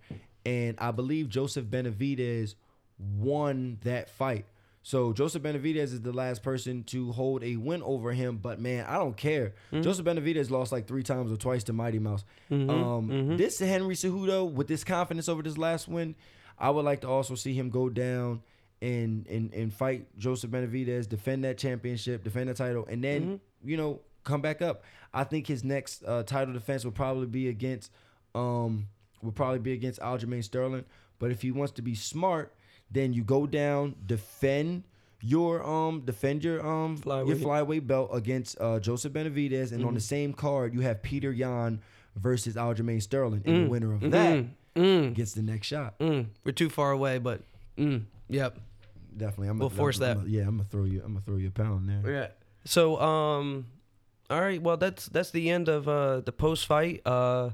[0.47, 2.55] and I believe Joseph Benavidez
[3.19, 4.45] won that fight.
[4.83, 8.39] So Joseph Benavidez is the last person to hold a win over him.
[8.39, 9.55] But man, I don't care.
[9.73, 12.25] Joseph Benavidez lost like three times or twice to Mighty Mouse.
[12.51, 16.15] um, This Henry Cejudo with this confidence over this last win,
[16.59, 18.43] I would like to also see him go down
[18.83, 23.77] and and and fight Joseph Benavidez, defend that championship, defend the title, and then you
[23.77, 24.83] know come back up.
[25.13, 27.91] I think his next uh, title defense will probably be against
[28.35, 28.89] um
[29.23, 30.87] will probably be against Aljamain Sterling.
[31.19, 32.55] But if he wants to be smart,
[32.91, 34.85] then you go down, defend
[35.23, 37.43] your um defend your um your Flyweight.
[37.43, 41.81] flyweight belt against uh, Joseph Benavidez, and on the same card you have Petr Yan
[42.17, 44.47] versus Aljamain Sterling, and the winner of that
[45.15, 45.99] gets the next shot.
[45.99, 47.43] Mm, we're too far away, but
[47.79, 48.59] mm, yep.
[49.17, 50.11] Definitely, I'm We'll gonna, force I'm, that.
[50.13, 51.03] I'm gonna- yeah, I'm gonna throw you.
[51.05, 52.11] I'm gonna throw you a pound there.
[52.13, 52.27] Yeah.
[52.65, 53.67] So, um,
[54.31, 54.63] all right.
[54.63, 57.03] Well, that's that's the end of uh, the post fight.
[57.05, 57.51] Uh,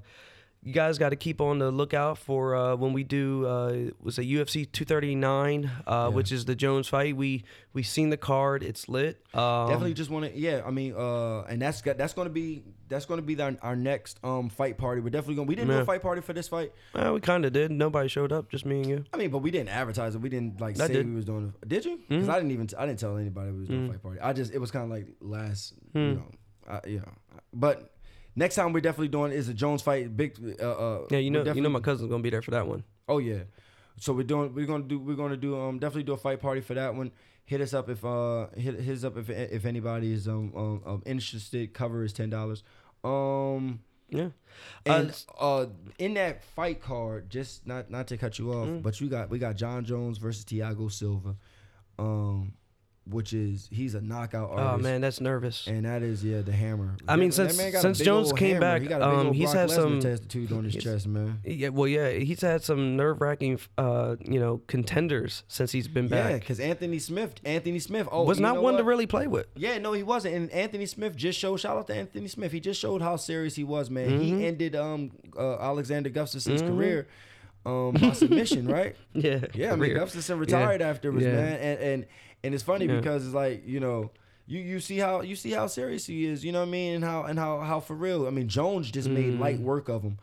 [0.66, 4.18] you guys got to keep on the lookout for uh, when we do uh, was
[4.18, 7.16] a UFC 239, uh, which is the Jones fight.
[7.16, 8.64] We we seen the card.
[8.64, 9.24] It's lit.
[9.32, 10.62] Um, Definitely just want to, yeah.
[10.66, 14.18] I mean, uh, and that's got that's gonna be that's gonna be our, our next
[14.24, 15.01] um fight party.
[15.01, 15.47] We're definitely gonna.
[15.47, 16.72] We didn't do a fight party for this fight.
[16.93, 17.70] well, we kind of did.
[17.70, 18.51] Nobody showed up.
[18.51, 19.05] Just me and you.
[19.14, 20.20] I mean, but we didn't advertise it.
[20.20, 21.06] We didn't like I say did.
[21.06, 21.55] we was doing.
[21.62, 21.68] it.
[21.68, 22.01] Did you?
[22.09, 22.68] Because I didn't even.
[22.76, 24.20] I didn't tell anybody we was doing a fight party.
[24.20, 26.26] I just it was kind of like last, you know,
[26.68, 27.12] I, you know.
[27.52, 27.93] But
[28.37, 30.17] next time we're definitely doing is a Jones fight.
[30.17, 30.37] Big.
[30.61, 32.85] Uh, uh, Yeah, you know, you know, my cousin's gonna be there for that one.
[33.09, 33.43] Oh yeah.
[33.99, 36.61] So we're doing we're gonna do we're gonna do um definitely do a fight party
[36.61, 37.11] for that one.
[37.47, 40.83] Hit us up if uh hit hit us up if if anybody is um, um,
[40.85, 41.73] um interested.
[41.73, 42.63] Cover is ten dollars.
[43.05, 43.81] Um
[44.11, 44.29] Yeah.
[44.85, 45.11] and
[45.41, 45.67] Uh, uh
[45.99, 48.83] in that fight card, just not not to cut you off, Mm.
[48.83, 51.37] but you got we got Jon Jones versus Tiago Silva,
[51.99, 52.53] um,
[53.09, 54.74] which is he's a knockout artist.
[54.74, 55.66] oh man, that's nervous.
[55.69, 56.97] And that is yeah the hammer.
[57.07, 58.61] I mean, That- since- that man got a since Jones came hammer.
[58.61, 60.74] back, he got a big um, old he's Brock had some- Lesnar tattooed on his
[60.74, 61.39] chest, man.
[61.45, 66.09] Yeah, well, yeah, he's had some nerve wracking, uh, you know, contenders since he's been
[66.09, 66.31] back.
[66.33, 69.47] Yeah, because Anthony Smith, Anthony Smith, oh, was not one to really play with.
[69.55, 70.35] Yeah, no, he wasn't.
[70.35, 71.59] And Anthony Smith just showed.
[71.59, 72.51] Shout out to Anthony Smith.
[72.53, 74.11] He just showed how serious he was, man.
[74.11, 74.20] Mm-hmm.
[74.23, 77.07] He ended um uh, Alexander Gustafsson's career
[77.65, 78.97] um by submission, right?
[79.12, 79.95] Yeah, Yeah, I mean.
[79.95, 80.89] Gustafson retired Yeah.
[80.89, 81.33] afterwards, Yeah.
[81.35, 81.53] man.
[81.59, 82.07] And and
[82.45, 82.97] and it's funny Yeah.
[82.97, 84.11] because it's like you know.
[84.49, 86.95] You, you see how you see how serious he is, you know what I mean,
[86.95, 88.29] and how and how how for real.
[88.29, 90.19] I mean, Jones just made light work of him.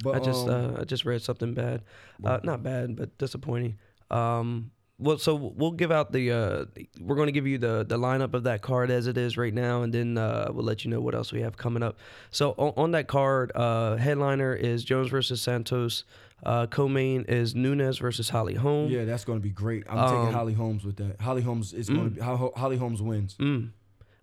[0.00, 0.16] But Mm.
[0.20, 1.82] I just um, uh, I just read something bad,
[2.22, 3.76] uh, not bad, but disappointing.
[4.12, 4.70] Um,
[5.00, 6.64] well, so we'll give out the uh,
[7.00, 9.52] we're going to give you the the lineup of that card as it is right
[9.52, 11.98] now, and then uh, we'll let you know what else we have coming up.
[12.30, 16.04] So on, on that card, uh, headliner is Jones versus Santos.
[16.44, 18.90] Uh, co-main is Nunes versus Holly Holm.
[18.90, 19.84] yeah, that's going to be great.
[19.88, 21.20] I'm Um, taking Holly Holmes with that.
[21.20, 23.36] Holly Holmes is going to be Holly Holmes wins.
[23.40, 23.70] Mm.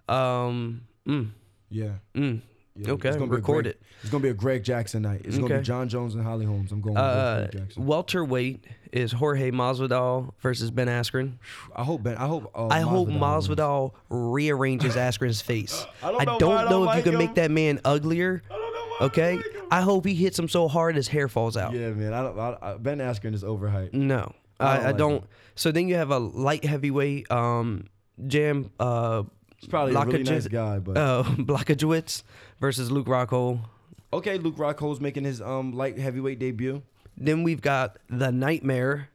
[0.08, 0.82] Um.
[1.08, 1.32] Mm.
[1.70, 1.90] Yeah.
[2.16, 2.42] Mm.
[2.76, 3.82] Yeah, Okay, it's gonna record Greg- it.
[4.02, 5.22] It's gonna be a Greg Jackson night.
[5.26, 6.72] It's gonna be Jon Jones and Holly Holmes.
[6.72, 7.86] I'm going with Uh, Greg Jackson.
[7.86, 11.34] welterweight is Jorge Masvidal versus Ben Askren.
[11.76, 12.16] I hope Ben.
[12.16, 12.50] I hope.
[12.56, 13.20] Uh, I hope wins.
[13.22, 15.86] Masvidal rearranges Askren's face.
[16.04, 17.18] I don't know don't why I don't if like you can him.
[17.20, 18.42] make that man uglier.
[18.50, 18.60] I know
[19.02, 19.61] I Okay, don't like him.
[19.72, 21.74] I hope he hits him so hard his hair falls out.
[21.74, 22.14] Yeah, man.
[22.14, 22.38] I don't.
[22.38, 23.94] I, I, ben Askren is overhyped.
[23.94, 25.14] No, I don't I, like don't.
[25.24, 25.28] him.
[25.56, 27.86] So then you have a light heavyweight, um,
[28.28, 29.24] Jam, uh,
[29.58, 32.24] He's probably a really nice guy, but uh, Blachowicz
[32.60, 33.62] versus Luke Rockhold.
[34.12, 34.38] okay.
[34.38, 36.82] Luke Rockhold's making his um light heavyweight debut.
[37.18, 39.10] Then we've got the Nightmare,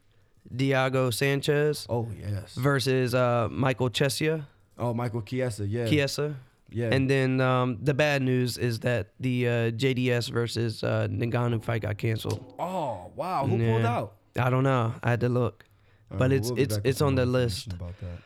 [0.54, 2.54] Diego Sanchez Oh yes.
[2.54, 4.46] versus uh, Michael Chiesa,
[4.78, 5.66] Oh, Michael Chiesa.
[5.66, 5.86] Yeah.
[5.86, 6.36] Chiesa.
[6.76, 6.92] Yeah.
[6.92, 11.80] And then um, the bad news is that the uh, JDS versus uh, Ngannou fight
[11.82, 12.44] got canceled.
[12.58, 13.96] oh wow, who pulled Yeah.
[13.96, 14.12] out?
[14.38, 14.92] I don't know.
[15.02, 15.64] I had to look,
[16.10, 17.72] but it's we'll it's it's on the list.
[17.72, 18.18] About that.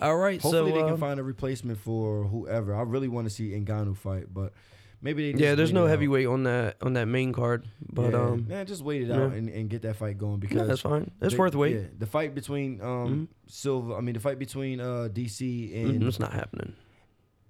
[0.00, 2.74] All right, Hopefully so they uh, can find a replacement for whoever.
[2.74, 4.52] I really want to see Ngannou fight, but
[5.00, 5.38] maybe they.
[5.38, 5.90] Yeah, there's no it out.
[5.90, 9.22] heavyweight on that on that main card, but yeah, um, man, just wait it yeah.
[9.22, 11.12] out and, and get that fight going because yeah, that's fine.
[11.22, 11.82] It's worth waiting.
[11.82, 15.40] Yeah, the fight between um Silva, I mean the fight between uh DC
[15.80, 16.74] and Mhm, It's not happening.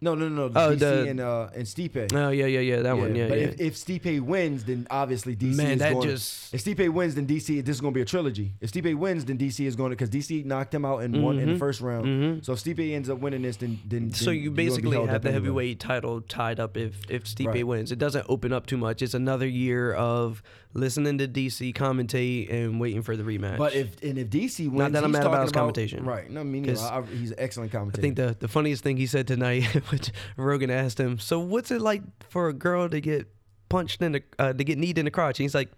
[0.00, 2.12] No no no no Oh, DC the- and uh and Stipe.
[2.14, 2.82] Oh yeah, yeah, yeah.
[2.82, 3.46] That one, yeah, but yeah.
[3.48, 6.08] If, if Stipe wins, then obviously DC Man, is that going.
[6.08, 8.52] just if Stipe wins, then DC this is going to be a trilogy.
[8.60, 11.38] If Stipe wins, then DC is going to because DC knocked him out in one
[11.38, 11.58] in the Mhm.
[11.58, 12.06] first round.
[12.06, 12.44] Mhm.
[12.44, 14.66] So if Stipe ends up winning this, then then So then you you're gonna be
[14.66, 17.66] basically have the heavyweight title tied up if if Stipe Right.
[17.66, 17.90] wins.
[17.90, 19.02] It doesn't open up too much.
[19.02, 20.42] It's another year of
[20.74, 23.58] listening to DC commentate and waiting for the rematch.
[23.58, 26.04] But if and if DC wins, Not that I'm mad about his commentation.
[26.04, 26.30] Right?
[26.30, 26.74] No, me neither.
[26.74, 28.00] 'Cause I, I, he's an excellent commentator.
[28.00, 31.70] I think the the funniest thing he said tonight, which Rogan asked him, so what's
[31.70, 33.26] it like for a girl to get
[33.68, 35.38] punched in the uh, to get kneed in the crotch?
[35.40, 35.70] And he's like,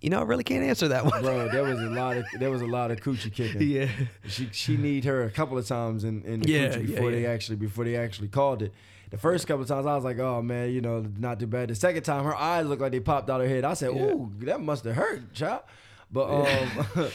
[0.00, 1.22] you know, I really can't answer that one.
[1.22, 3.62] bro, there was a lot of there was a lot of coochie kicking.
[3.62, 3.88] yeah.
[4.26, 7.10] She she need her a couple of times in, in the Yeah, coochie yeah, before
[7.12, 8.72] they actually before they actually called it.
[9.10, 11.68] The first couple of times I was like, oh man, you know, not too bad.
[11.68, 13.64] The second time her eyes looked like they popped out of her head.
[13.64, 14.02] I said, Yeah.
[14.02, 15.62] ooh, that must have hurt, child.
[16.10, 16.86] But um,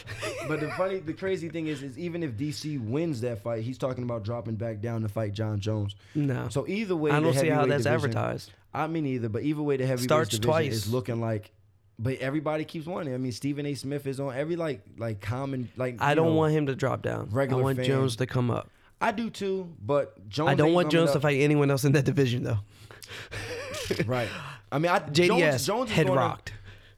[0.48, 3.78] but the funny, the crazy thing is, is even if DC wins that fight, he's
[3.78, 5.96] talking about dropping back down to fight Jon Jones.
[6.14, 6.48] No.
[6.50, 8.52] So either way, I don't see how that's division- advertised.
[8.74, 10.74] I mean, either, but either way, the heavyweight Starts division twice.
[10.74, 11.52] is looking like.
[12.00, 13.12] But everybody keeps wanting.
[13.14, 13.16] it.
[13.16, 13.76] I mean, Stephen A.
[13.76, 15.98] Smith is on every like like common like.
[16.02, 17.30] I don't know, want him to drop down.
[17.32, 17.84] regular I want.
[17.84, 18.70] Jones to come up.
[19.02, 20.50] I do too, but Jones.
[20.50, 22.60] I don't want Jones to fight anyone else in that division though.
[24.06, 24.30] Right.
[24.72, 26.54] I mean, I, JDS Jones, Jones head gonna- rocked.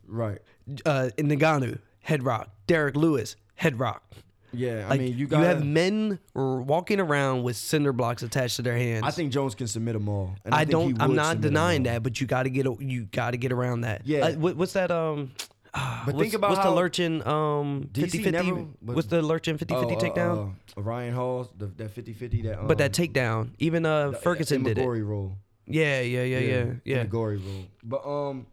[0.08, 0.40] Right.
[0.86, 2.52] Uh, Ngannou head rocked.
[2.68, 4.14] Derrick Lewis head rocked.
[4.54, 4.86] Yeah.
[4.86, 5.40] I Like, mean, you got.
[5.40, 9.04] You have men r- walking around with cinder blocks attached to their hands.
[9.06, 10.36] I think Jones can submit them all.
[10.46, 11.02] And I, think he don't.
[11.02, 12.68] I'm not denying that, but you got to get.
[12.68, 14.04] a- You got to get around that.
[14.06, 14.20] Yeah.
[14.28, 14.92] Uh, what, what's that?
[14.92, 15.32] Um.
[15.74, 19.22] But what's, think about what's how the lurchin um DC 50 50 never- what's the
[19.22, 22.60] lurchin 50 50 Oh, uh, takedown uh, Ryan Hall, the, that 50 50 that.
[22.60, 25.34] Um, but that takedown even uh the- Ferguson did it Magori roll.
[25.66, 27.66] yeah yeah yeah yeah yeah, The Gory roll.
[27.84, 28.46] But um,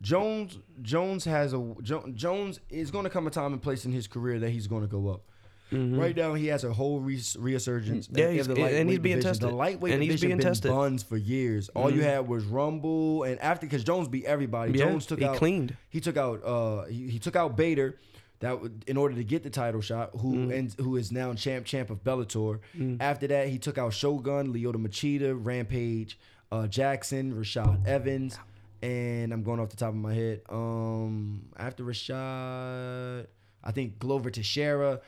[0.00, 3.92] Jones Jones has a jo- Jones is going to come a time and place in
[3.92, 5.22] his career that he's going to go up.
[5.72, 8.06] Right now, he has a whole res- resurgence.
[8.08, 8.18] Mm-hmm.
[8.18, 9.20] Yeah, in he's- the and he's being division.
[9.30, 9.48] tested.
[9.48, 10.70] The lightweight And he's division being been tested.
[10.70, 11.68] buns for years.
[11.70, 14.72] All you had was Rumble, and after because Jones beat everybody.
[14.78, 15.76] Yeah, Jones took he out cleaned.
[15.88, 17.98] He took out uh he, he took out Bader.
[18.40, 20.52] That in order to get the title shot, who Mm.
[20.52, 22.60] ends, who is now champ champ of Bellator.
[22.98, 26.18] After that, he took out Shogun, Lyoto Machida, Rampage,
[26.50, 28.38] uh, Jackson, Rashad Evans,
[28.80, 30.40] and I'm going off the top of my head.
[30.48, 33.26] Um, after Rashad,
[33.62, 35.00] I think Glover Teixeira.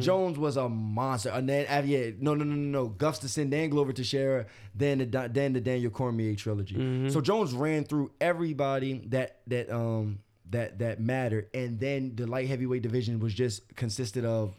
[0.00, 3.70] Jones was a monster, and then uh, yeah, no, no, no, no, no, Gustafsson, then
[3.70, 4.44] Glover Teixeira,
[4.74, 7.08] then the then the Daniel Cormier trilogy.
[7.10, 10.18] So Jones ran through everybody that that um
[10.50, 14.54] that that mattered, and then the light heavyweight division was just consisted of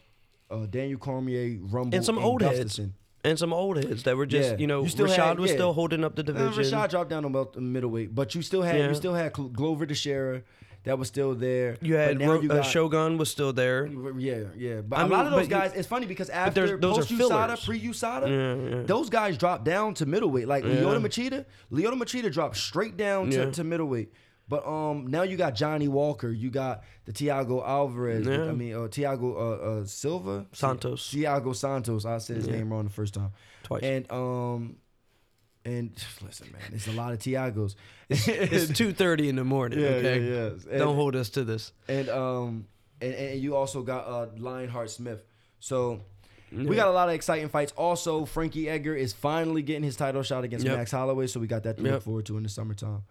[0.50, 2.80] uh, Daniel Cormier, Rumble, and some old heads
[3.22, 4.56] and some old heads that were just Yeah.
[4.56, 5.56] you know You Rashad had- was yeah.
[5.58, 8.62] still holding up the Uh, division Rashad dropped down to belt- middleweight, but you still
[8.62, 8.88] had Yeah.
[8.88, 10.42] you still had Glover Teixeira
[10.84, 11.76] that was still there.
[11.82, 15.06] you but had Ro- you uh, Shogun was still there Yeah, yeah, but I a
[15.06, 15.72] lot of those but you- guys.
[15.74, 18.82] it's funny because after post USADA, pre USADA, Yeah, yeah.
[18.84, 20.48] those guys dropped down to middleweight.
[20.48, 20.70] Like Yeah.
[20.76, 23.50] Lyoto Machida, Lyoto Machida dropped straight down to, Yeah.
[23.50, 24.12] to middleweight.
[24.48, 28.26] But um, now you got Johnny Walker, you got the Tiago Alvarez.
[28.26, 28.46] Yeah.
[28.46, 31.12] I mean, uh, Tiago uh, uh, Silva, Santos.
[31.14, 32.04] Thiago Santos.
[32.04, 32.56] I said his Yeah.
[32.56, 33.30] name wrong the first time.
[33.62, 33.82] Twice.
[33.84, 34.76] And um,
[35.64, 35.90] and
[36.22, 37.74] listen, man, it's a lot of Tiagos.
[38.08, 40.46] it's two thirty in the morning Yeah, okay yeah, yeah.
[40.70, 42.66] And- don't hold us to this and um
[43.00, 45.22] and, and you also got uh Lionheart Smith.
[45.60, 46.00] So
[46.52, 47.72] we got a lot of exciting fights.
[47.76, 50.76] Also, Frankie Edgar is finally getting his title shot against Yep.
[50.78, 53.02] Max Holloway, so we got that to look forward to in the summertime.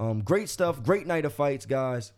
[0.00, 2.12] Um, great stuff, great night of fights, guys.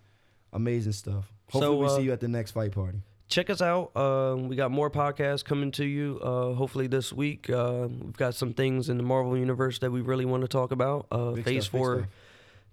[0.53, 1.33] Amazing stuff.
[1.51, 2.99] Hopefully, So, we uh, see you at the next fight party.
[3.29, 3.91] Check us out.
[3.95, 6.19] Uh, we got more podcasts coming to you.
[6.23, 7.49] Uh, hopefully this week.
[7.51, 10.73] Uh, we've got some things in the Marvel universe that we really want to talk
[10.73, 11.07] about.
[11.11, 12.09] Uh, Big phase stuff, four.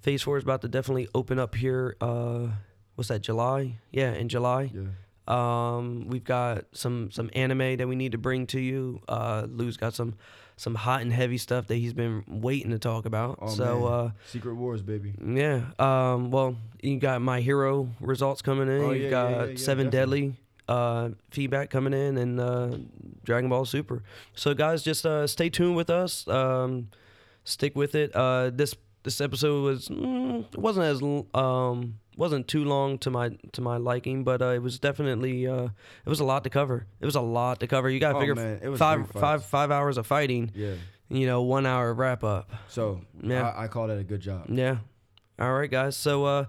[0.02, 1.96] Phase four is about to definitely open up here.
[2.00, 2.48] Uh,
[2.96, 3.22] what's that?
[3.22, 3.76] July?
[3.92, 4.72] Yeah, in July.
[4.74, 4.84] Yeah.
[5.28, 9.02] Um, we've got some some anime that we need to bring to you.
[9.10, 10.14] Uh, Lou's got some
[10.58, 13.40] some hot and heavy stuff that he's been waiting to talk about.
[13.42, 13.84] Oh, so man.
[13.92, 15.14] uh, Secret Wars, baby.
[15.26, 15.62] yeah.
[15.80, 18.82] Um, well, you got my hero results coming in.
[18.82, 20.22] Oh, yeah, You've got yeah, yeah, Seven definitely.
[20.22, 20.38] Deadly
[20.68, 22.78] uh, feedback coming in, and uh,
[23.24, 24.04] Dragon Ball Super.
[24.34, 26.28] So guys, just uh, stay tuned with us.
[26.28, 26.90] Um,
[27.44, 28.16] stick with it.
[28.16, 31.02] Uh, this this episode was mm, it wasn't as
[31.40, 35.66] um wasn't too long to my to my liking, but uh, it was definitely uh,
[35.66, 36.88] it was a lot to cover.
[37.02, 37.90] It was a lot to cover.
[37.90, 40.52] You got to Oh, figure man, it was five five five hours of fighting.
[40.56, 40.74] Yeah.
[41.08, 42.50] You know, one hour wrap up.
[42.68, 43.48] So Yeah.
[43.52, 44.46] I, I call that a good job.
[44.50, 44.78] Yeah.
[45.38, 45.96] All right, guys.
[45.96, 46.46] So uh,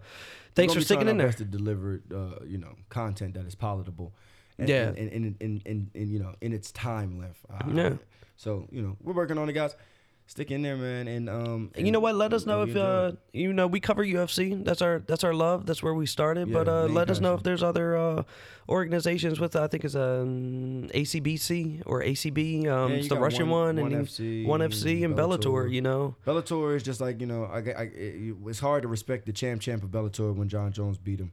[0.56, 1.32] thanks for sticking in there.
[1.32, 4.14] to deliver, uh, you know, content that is palatable.
[4.58, 4.88] And, Yeah.
[4.88, 7.40] And, and, and, and, and, and, you know, in its time length.
[7.48, 7.94] Uh, Yeah.
[8.36, 9.74] So you know, we're working on it, guys.
[10.28, 11.06] Stick in there, man.
[11.06, 12.16] And um, you know what?
[12.16, 14.62] Let us know if uh, you know we cover UFC.
[14.64, 15.66] That's our that's our love.
[15.66, 16.52] That's where we started.
[16.52, 18.22] but uh, let us know if there's other uh,
[18.68, 22.66] organizations with I think it's um, ACBC or ACB.
[22.66, 25.44] Um, Yeah, it's the Russian One- one, and FC, one FC and Bellator.
[25.44, 25.72] Bellator.
[25.72, 26.16] You know.
[26.26, 29.60] Bellator is just like you know, I, I, it, it's hard to respect the champ
[29.62, 31.30] champ of Bellator when Jon Jones beat him.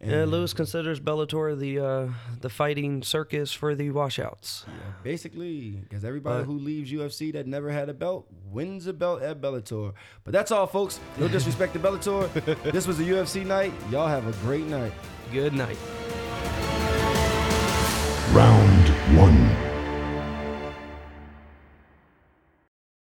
[0.00, 2.08] Yeah, Lewis considers Bellator the uh,
[2.42, 4.64] the fighting circus for the washouts.
[4.68, 8.92] yeah, basically, because everybody But- who leaves UFC that never had a belt wins a
[8.92, 9.94] belt at Bellator.
[10.24, 11.00] But that's all, folks.
[11.16, 12.28] No disrespect to Bellator.
[12.72, 13.72] this was a UFC night.
[13.90, 14.92] Y'all have a great night.
[15.32, 15.78] Good night.
[18.32, 19.53] Round one.